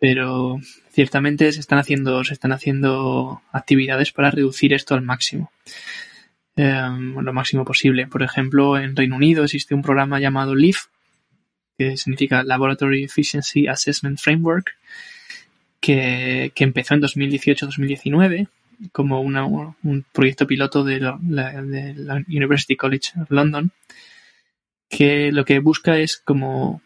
Pero 0.00 0.58
ciertamente 0.90 1.52
se 1.52 1.60
están 1.60 1.78
haciendo, 1.78 2.24
se 2.24 2.34
están 2.34 2.52
haciendo 2.52 3.40
actividades 3.52 4.12
para 4.12 4.30
reducir 4.30 4.72
esto 4.72 4.94
al 4.94 5.02
máximo. 5.02 5.52
Eh, 6.56 6.88
lo 7.22 7.32
máximo 7.32 7.64
posible. 7.64 8.06
Por 8.06 8.22
ejemplo, 8.22 8.78
en 8.78 8.94
Reino 8.96 9.16
Unido 9.16 9.44
existe 9.44 9.74
un 9.74 9.82
programa 9.82 10.20
llamado 10.20 10.54
LEAF, 10.54 10.86
que 11.78 11.96
significa 11.96 12.42
Laboratory 12.42 13.04
Efficiency 13.04 13.66
Assessment 13.68 14.18
Framework, 14.20 14.76
que, 15.80 16.52
que 16.54 16.64
empezó 16.64 16.94
en 16.94 17.02
2018-2019 17.02 18.48
como 18.90 19.20
un 19.20 20.04
proyecto 20.12 20.46
piloto 20.46 20.82
de 20.82 21.00
la, 21.00 21.18
de 21.20 21.94
la 21.94 22.16
University 22.28 22.76
College 22.76 23.12
of 23.20 23.30
London 23.30 23.70
que 24.92 25.32
lo 25.32 25.46
que 25.46 25.58
busca 25.58 25.96
es 25.96 26.18
como 26.18 26.82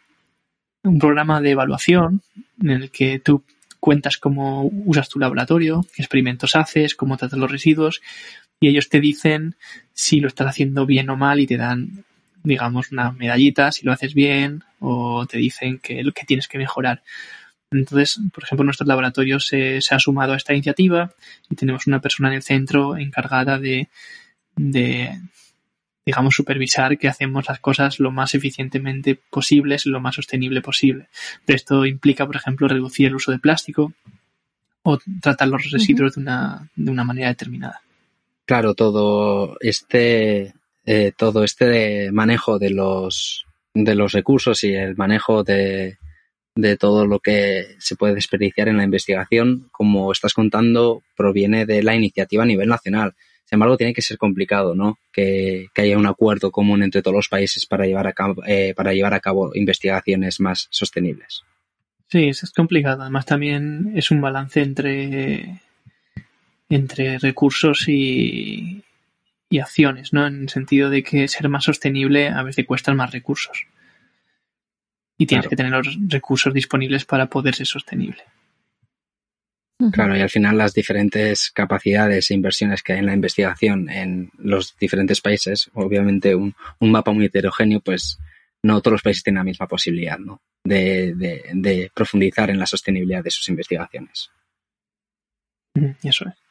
un 0.84 0.98
programa 1.00 1.40
de 1.40 1.50
evaluación 1.50 2.22
en 2.62 2.70
el 2.70 2.90
que 2.92 3.18
tú 3.18 3.42
cuentas 3.80 4.16
cómo 4.16 4.70
usas 4.84 5.08
tu 5.08 5.18
laboratorio, 5.18 5.84
qué 5.92 6.02
experimentos 6.02 6.54
haces, 6.54 6.94
cómo 6.94 7.16
tratas 7.16 7.38
los 7.38 7.50
residuos 7.50 8.00
y 8.60 8.68
ellos 8.68 8.88
te 8.88 9.00
dicen 9.00 9.56
si 9.92 10.20
lo 10.20 10.28
estás 10.28 10.48
haciendo 10.48 10.86
bien 10.86 11.10
o 11.10 11.16
mal 11.16 11.40
y 11.40 11.46
te 11.46 11.56
dan, 11.56 12.04
digamos, 12.42 12.92
una 12.92 13.12
medallita 13.12 13.72
si 13.72 13.84
lo 13.84 13.92
haces 13.92 14.14
bien 14.14 14.64
o 14.80 15.26
te 15.26 15.38
dicen 15.38 15.78
que 15.78 16.02
lo 16.02 16.12
que 16.12 16.24
tienes 16.24 16.48
que 16.48 16.58
mejorar. 16.58 17.02
Entonces, 17.70 18.20
por 18.32 18.44
ejemplo, 18.44 18.64
nuestro 18.64 18.86
laboratorio 18.86 19.40
se, 19.40 19.80
se 19.80 19.94
ha 19.94 19.98
sumado 19.98 20.32
a 20.32 20.36
esta 20.36 20.52
iniciativa 20.52 21.12
y 21.50 21.56
tenemos 21.56 21.86
una 21.86 22.00
persona 22.00 22.28
en 22.28 22.36
el 22.36 22.42
centro 22.42 22.96
encargada 22.96 23.58
de, 23.58 23.88
de, 24.54 25.20
digamos, 26.06 26.36
supervisar 26.36 26.96
que 26.96 27.08
hacemos 27.08 27.48
las 27.48 27.58
cosas 27.58 27.98
lo 27.98 28.12
más 28.12 28.34
eficientemente 28.34 29.16
posibles, 29.16 29.86
lo 29.86 30.00
más 30.00 30.14
sostenible 30.14 30.62
posible. 30.62 31.08
Pero 31.44 31.56
esto 31.56 31.86
implica, 31.86 32.24
por 32.24 32.36
ejemplo, 32.36 32.68
reducir 32.68 33.08
el 33.08 33.16
uso 33.16 33.32
de 33.32 33.40
plástico 33.40 33.92
o 34.84 34.98
tratar 35.20 35.48
los 35.48 35.68
residuos 35.70 36.12
uh 36.12 36.12
-huh. 36.12 36.14
de, 36.14 36.20
una, 36.20 36.68
de 36.76 36.90
una 36.92 37.04
manera 37.04 37.28
determinada. 37.28 37.80
Claro, 38.46 38.74
todo 38.74 39.56
este, 39.60 40.54
eh, 40.84 41.12
todo 41.16 41.42
este 41.42 42.10
manejo 42.12 42.58
de 42.58 42.70
los, 42.70 43.44
de 43.74 43.94
los 43.94 44.12
recursos 44.12 44.62
y 44.62 44.74
el 44.74 44.96
manejo 44.96 45.42
de, 45.42 45.98
de 46.54 46.76
todo 46.76 47.06
lo 47.06 47.18
que 47.18 47.76
se 47.78 47.96
puede 47.96 48.14
desperdiciar 48.14 48.68
en 48.68 48.76
la 48.76 48.84
investigación, 48.84 49.68
como 49.72 50.12
estás 50.12 50.32
contando, 50.32 51.02
proviene 51.16 51.66
de 51.66 51.82
la 51.82 51.96
iniciativa 51.96 52.44
a 52.44 52.46
nivel 52.46 52.68
nacional. 52.68 53.14
Sin 53.44 53.56
embargo, 53.56 53.76
tiene 53.76 53.94
que 53.94 54.02
ser 54.02 54.18
complicado, 54.18 54.74
¿no? 54.74 54.98
Que, 55.12 55.66
que 55.72 55.82
haya 55.82 55.98
un 55.98 56.06
acuerdo 56.06 56.50
común 56.50 56.82
entre 56.82 57.02
todos 57.02 57.14
los 57.14 57.28
países 57.28 57.66
para 57.66 57.86
llevar 57.86 58.06
a 58.06 58.12
cabo, 58.12 58.42
eh, 58.46 58.74
para 58.76 58.92
llevar 58.92 59.14
a 59.14 59.20
cabo 59.20 59.52
investigaciones 59.54 60.40
más 60.40 60.66
sostenibles. 60.70 61.42
Sí, 62.08 62.28
eso 62.28 62.46
es 62.46 62.52
complicado. 62.52 63.02
Además, 63.02 63.26
también 63.26 63.92
es 63.94 64.10
un 64.10 64.20
balance 64.20 64.62
entre, 64.62 65.60
entre 66.68 67.18
recursos 67.18 67.88
y, 67.88 68.82
y 69.48 69.58
acciones, 69.58 70.12
¿no? 70.12 70.26
En 70.26 70.42
el 70.42 70.48
sentido 70.48 70.90
de 70.90 71.02
que 71.02 71.28
ser 71.28 71.48
más 71.48 71.64
sostenible 71.64 72.28
a 72.28 72.42
veces 72.42 72.66
cuesta 72.66 72.94
más 72.94 73.12
recursos. 73.12 73.66
Y 75.18 75.26
tienes 75.26 75.44
claro. 75.44 75.50
que 75.50 75.56
tener 75.56 75.72
los 75.72 75.98
recursos 76.08 76.52
disponibles 76.52 77.04
para 77.04 77.26
poder 77.26 77.54
ser 77.54 77.66
sostenible. 77.66 78.22
Claro, 79.92 80.16
y 80.16 80.22
al 80.22 80.30
final 80.30 80.56
las 80.56 80.72
diferentes 80.72 81.50
capacidades 81.50 82.30
e 82.30 82.34
inversiones 82.34 82.82
que 82.82 82.94
hay 82.94 83.00
en 83.00 83.06
la 83.06 83.12
investigación 83.12 83.90
en 83.90 84.30
los 84.38 84.74
diferentes 84.78 85.20
países, 85.20 85.70
obviamente 85.74 86.34
un, 86.34 86.54
un 86.78 86.90
mapa 86.90 87.12
muy 87.12 87.26
heterogéneo, 87.26 87.80
pues 87.80 88.18
no 88.62 88.80
todos 88.80 88.92
los 88.92 89.02
países 89.02 89.22
tienen 89.22 89.40
la 89.40 89.44
misma 89.44 89.66
posibilidad 89.66 90.18
¿no? 90.18 90.40
de, 90.64 91.14
de, 91.14 91.42
de 91.52 91.90
profundizar 91.94 92.48
en 92.48 92.58
la 92.58 92.66
sostenibilidad 92.66 93.22
de 93.22 93.30
sus 93.30 93.50
investigaciones. 93.50 94.30
Eso 96.02 96.26
es. 96.26 96.45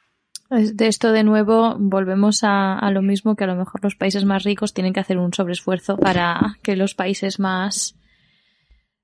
De 0.56 0.88
esto 0.88 1.12
de 1.12 1.24
nuevo 1.24 1.76
volvemos 1.78 2.40
a, 2.44 2.90
lo 2.92 3.02
mismo 3.02 3.36
que 3.36 3.44
a 3.44 3.48
lo 3.48 3.56
mejor 3.56 3.84
los 3.84 3.96
países 3.96 4.24
más 4.24 4.44
ricos 4.44 4.74
tienen 4.74 4.94
que 4.94 5.02
hacer 5.02 5.18
un 5.18 5.34
sobreesfuerzo 5.34 5.98
para 5.98 6.58
que 6.64 6.76
los 6.76 6.96
países 6.96 7.40
más 7.40 7.96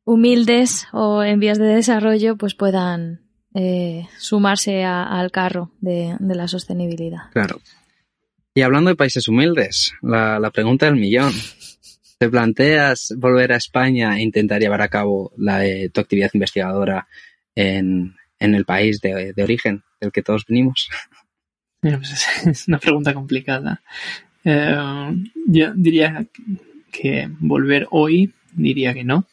humildes 0.05 0.87
o 0.93 1.23
en 1.23 1.39
vías 1.39 1.57
de 1.57 1.65
desarrollo 1.65 2.37
pues 2.37 2.55
puedan 2.55 3.21
eh, 3.53 4.07
sumarse 4.17 4.83
a, 4.83 5.03
al 5.03 5.31
carro 5.31 5.71
de, 5.81 6.15
la 6.21 6.47
sostenibilidad. 6.47 7.31
Claro. 7.33 7.59
Y 8.53 8.61
hablando 8.61 8.89
de 8.89 8.95
países 8.95 9.27
humildes, 9.27 9.93
la, 10.01 10.39
la 10.39 10.51
pregunta 10.51 10.85
del 10.85 10.95
millón. 10.95 11.33
¿Te 12.17 12.29
planteas 12.29 13.13
volver 13.17 13.51
a 13.51 13.57
España 13.57 14.15
e 14.15 14.21
intentar 14.21 14.61
llevar 14.61 14.81
a 14.81 14.89
cabo 14.89 15.33
la 15.37 15.61
tu 15.91 16.01
actividad 16.01 16.29
investigadora 16.33 17.07
en, 17.55 18.15
en 18.39 18.55
el 18.55 18.63
país 18.63 19.01
de, 19.01 19.33
de, 19.33 19.43
origen 19.43 19.83
del 19.99 20.11
que 20.11 20.21
todos 20.21 20.45
venimos? 20.47 20.87
Pues 21.81 22.27
es 22.45 22.67
una 22.67 22.79
pregunta 22.79 23.13
complicada. 23.13 23.81
Eh, 24.43 24.77
yo 25.47 25.73
diría 25.73 26.25
que 26.91 27.29
volver 27.39 27.87
hoy, 27.91 28.33
diría 28.53 28.93
que 28.93 29.03
no 29.03 29.25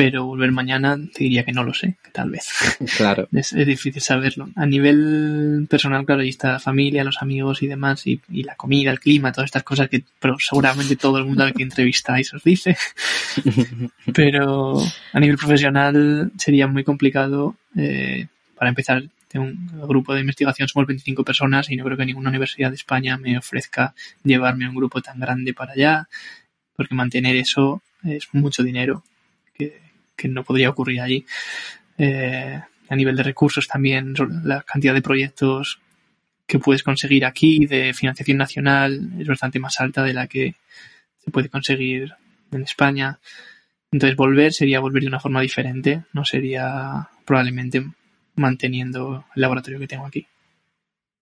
pero 0.00 0.24
volver 0.24 0.50
mañana 0.50 0.96
te 1.12 1.24
diría 1.24 1.44
que 1.44 1.52
no 1.52 1.62
lo 1.62 1.74
sé, 1.74 1.98
que 2.02 2.10
tal 2.10 2.30
vez. 2.30 2.48
Claro. 2.96 3.28
Es, 3.32 3.52
es, 3.52 3.66
difícil 3.66 4.00
saberlo. 4.00 4.48
A 4.56 4.64
nivel 4.64 5.66
personal, 5.68 6.06
claro, 6.06 6.22
ahí 6.22 6.30
está 6.30 6.52
la 6.52 6.58
familia, 6.58 7.04
los 7.04 7.20
amigos 7.20 7.62
y 7.62 7.66
demás, 7.66 8.06
y, 8.06 8.18
y, 8.30 8.44
la 8.44 8.54
comida, 8.54 8.90
el 8.92 8.98
clima, 8.98 9.30
todas 9.30 9.48
estas 9.48 9.62
cosas 9.62 9.90
que 9.90 10.02
pero 10.18 10.36
seguramente 10.38 10.96
todo 10.96 11.18
el 11.18 11.26
mundo 11.26 11.44
al 11.44 11.52
que 11.52 11.64
entrevistáis 11.64 12.32
os 12.32 12.42
dice. 12.42 12.78
pero 14.14 14.78
a 15.12 15.20
nivel 15.20 15.36
profesional 15.36 16.32
sería 16.38 16.66
muy 16.66 16.82
complicado. 16.82 17.56
Eh, 17.76 18.26
para 18.56 18.70
empezar, 18.70 19.04
tengo 19.30 19.46
un 19.46 19.86
grupo 19.86 20.12
de 20.12 20.20
investigación, 20.20 20.66
somos 20.66 20.88
25 20.88 21.24
personas 21.24 21.70
y 21.70 21.76
no 21.76 21.84
creo 21.84 21.96
que 21.96 22.04
ninguna 22.04 22.30
universidad 22.30 22.70
de 22.70 22.74
España 22.74 23.16
me 23.16 23.38
ofrezca 23.38 23.94
llevarme 24.24 24.64
a 24.64 24.70
un 24.70 24.74
grupo 24.74 25.00
tan 25.00 25.20
grande 25.20 25.54
para 25.54 25.72
allá, 25.72 26.08
porque 26.74 26.96
mantener 26.96 27.36
eso 27.36 27.80
es 28.02 28.26
mucho 28.32 28.64
dinero 28.64 29.04
que, 29.54 29.80
que 30.16 30.26
no 30.26 30.42
podría 30.42 30.70
ocurrir 30.70 31.00
allí. 31.00 31.24
Eh, 31.96 32.60
a 32.88 32.96
nivel 32.96 33.14
de 33.14 33.22
recursos 33.22 33.68
también, 33.68 34.14
la 34.42 34.62
cantidad 34.62 34.94
de 34.94 35.02
proyectos 35.02 35.78
que 36.44 36.58
puedes 36.58 36.82
conseguir 36.82 37.24
aquí 37.24 37.66
de 37.66 37.94
financiación 37.94 38.36
nacional 38.36 39.12
es 39.16 39.28
bastante 39.28 39.60
más 39.60 39.80
alta 39.80 40.02
de 40.02 40.12
la 40.12 40.26
que 40.26 40.56
se 41.24 41.30
puede 41.30 41.48
conseguir 41.48 42.14
en 42.50 42.62
España. 42.62 43.20
Entonces 43.92 44.16
volver 44.16 44.52
sería 44.52 44.80
volver 44.80 45.02
de 45.02 45.08
una 45.08 45.20
forma 45.20 45.40
diferente, 45.40 46.02
no 46.12 46.24
sería 46.24 47.08
probablemente 47.24 47.84
manteniendo 48.40 49.24
el 49.36 49.42
laboratorio 49.42 49.78
que 49.78 49.86
tengo 49.86 50.06
aquí. 50.06 50.26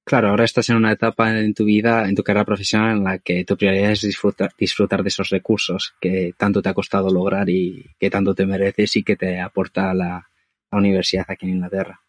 Claro, 0.05 0.31
ahora 0.31 0.45
estás 0.45 0.71
en 0.71 0.77
una 0.77 0.93
etapa 0.93 1.39
en 1.39 1.53
tu 1.53 1.67
vida, 1.67 2.09
en 2.09 2.15
tu 2.15 2.23
carrera 2.23 2.47
profesional, 2.47 2.97
en 2.97 3.05
la 3.05 3.19
que 3.19 3.45
tu 3.45 3.59
prioridad 3.59 3.91
es 3.91 4.01
disfrutar, 4.01 4.53
disfrutar 4.59 5.03
de 5.03 5.09
esos 5.09 5.29
recursos 5.29 5.93
que 6.01 6.33
tanto 6.35 6.63
te 6.63 6.71
ha 6.71 6.75
costado 6.75 7.11
lograr 7.11 7.51
y 7.51 7.85
que 8.01 8.09
tanto 8.09 8.35
te 8.35 8.47
mereces 8.47 8.97
y 8.97 9.03
que 9.03 9.17
te 9.17 9.39
aporta 9.39 9.93
la, 9.93 10.27
la 10.71 10.79
universidad 10.79 11.27
aquí 11.29 11.45
en 11.45 11.57
Inglaterra. 11.57 12.01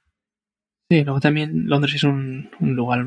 Sí, 0.89 1.03
luego 1.03 1.19
también 1.19 1.67
Londres 1.67 1.95
es 1.95 2.03
un, 2.03 2.49
un, 2.61 2.73
lugar 2.73 3.05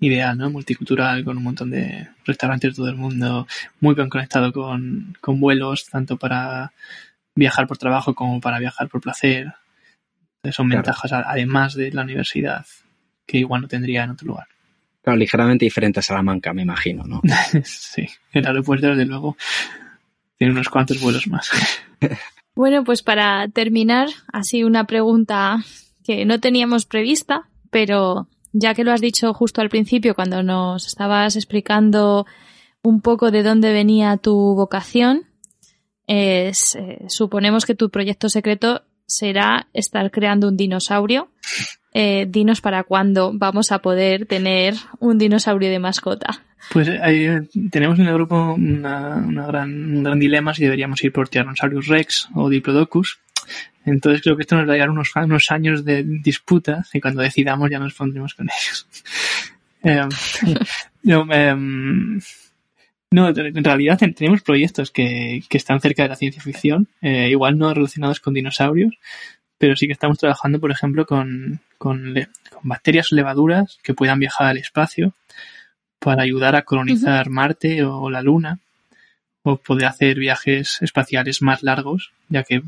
ideal, 0.00 0.38
¿no? 0.38 0.48
Multicultural, 0.48 1.22
con 1.22 1.36
un 1.36 1.44
montón 1.44 1.70
de 1.70 2.08
restaurantes 2.24 2.70
de 2.70 2.76
todo 2.76 2.88
el 2.88 2.96
mundo, 2.96 3.46
muy 3.80 3.94
bien 3.94 4.08
conectado 4.08 4.52
con, 4.54 5.14
con 5.20 5.38
vuelos, 5.38 5.86
tanto 5.90 6.16
para 6.16 6.72
viajar 7.36 7.66
por 7.66 7.76
trabajo 7.76 8.14
como 8.14 8.40
para 8.40 8.58
viajar 8.58 8.88
por 8.88 9.02
placer. 9.02 9.52
Son 10.52 10.68
claro. 10.68 10.82
ventajas, 10.82 11.12
además 11.12 11.74
de 11.74 11.90
la 11.92 12.02
universidad, 12.02 12.66
que 13.26 13.38
igual 13.38 13.62
no 13.62 13.68
tendría 13.68 14.04
en 14.04 14.10
otro 14.10 14.28
lugar. 14.28 14.46
Claro, 15.02 15.18
ligeramente 15.18 15.66
diferente 15.66 16.00
a 16.00 16.02
Salamanca, 16.02 16.52
me 16.52 16.62
imagino, 16.62 17.04
¿no? 17.04 17.20
sí, 17.64 18.08
el 18.32 18.46
aeropuerto, 18.46 18.88
desde 18.88 19.04
luego, 19.04 19.36
tiene 20.38 20.52
unos 20.52 20.68
cuantos 20.68 21.00
vuelos 21.00 21.26
más. 21.26 21.50
bueno, 22.54 22.84
pues 22.84 23.02
para 23.02 23.48
terminar, 23.48 24.08
así 24.32 24.64
una 24.64 24.84
pregunta 24.84 25.62
que 26.04 26.24
no 26.24 26.40
teníamos 26.40 26.86
prevista, 26.86 27.48
pero 27.70 28.28
ya 28.52 28.74
que 28.74 28.84
lo 28.84 28.92
has 28.92 29.00
dicho 29.00 29.34
justo 29.34 29.60
al 29.60 29.68
principio, 29.68 30.14
cuando 30.14 30.42
nos 30.42 30.86
estabas 30.86 31.36
explicando 31.36 32.26
un 32.82 33.00
poco 33.00 33.30
de 33.30 33.42
dónde 33.42 33.72
venía 33.72 34.16
tu 34.16 34.54
vocación, 34.54 35.26
es, 36.06 36.76
eh, 36.76 37.04
suponemos 37.08 37.64
que 37.64 37.74
tu 37.74 37.90
proyecto 37.90 38.28
secreto 38.28 38.82
será 39.06 39.68
estar 39.72 40.10
creando 40.10 40.48
un 40.48 40.56
dinosaurio 40.56 41.28
eh, 41.96 42.26
dinos 42.28 42.60
para 42.60 42.82
cuándo 42.82 43.30
vamos 43.32 43.70
a 43.70 43.78
poder 43.78 44.26
tener 44.26 44.74
un 44.98 45.16
dinosaurio 45.16 45.70
de 45.70 45.78
mascota. 45.78 46.42
Pues 46.72 46.88
ahí 46.88 47.28
tenemos 47.70 48.00
en 48.00 48.08
el 48.08 48.14
grupo 48.14 48.54
una, 48.54 49.20
gran, 49.46 49.70
un 49.70 50.02
gran 50.02 50.18
dilema 50.18 50.52
si 50.54 50.64
deberíamos 50.64 51.02
ir 51.04 51.12
por 51.12 51.28
Tyrannosaurus 51.28 51.86
Rex 51.86 52.28
o 52.34 52.48
Diplodocus. 52.48 53.20
Entonces 53.84 54.22
creo 54.22 54.34
que 54.34 54.42
esto 54.42 54.56
nos 54.56 54.68
va 54.68 54.74
a 54.74 54.78
dar 54.78 54.90
unos, 54.90 55.50
años 55.50 55.84
de 55.84 56.02
disputa 56.02 56.84
y 56.92 57.00
cuando 57.00 57.22
decidamos 57.22 57.70
ya 57.70 57.78
nos 57.78 57.94
pondremos 57.94 58.34
con 58.34 58.48
ellos. 58.48 58.88
eh, 59.84 60.02
no, 61.04 61.28
eh, 61.30 61.54
no, 63.14 63.28
en 63.28 63.64
realidad 63.64 63.98
tenemos 64.16 64.42
proyectos 64.42 64.90
que, 64.90 65.44
que, 65.48 65.56
están 65.56 65.80
cerca 65.80 66.02
de 66.02 66.08
la 66.08 66.16
ciencia 66.16 66.42
ficción, 66.42 66.88
eh, 67.00 67.28
igual 67.30 67.56
no 67.56 67.72
relacionados 67.72 68.18
con 68.18 68.34
dinosaurios, 68.34 68.98
pero 69.56 69.76
sí 69.76 69.86
que 69.86 69.92
estamos 69.92 70.18
trabajando, 70.18 70.58
por 70.58 70.72
ejemplo, 70.72 71.06
con, 71.06 71.60
con, 71.78 72.14
con 72.50 72.62
bacterias 72.64 73.12
o 73.12 73.14
levaduras 73.14 73.78
que 73.84 73.94
puedan 73.94 74.18
viajar 74.18 74.48
al 74.48 74.56
espacio 74.56 75.14
para 76.00 76.24
ayudar 76.24 76.56
a 76.56 76.62
colonizar 76.62 77.28
uh 77.28 77.30
-huh. 77.30 77.34
Marte 77.34 77.84
o 77.84 78.10
la 78.10 78.20
Luna 78.20 78.58
o 79.44 79.58
poder 79.58 79.86
hacer 79.86 80.18
viajes 80.18 80.78
espaciales 80.80 81.40
más 81.40 81.62
largos, 81.62 82.12
ya 82.28 82.42
que 82.42 82.62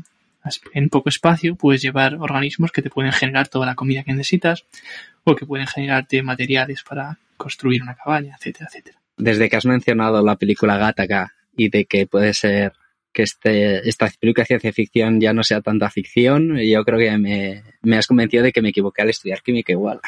en 0.73 0.87
poco 0.87 1.09
espacio 1.09 1.57
puedes 1.57 1.81
llevar 1.81 2.15
organismos 2.15 2.71
que 2.71 2.81
te 2.81 2.89
pueden 2.89 3.11
generar 3.11 3.49
toda 3.49 3.65
la 3.65 3.75
comida 3.75 4.03
que 4.03 4.13
necesitas 4.13 4.63
o 5.25 5.35
que 5.35 5.45
pueden 5.45 5.67
generarte 5.67 6.23
materiales 6.23 6.83
para 6.83 7.17
construir 7.35 7.83
una 7.83 7.95
cabaña, 7.95 8.37
etcétera, 8.37 8.67
etcétera. 8.69 8.96
Desde 9.17 9.49
que 9.49 9.55
has 9.55 9.65
mencionado 9.65 10.23
la 10.23 10.35
película 10.35 10.77
Gattaca 10.77 11.33
y 11.55 11.69
de 11.69 11.85
que 11.85 12.07
puede 12.07 12.33
ser 12.33 12.73
que 13.11 13.23
este, 13.23 13.87
esta 13.89 14.09
película 14.19 14.43
de 14.43 14.47
ciencia 14.47 14.73
ficción 14.73 15.19
ya 15.19 15.33
no 15.33 15.43
sea 15.43 15.61
tanta 15.61 15.89
ficción, 15.89 16.57
yo 16.57 16.83
creo 16.83 16.99
que 16.99 17.17
me, 17.17 17.97
has 17.97 18.07
convencido 18.07 18.43
de 18.43 18.51
que 18.51 18.61
me 18.61 18.69
equivoqué 18.69 19.01
al 19.01 19.09
estudiar 19.09 19.41
química 19.41 19.71
igual. 19.71 19.99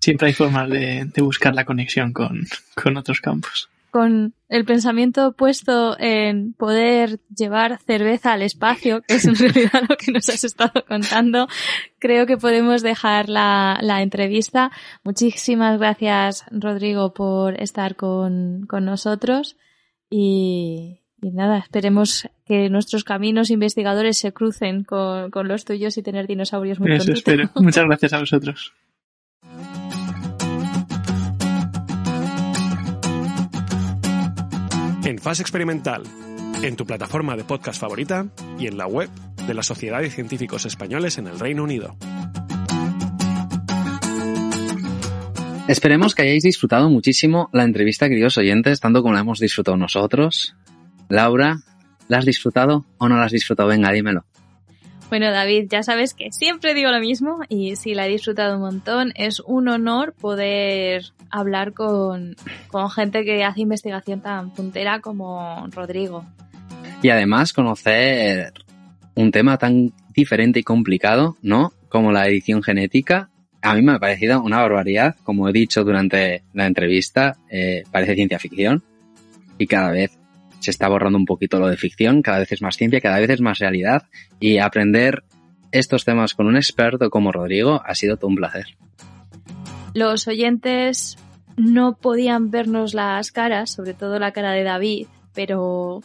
Siempre 0.00 0.28
hay 0.28 0.34
formas 0.34 0.68
de, 0.68 1.08
buscar 1.18 1.54
la 1.54 1.64
conexión 1.64 2.12
con, 2.12 2.46
con 2.74 2.96
otros 2.96 3.20
campos 3.20 3.68
con 3.90 4.34
el 4.48 4.64
pensamiento 4.64 5.32
puesto 5.32 5.98
en 5.98 6.54
poder 6.54 7.20
llevar 7.34 7.78
cerveza 7.86 8.32
al 8.32 8.42
espacio, 8.42 9.02
que 9.02 9.14
es 9.14 9.24
en 9.26 9.34
realidad 9.36 9.82
lo 9.88 9.96
que 9.96 10.12
nos 10.12 10.28
has 10.28 10.44
estado 10.44 10.84
contando, 10.86 11.48
creo 11.98 12.26
que 12.26 12.36
podemos 12.36 12.82
dejar 12.82 13.28
la, 13.28 13.78
la 13.82 14.02
entrevista. 14.02 14.70
Muchísimas 15.04 15.78
gracias, 15.78 16.44
Rodrigo, 16.50 17.12
por 17.12 17.60
estar 17.60 17.96
con, 17.96 18.66
con 18.66 18.84
nosotros 18.84 19.56
y, 20.10 21.00
y, 21.20 21.30
nada, 21.32 21.58
esperemos 21.58 22.28
que 22.46 22.70
nuestros 22.70 23.04
caminos 23.04 23.50
investigadores 23.50 24.18
se 24.18 24.32
crucen 24.32 24.84
con, 24.84 25.30
con 25.30 25.48
los 25.48 25.64
tuyos 25.64 25.98
y 25.98 26.02
tener 26.02 26.26
dinosaurios 26.26 26.80
muy 26.80 26.92
Eso 26.92 27.12
espero. 27.12 27.50
Muchas 27.56 27.84
gracias 27.84 28.12
a 28.14 28.20
vosotros. 28.20 28.72
En 35.08 35.18
Fase 35.18 35.40
Experimental, 35.40 36.02
en 36.62 36.76
tu 36.76 36.84
plataforma 36.84 37.34
de 37.34 37.42
podcast 37.42 37.80
favorita 37.80 38.26
y 38.58 38.66
en 38.66 38.76
la 38.76 38.86
web 38.86 39.08
de 39.46 39.54
la 39.54 39.62
Sociedad 39.62 40.02
de 40.02 40.10
Científicos 40.10 40.66
Españoles 40.66 41.16
en 41.16 41.26
el 41.26 41.40
Reino 41.40 41.64
Unido. 41.64 41.96
Esperemos 45.66 46.14
que 46.14 46.22
hayáis 46.22 46.42
disfrutado 46.42 46.90
muchísimo 46.90 47.48
la 47.54 47.64
entrevista, 47.64 48.08
queridos 48.08 48.36
oyentes, 48.36 48.80
tanto 48.80 49.00
como 49.00 49.14
la 49.14 49.20
hemos 49.20 49.38
disfrutado 49.38 49.78
nosotros. 49.78 50.54
Laura, 51.08 51.60
¿la 52.08 52.18
has 52.18 52.26
disfrutado 52.26 52.84
o 52.98 53.08
no 53.08 53.16
la 53.16 53.24
has 53.24 53.32
disfrutado? 53.32 53.70
Venga, 53.70 53.90
dímelo. 53.92 54.26
Bueno, 55.08 55.30
David, 55.30 55.68
ya 55.70 55.82
sabes 55.82 56.12
que 56.12 56.32
siempre 56.32 56.74
digo 56.74 56.90
lo 56.90 57.00
mismo 57.00 57.40
y 57.48 57.76
sí 57.76 57.94
la 57.94 58.06
he 58.06 58.10
disfrutado 58.10 58.56
un 58.56 58.60
montón. 58.60 59.12
Es 59.14 59.40
un 59.40 59.68
honor 59.68 60.12
poder 60.12 61.02
hablar 61.30 61.72
con, 61.72 62.36
con 62.68 62.90
gente 62.90 63.24
que 63.24 63.42
hace 63.42 63.62
investigación 63.62 64.20
tan 64.20 64.50
puntera 64.52 65.00
como 65.00 65.66
Rodrigo. 65.68 66.26
Y 67.02 67.08
además 67.08 67.54
conocer 67.54 68.52
un 69.14 69.30
tema 69.32 69.56
tan 69.56 69.92
diferente 70.12 70.60
y 70.60 70.62
complicado, 70.62 71.36
¿no? 71.40 71.72
Como 71.88 72.12
la 72.12 72.26
edición 72.26 72.62
genética. 72.62 73.30
A 73.62 73.74
mí 73.74 73.82
me 73.82 73.92
ha 73.92 73.98
parecido 73.98 74.42
una 74.42 74.60
barbaridad. 74.60 75.16
Como 75.24 75.48
he 75.48 75.52
dicho 75.52 75.84
durante 75.84 76.42
la 76.52 76.66
entrevista, 76.66 77.36
eh, 77.50 77.84
parece 77.90 78.14
ciencia 78.14 78.38
ficción. 78.38 78.82
Y 79.56 79.66
cada 79.66 79.90
vez 79.90 80.18
se 80.60 80.70
está 80.70 80.88
borrando 80.88 81.18
un 81.18 81.24
poquito 81.24 81.58
lo 81.58 81.68
de 81.68 81.76
ficción, 81.76 82.22
cada 82.22 82.38
vez 82.40 82.52
es 82.52 82.62
más 82.62 82.76
ciencia, 82.76 83.00
cada 83.00 83.18
vez 83.18 83.30
es 83.30 83.40
más 83.40 83.58
realidad 83.58 84.04
y 84.40 84.58
aprender 84.58 85.22
estos 85.72 86.04
temas 86.04 86.34
con 86.34 86.46
un 86.46 86.56
experto 86.56 87.10
como 87.10 87.32
Rodrigo 87.32 87.82
ha 87.84 87.94
sido 87.94 88.16
todo 88.16 88.28
un 88.28 88.36
placer. 88.36 88.76
Los 89.94 90.28
oyentes 90.28 91.16
no 91.56 91.96
podían 91.96 92.50
vernos 92.50 92.94
las 92.94 93.32
caras, 93.32 93.70
sobre 93.70 93.94
todo 93.94 94.18
la 94.18 94.32
cara 94.32 94.52
de 94.52 94.62
David, 94.62 95.06
pero 95.34 96.02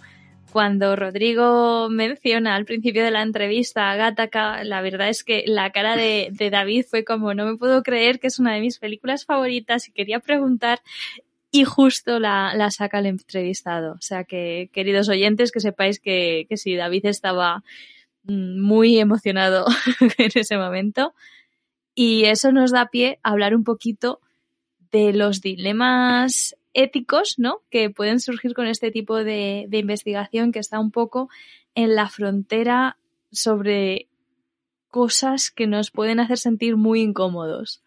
cuando 0.51 0.95
Rodrigo 0.95 1.89
menciona 1.89 2.55
al 2.55 2.65
principio 2.65 3.03
de 3.03 3.11
la 3.11 3.23
entrevista 3.23 3.89
a 3.89 3.95
Gattaca, 3.95 4.63
la 4.63 4.81
verdad 4.81 5.09
es 5.09 5.23
que 5.23 5.43
la 5.47 5.71
cara 5.71 5.95
de 5.95 6.49
David 6.51 6.85
fue 6.87 7.03
como 7.03 7.33
no 7.33 7.45
me 7.45 7.57
puedo 7.57 7.81
creer 7.81 8.19
que 8.19 8.27
es 8.27 8.39
una 8.39 8.53
de 8.53 8.61
mis 8.61 8.77
películas 8.77 9.25
favoritas 9.25 9.87
y 9.87 9.91
quería 9.91 10.19
preguntar 10.19 10.79
y 11.55 11.65
justo 11.65 12.17
la, 12.19 12.55
la, 12.55 12.71
saca 12.71 12.97
el 12.97 13.05
entrevistado. 13.05 13.93
O 13.93 14.01
sea 14.01 14.23
que, 14.23 14.71
queridos 14.73 15.07
oyentes, 15.07 15.51
que 15.51 15.59
sepáis 15.59 15.99
que, 15.99 16.47
que 16.49 16.57
sí, 16.57 16.75
David 16.75 17.05
estaba 17.05 17.63
mm, 18.23 18.59
muy 18.59 18.97
emocionado 18.97 19.67
en 20.17 20.31
ese 20.33 20.57
momento. 20.57 21.13
Y 21.93 22.25
eso 22.25 22.51
nos 22.51 22.71
da 22.71 22.87
pie 22.87 23.19
a 23.21 23.29
hablar 23.29 23.55
un 23.55 23.63
poquito 23.63 24.19
de 24.91 25.13
los 25.13 25.41
dilemas 25.41 26.57
éticos, 26.73 27.35
¿no? 27.37 27.61
Que 27.69 27.91
pueden 27.91 28.19
surgir 28.19 28.55
con 28.55 28.65
este 28.65 28.89
tipo 28.89 29.23
de, 29.23 29.65
de 29.69 29.77
investigación 29.77 30.51
que 30.51 30.59
está 30.59 30.79
un 30.79 30.89
poco 30.89 31.29
en 31.75 31.93
la 31.93 32.09
frontera 32.09 32.97
sobre 33.31 34.07
cosas 34.87 35.51
que 35.51 35.67
nos 35.67 35.91
pueden 35.91 36.19
hacer 36.19 36.39
sentir 36.39 36.77
muy 36.77 37.01
incómodos. 37.01 37.83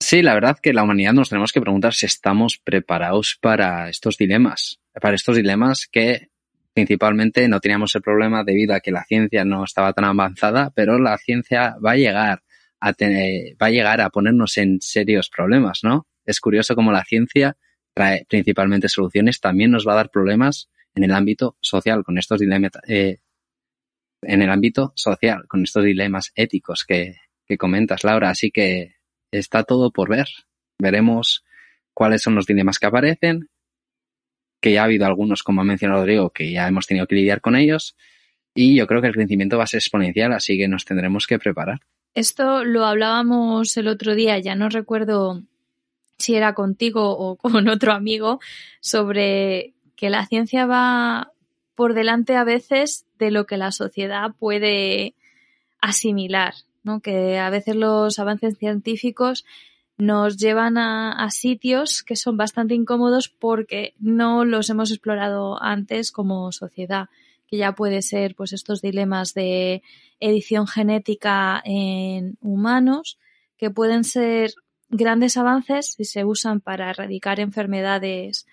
Sí, 0.00 0.22
la 0.22 0.34
verdad 0.34 0.58
que 0.62 0.72
la 0.72 0.82
humanidad 0.82 1.12
nos 1.12 1.30
tenemos 1.30 1.52
que 1.52 1.60
preguntar 1.60 1.94
si 1.94 2.06
estamos 2.06 2.58
preparados 2.58 3.38
para 3.40 3.88
estos 3.88 4.16
dilemas, 4.18 4.80
para 5.00 5.14
estos 5.14 5.36
dilemas 5.36 5.88
que 5.90 6.28
principalmente 6.74 7.48
no 7.48 7.60
teníamos 7.60 7.94
el 7.94 8.02
problema 8.02 8.44
debido 8.44 8.74
a 8.74 8.80
que 8.80 8.90
la 8.90 9.04
ciencia 9.04 9.44
no 9.44 9.64
estaba 9.64 9.92
tan 9.92 10.04
avanzada, 10.04 10.72
pero 10.74 10.98
la 10.98 11.16
ciencia 11.18 11.76
va 11.84 11.92
a 11.92 11.96
llegar 11.96 12.42
a 12.80 12.92
tener, 12.92 13.56
va 13.62 13.68
a 13.68 13.70
llegar 13.70 14.00
a 14.00 14.10
ponernos 14.10 14.58
en 14.58 14.80
serios 14.80 15.30
problemas, 15.30 15.80
¿no? 15.84 16.06
Es 16.26 16.40
curioso 16.40 16.74
cómo 16.74 16.92
la 16.92 17.04
ciencia 17.04 17.56
trae 17.94 18.26
principalmente 18.28 18.88
soluciones, 18.88 19.40
también 19.40 19.70
nos 19.70 19.86
va 19.86 19.92
a 19.92 19.96
dar 19.96 20.10
problemas 20.10 20.68
en 20.94 21.04
el 21.04 21.12
ámbito 21.12 21.56
social 21.60 22.04
con 22.04 22.18
estos 22.18 22.40
dilemas, 22.40 22.72
eh, 22.88 23.18
en 24.22 24.42
el 24.42 24.50
ámbito 24.50 24.92
social, 24.96 25.44
con 25.48 25.62
estos 25.62 25.84
dilemas 25.84 26.32
éticos 26.34 26.84
que, 26.86 27.16
que 27.46 27.56
comentas, 27.56 28.04
Laura. 28.04 28.30
Así 28.30 28.50
que 28.50 28.93
está 29.38 29.64
todo 29.64 29.90
por 29.90 30.08
ver. 30.08 30.28
Veremos 30.78 31.44
cuáles 31.92 32.22
son 32.22 32.34
los 32.34 32.46
dilemas 32.46 32.78
que 32.78 32.86
aparecen, 32.86 33.48
que 34.60 34.72
ya 34.72 34.82
ha 34.82 34.84
habido 34.84 35.06
algunos, 35.06 35.42
como 35.42 35.60
ha 35.60 35.64
mencionado 35.64 36.00
Rodrigo, 36.00 36.30
que 36.30 36.50
ya 36.50 36.66
hemos 36.66 36.86
tenido 36.86 37.06
que 37.06 37.16
lidiar 37.16 37.40
con 37.40 37.56
ellos. 37.56 37.96
Y 38.54 38.76
yo 38.76 38.86
creo 38.86 39.00
que 39.00 39.08
el 39.08 39.14
crecimiento 39.14 39.58
va 39.58 39.64
a 39.64 39.68
ser 39.68 39.78
exponencial, 39.78 40.32
así 40.32 40.56
que 40.56 40.68
nos 40.68 40.84
tendremos 40.84 41.26
que 41.26 41.38
preparar. 41.38 41.80
Esto 42.14 42.64
lo 42.64 42.84
hablábamos 42.84 43.76
el 43.76 43.88
otro 43.88 44.14
día, 44.14 44.38
ya 44.38 44.54
no 44.54 44.68
recuerdo 44.68 45.42
si 46.18 46.36
era 46.36 46.54
contigo 46.54 47.10
o 47.10 47.36
con 47.36 47.68
otro 47.68 47.92
amigo, 47.92 48.40
sobre 48.80 49.74
que 49.96 50.10
la 50.10 50.26
ciencia 50.26 50.66
va 50.66 51.32
por 51.74 51.94
delante 51.94 52.36
a 52.36 52.44
veces 52.44 53.04
de 53.18 53.30
lo 53.30 53.46
que 53.46 53.56
la 53.56 53.72
sociedad 53.72 54.30
puede 54.38 55.14
asimilar, 55.80 56.54
¿no? 56.84 57.00
Que 57.00 57.38
a 57.38 57.50
veces 57.50 57.74
los 57.74 58.18
avances 58.20 58.56
científicos 58.58 59.44
nos 59.96 60.36
llevan 60.36 60.78
a, 60.78 61.12
a, 61.12 61.30
sitios 61.30 62.02
que 62.02 62.16
son 62.16 62.36
bastante 62.36 62.74
incómodos 62.74 63.28
porque 63.28 63.94
no 63.98 64.44
los 64.44 64.70
hemos 64.70 64.90
explorado 64.90 65.62
antes 65.62 66.12
como 66.12 66.50
sociedad, 66.52 67.08
que 67.46 67.56
ya 67.56 67.72
puede 67.72 68.02
ser 68.02 68.34
pues 68.34 68.52
estos 68.52 68.82
dilemas 68.82 69.34
de 69.34 69.82
edición 70.20 70.66
genética 70.66 71.62
en 71.64 72.36
humanos, 72.40 73.18
que 73.56 73.70
pueden 73.70 74.04
ser 74.04 74.54
grandes 74.88 75.36
avances 75.36 75.94
si 75.96 76.04
se 76.04 76.24
usan 76.24 76.60
para 76.60 76.90
erradicar 76.90 77.40
enfermedades 77.40 78.46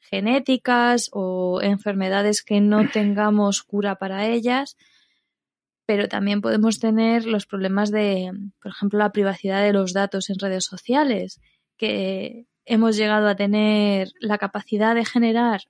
genéticas 0.00 1.10
o 1.12 1.60
enfermedades 1.62 2.42
que 2.42 2.60
no 2.60 2.88
tengamos 2.88 3.62
cura 3.62 3.96
para 3.96 4.26
ellas, 4.26 4.76
pero 5.86 6.08
también 6.08 6.40
podemos 6.40 6.80
tener 6.80 7.26
los 7.26 7.46
problemas 7.46 7.90
de, 7.90 8.30
por 8.60 8.72
ejemplo, 8.72 8.98
la 8.98 9.12
privacidad 9.12 9.62
de 9.62 9.72
los 9.72 9.92
datos 9.92 10.28
en 10.28 10.38
redes 10.38 10.64
sociales, 10.64 11.40
que 11.76 12.46
hemos 12.64 12.96
llegado 12.96 13.28
a 13.28 13.36
tener 13.36 14.10
la 14.20 14.38
capacidad 14.38 14.94
de 14.94 15.04
generar 15.04 15.62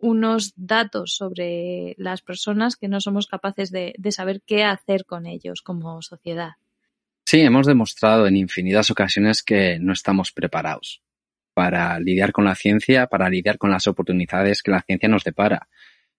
unos 0.00 0.52
datos 0.56 1.14
sobre 1.14 1.94
las 1.96 2.22
personas 2.22 2.74
que 2.74 2.88
no 2.88 3.00
somos 3.00 3.28
capaces 3.28 3.70
de, 3.70 3.94
de 3.96 4.12
saber 4.12 4.42
qué 4.44 4.64
hacer 4.64 5.04
con 5.04 5.26
ellos 5.26 5.62
como 5.62 6.02
sociedad. 6.02 6.54
Sí, 7.24 7.40
hemos 7.40 7.66
demostrado 7.66 8.26
en 8.26 8.36
infinitas 8.36 8.90
ocasiones 8.90 9.44
que 9.44 9.78
no 9.78 9.92
estamos 9.92 10.32
preparados 10.32 11.02
para 11.54 11.98
lidiar 12.00 12.32
con 12.32 12.44
la 12.44 12.56
ciencia, 12.56 13.06
para 13.06 13.28
lidiar 13.28 13.58
con 13.58 13.70
las 13.70 13.86
oportunidades 13.86 14.62
que 14.62 14.72
la 14.72 14.82
ciencia 14.82 15.08
nos 15.08 15.22
depara. 15.22 15.68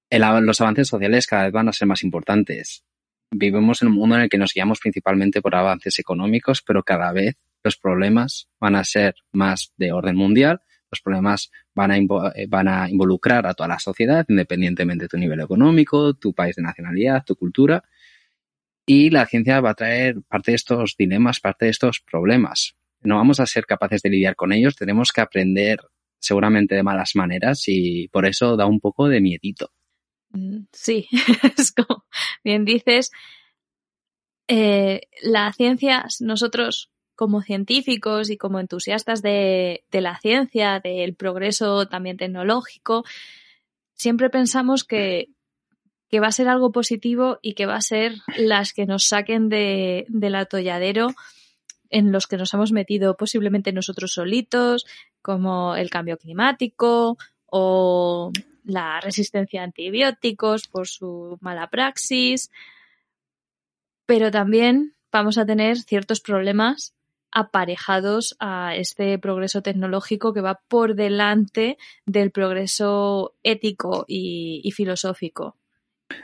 El, 0.09 0.21
los 0.45 0.61
avances 0.61 0.87
sociales 0.87 1.27
cada 1.27 1.43
vez 1.43 1.51
van 1.51 1.67
a 1.67 1.73
ser 1.73 1.87
más 1.87 2.03
importantes. 2.03 2.85
Vivimos 3.36 3.81
en 3.81 3.89
un 3.89 3.95
mundo 3.95 4.15
en 4.15 4.23
el 4.23 4.29
que 4.29 4.38
nos 4.38 4.53
guiamos 4.53 4.79
principalmente 4.79 5.41
por 5.41 5.55
avances 5.55 5.99
económicos, 5.99 6.61
pero 6.61 6.84
cada 6.84 7.11
vez 7.11 7.36
los 7.63 7.77
problemas 7.77 8.49
van 8.59 8.75
a 8.75 8.84
ser 8.84 9.15
más 9.31 9.73
de 9.77 9.91
orden 9.91 10.15
mundial, 10.15 10.61
los 10.91 11.01
problemas 11.01 11.51
van 11.73 11.91
a, 11.91 11.97
eh, 11.97 12.45
van 12.47 12.67
a 12.67 12.89
involucrar 12.89 13.47
a 13.47 13.53
toda 13.53 13.69
la 13.69 13.79
sociedad, 13.79 14.25
independientemente 14.27 15.05
de 15.05 15.09
tu 15.09 15.17
nivel 15.17 15.39
económico, 15.39 16.13
tu 16.13 16.34
país 16.34 16.55
de 16.55 16.61
nacionalidad, 16.61 17.23
tu 17.25 17.36
cultura. 17.36 17.84
Y 18.86 19.09
la 19.09 19.25
ciencia 19.25 19.61
va 19.61 19.71
a 19.71 19.75
traer 19.75 20.21
parte 20.27 20.51
de 20.51 20.55
estos 20.55 20.95
dilemas, 20.97 21.39
parte 21.39 21.65
de 21.65 21.71
estos 21.71 22.01
problemas 22.01 22.75
no 23.03 23.17
vamos 23.17 23.39
a 23.39 23.45
ser 23.45 23.65
capaces 23.65 24.01
de 24.01 24.09
lidiar 24.09 24.36
con 24.36 24.53
ellos, 24.53 24.75
tenemos 24.75 25.11
que 25.11 25.21
aprender 25.21 25.79
seguramente 26.19 26.75
de 26.75 26.84
malas 26.84 27.11
maneras 27.15 27.63
y 27.67 28.07
por 28.07 28.25
eso 28.25 28.55
da 28.55 28.65
un 28.65 28.79
poco 28.79 29.09
de 29.09 29.21
miedito. 29.21 29.71
Mm, 30.34 30.65
sí, 30.71 31.07
es 31.57 31.71
como 31.71 32.05
bien 32.43 32.65
dices, 32.65 33.11
eh, 34.47 35.01
la 35.21 35.53
ciencia, 35.53 36.05
nosotros 36.19 36.91
como 37.15 37.41
científicos 37.41 38.29
y 38.29 38.38
como 38.38 38.59
entusiastas 38.59 39.21
de, 39.21 39.84
la 39.91 40.19
ciencia, 40.19 40.79
del 40.79 41.15
progreso 41.15 41.88
también 41.88 42.17
tecnológico, 42.17 43.05
siempre 43.93 44.29
pensamos 44.29 44.84
que, 44.84 45.29
que 46.09 46.19
va 46.19 46.27
a 46.27 46.31
ser 46.31 46.49
algo 46.49 46.71
positivo 46.71 47.38
y 47.41 47.53
que 47.53 47.67
va 47.67 47.75
a 47.75 47.81
ser 47.81 48.15
las 48.36 48.73
que 48.73 48.88
nos 48.88 49.05
saquen 49.05 49.47
de, 49.49 50.05
del 50.09 50.36
atolladero 50.36 51.09
en 51.91 52.11
los 52.11 52.25
que 52.25 52.38
nos 52.38 52.51
hemos 52.55 52.71
metido 52.71 53.15
posiblemente 53.15 53.71
nosotros 53.71 54.13
solitos, 54.13 54.86
como 55.21 55.75
el 55.75 55.91
cambio 55.91 56.17
climático 56.17 57.17
o 57.45 58.31
la 58.64 58.99
resistencia 59.01 59.61
a 59.61 59.66
antibióticos 59.66 60.68
por 60.68 60.88
su 60.88 61.38
mala 61.41 61.70
praxis. 61.70 62.51
Pero 64.05 64.32
también 64.32 64.95
vamos 65.11 65.38
a 65.38 65.45
tener 65.45 65.78
ciertos 65.78 66.20
problemas 66.22 66.93
aparejados 67.32 68.36
a 68.39 68.76
este 68.76 69.18
progreso 69.18 69.61
tecnológico 69.61 70.34
que 70.34 70.41
va 70.41 70.61
por 70.68 70.95
delante 70.95 71.78
del 72.05 72.32
progreso 72.32 73.36
ético 73.41 74.05
y, 74.07 74.70
filosófico. 74.76 75.57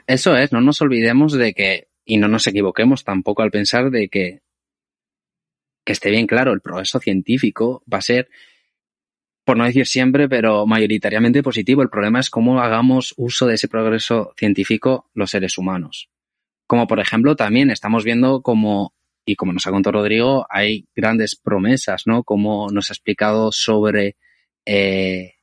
Eso 0.06 0.36
es, 0.36 0.52
no 0.52 0.62
nos 0.62 0.82
olvidemos 0.82 1.34
de 1.34 1.54
que, 1.54 1.88
y 2.06 2.18
no 2.18 2.28
nos 2.28 2.46
equivoquemos 2.46 3.04
tampoco 3.04 3.42
al 3.42 3.52
pensar 3.52 3.90
de 3.90 4.10
que 4.10 4.42
que 5.86 5.94
esté 5.94 6.12
bien 6.12 6.28
claro, 6.28 6.54
el 6.54 6.62
progreso 6.62 7.00
científico 7.00 7.84
va 7.92 7.98
a 7.98 8.04
ser, 8.04 8.30
por 9.50 9.58
no 9.58 9.66
decir 9.66 9.88
siempre, 9.88 10.30
pero 10.30 10.68
mayoritariamente 10.68 11.42
positivo. 11.42 11.82
El 11.82 11.90
problema 11.90 12.20
es 12.20 12.30
cómo 12.30 12.62
hagamos 12.62 13.16
uso 13.18 13.48
de 13.48 13.56
ese 13.56 13.68
progreso 13.68 14.32
científico 14.38 15.10
los 15.16 15.32
seres 15.32 15.58
humanos. 15.58 16.12
Como 16.68 16.86
por 16.86 17.00
ejemplo, 17.00 17.36
también 17.36 17.72
estamos 17.72 18.04
viendo 18.04 18.44
como, 18.44 18.94
y 19.26 19.36
como 19.36 19.52
nos 19.52 19.66
ha 19.66 19.72
contado 19.72 19.98
Rodrigo, 19.98 20.46
hay 20.52 20.86
grandes 20.96 21.36
promesas, 21.36 22.04
¿no? 22.06 22.24
Como 22.24 22.70
nos 22.70 22.92
ha 22.92 22.94
explicado 22.94 23.52
sobre 23.52 24.18
eh, 24.68 25.34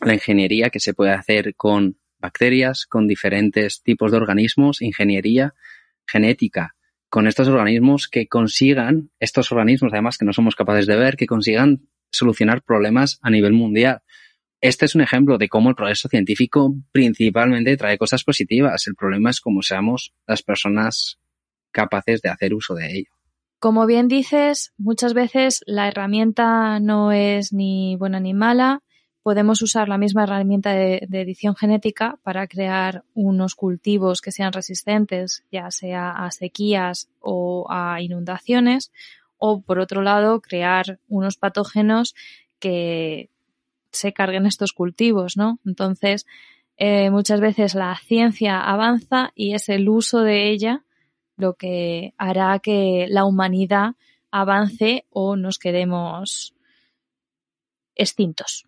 la 0.00 0.14
ingeniería 0.14 0.70
que 0.70 0.78
se 0.78 0.94
puede 0.94 1.10
hacer 1.10 1.56
con 1.56 1.98
bacterias, 2.20 2.86
con 2.86 3.08
diferentes 3.08 3.82
tipos 3.82 4.12
de 4.12 4.18
organismos, 4.18 4.80
ingeniería 4.82 5.52
genética 6.06 6.76
con 7.08 7.28
estos 7.28 7.46
organismos 7.46 8.08
que 8.08 8.26
consigan, 8.26 9.10
estos 9.20 9.52
organismos 9.52 9.92
además 9.92 10.18
que 10.18 10.24
no 10.24 10.32
somos 10.32 10.56
capaces 10.56 10.86
de 10.86 10.96
ver, 10.96 11.16
que 11.16 11.26
consigan 11.26 11.88
solucionar 12.14 12.62
problemas 12.62 13.18
a 13.22 13.30
nivel 13.30 13.52
mundial. 13.52 14.00
Este 14.60 14.86
es 14.86 14.94
un 14.94 15.02
ejemplo 15.02 15.36
de 15.36 15.48
cómo 15.48 15.68
el 15.68 15.74
progreso 15.74 16.08
científico 16.08 16.74
principalmente 16.90 17.76
trae 17.76 17.98
cosas 17.98 18.24
positivas. 18.24 18.86
El 18.86 18.94
problema 18.94 19.28
es 19.28 19.40
cómo 19.40 19.60
seamos 19.60 20.14
las 20.26 20.42
personas 20.42 21.18
capaces 21.70 22.22
de 22.22 22.30
hacer 22.30 22.54
uso 22.54 22.74
de 22.74 22.98
ello. 22.98 23.10
Como 23.58 23.86
bien 23.86 24.08
dices, 24.08 24.72
muchas 24.78 25.12
veces 25.12 25.62
la 25.66 25.88
herramienta 25.88 26.80
no 26.80 27.12
es 27.12 27.52
ni 27.52 27.96
buena 27.96 28.20
ni 28.20 28.32
mala, 28.32 28.80
podemos 29.22 29.62
usar 29.62 29.88
la 29.88 29.98
misma 29.98 30.24
herramienta 30.24 30.72
de, 30.72 31.06
de, 31.08 31.20
edición 31.22 31.56
genética 31.56 32.18
para 32.22 32.46
crear 32.46 33.04
unos 33.14 33.54
cultivos 33.54 34.20
que 34.20 34.32
sean 34.32 34.52
resistentes, 34.52 35.44
ya 35.50 35.70
sea 35.70 36.10
a 36.10 36.30
sequías 36.30 37.08
o 37.20 37.66
a 37.70 38.02
inundaciones, 38.02 38.92
o 39.38 39.60
por 39.60 39.78
otro 39.78 40.02
lado, 40.02 40.40
crear 40.40 40.98
unos 41.08 41.36
patógenos 41.36 42.14
que 42.58 43.30
se 43.90 44.12
carguen 44.12 44.46
estos 44.46 44.72
cultivos, 44.72 45.36
¿no? 45.36 45.58
Entonces, 45.64 46.26
eh, 46.76 47.10
muchas 47.10 47.40
veces 47.40 47.74
la 47.74 47.96
ciencia 48.04 48.60
avanza 48.60 49.32
y 49.34 49.54
es 49.54 49.68
el 49.68 49.88
uso 49.88 50.20
de 50.20 50.50
ella 50.50 50.84
lo 51.36 51.54
que 51.54 52.14
hará 52.16 52.58
que 52.58 53.06
la 53.08 53.24
humanidad 53.24 53.94
avance 54.30 55.06
o 55.10 55.36
nos 55.36 55.58
quedemos 55.58 56.54
extintos. 57.94 58.66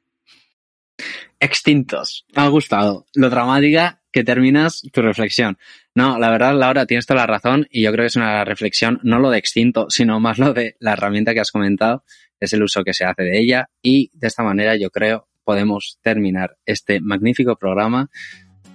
Extintos. 1.41 2.25
Ha 2.35 2.49
gustado. 2.49 3.07
Lo 3.15 3.29
dramática 3.31 4.01
que 4.13 4.25
terminas 4.25 4.83
tu 4.93 5.03
reflexión. 5.03 5.59
No, 5.97 6.19
la 6.19 6.29
verdad, 6.29 6.55
Laura, 6.55 6.85
tienes 6.85 7.07
toda 7.07 7.21
la 7.21 7.27
razón 7.27 7.67
y 7.71 7.81
yo 7.81 7.91
creo 7.91 8.03
que 8.03 8.09
es 8.09 8.17
una 8.17 8.45
reflexión 8.45 9.01
no 9.03 9.19
lo 9.19 9.31
de 9.31 9.39
extinto, 9.39 9.89
sino 9.89 10.21
más 10.21 10.39
lo 10.39 10.53
de 10.53 10.77
la 10.79 10.93
herramienta 10.93 11.33
que 11.33 11.41
has 11.41 11.51
comentado, 11.51 12.05
es 12.39 12.53
el 12.53 12.63
uso 12.63 12.85
que 12.85 12.93
se 12.93 13.07
hace 13.07 13.23
de 13.23 13.39
ella 13.39 13.71
y 13.81 14.11
de 14.13 14.27
esta 14.27 14.43
manera 14.43 14.77
yo 14.77 14.91
creo 14.91 15.27
podemos 15.43 15.99
terminar 16.03 16.59
este 16.67 17.01
magnífico 17.01 17.57
programa. 17.57 18.11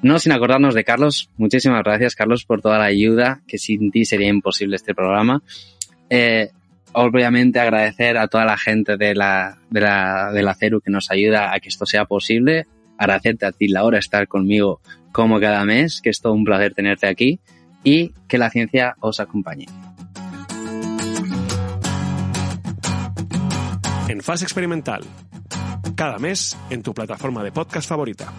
No 0.02 0.18
sin 0.18 0.32
acordarnos 0.32 0.74
de 0.74 0.84
Carlos. 0.84 1.30
Muchísimas 1.38 1.84
gracias, 1.84 2.16
Carlos, 2.16 2.44
por 2.44 2.64
toda 2.64 2.80
la 2.80 2.86
ayuda, 2.86 3.44
que 3.48 3.60
sin 3.60 3.92
ti 3.92 4.04
sería 4.04 4.30
imposible 4.30 4.78
este 4.78 4.96
programa. 4.96 5.44
Eh, 6.10 6.50
obviamente 6.94 7.60
agradecer 7.60 8.18
a 8.18 8.30
toda 8.30 8.46
la 8.46 8.58
gente 8.58 8.98
de 8.98 9.14
la, 9.14 9.60
de 9.70 9.82
la, 9.82 10.32
de 10.34 10.42
la 10.42 10.56
CERU 10.56 10.82
que 10.82 10.90
nos 10.90 11.12
ayuda 11.12 11.54
a 11.54 11.60
que 11.60 11.70
esto 11.70 11.86
sea 11.86 12.06
posible. 12.06 12.66
Agradecerte 13.02 13.48
a 13.48 13.52
ti, 13.52 13.68
Laura, 13.68 13.98
estar 13.98 14.28
conmigo 14.28 14.80
como 15.12 15.40
cada 15.40 15.66
mes, 15.66 16.02
que 16.02 16.12
es 16.12 16.22
todo 16.22 16.34
un 16.34 16.44
placer 16.44 16.76
tenerte 16.76 17.08
aquí 17.08 17.40
y 17.84 18.14
que 18.28 18.38
la 18.38 18.52
ciencia 18.52 18.96
os 19.00 19.20
acompañe. 19.20 19.66
En 24.08 24.22
fase 24.22 24.46
experimental, 24.46 25.02
cada 25.96 26.20
mes 26.20 26.56
en 26.70 26.84
tu 26.84 26.94
plataforma 26.94 27.44
de 27.44 27.52
podcast 27.52 27.90
favorita. 27.90 28.32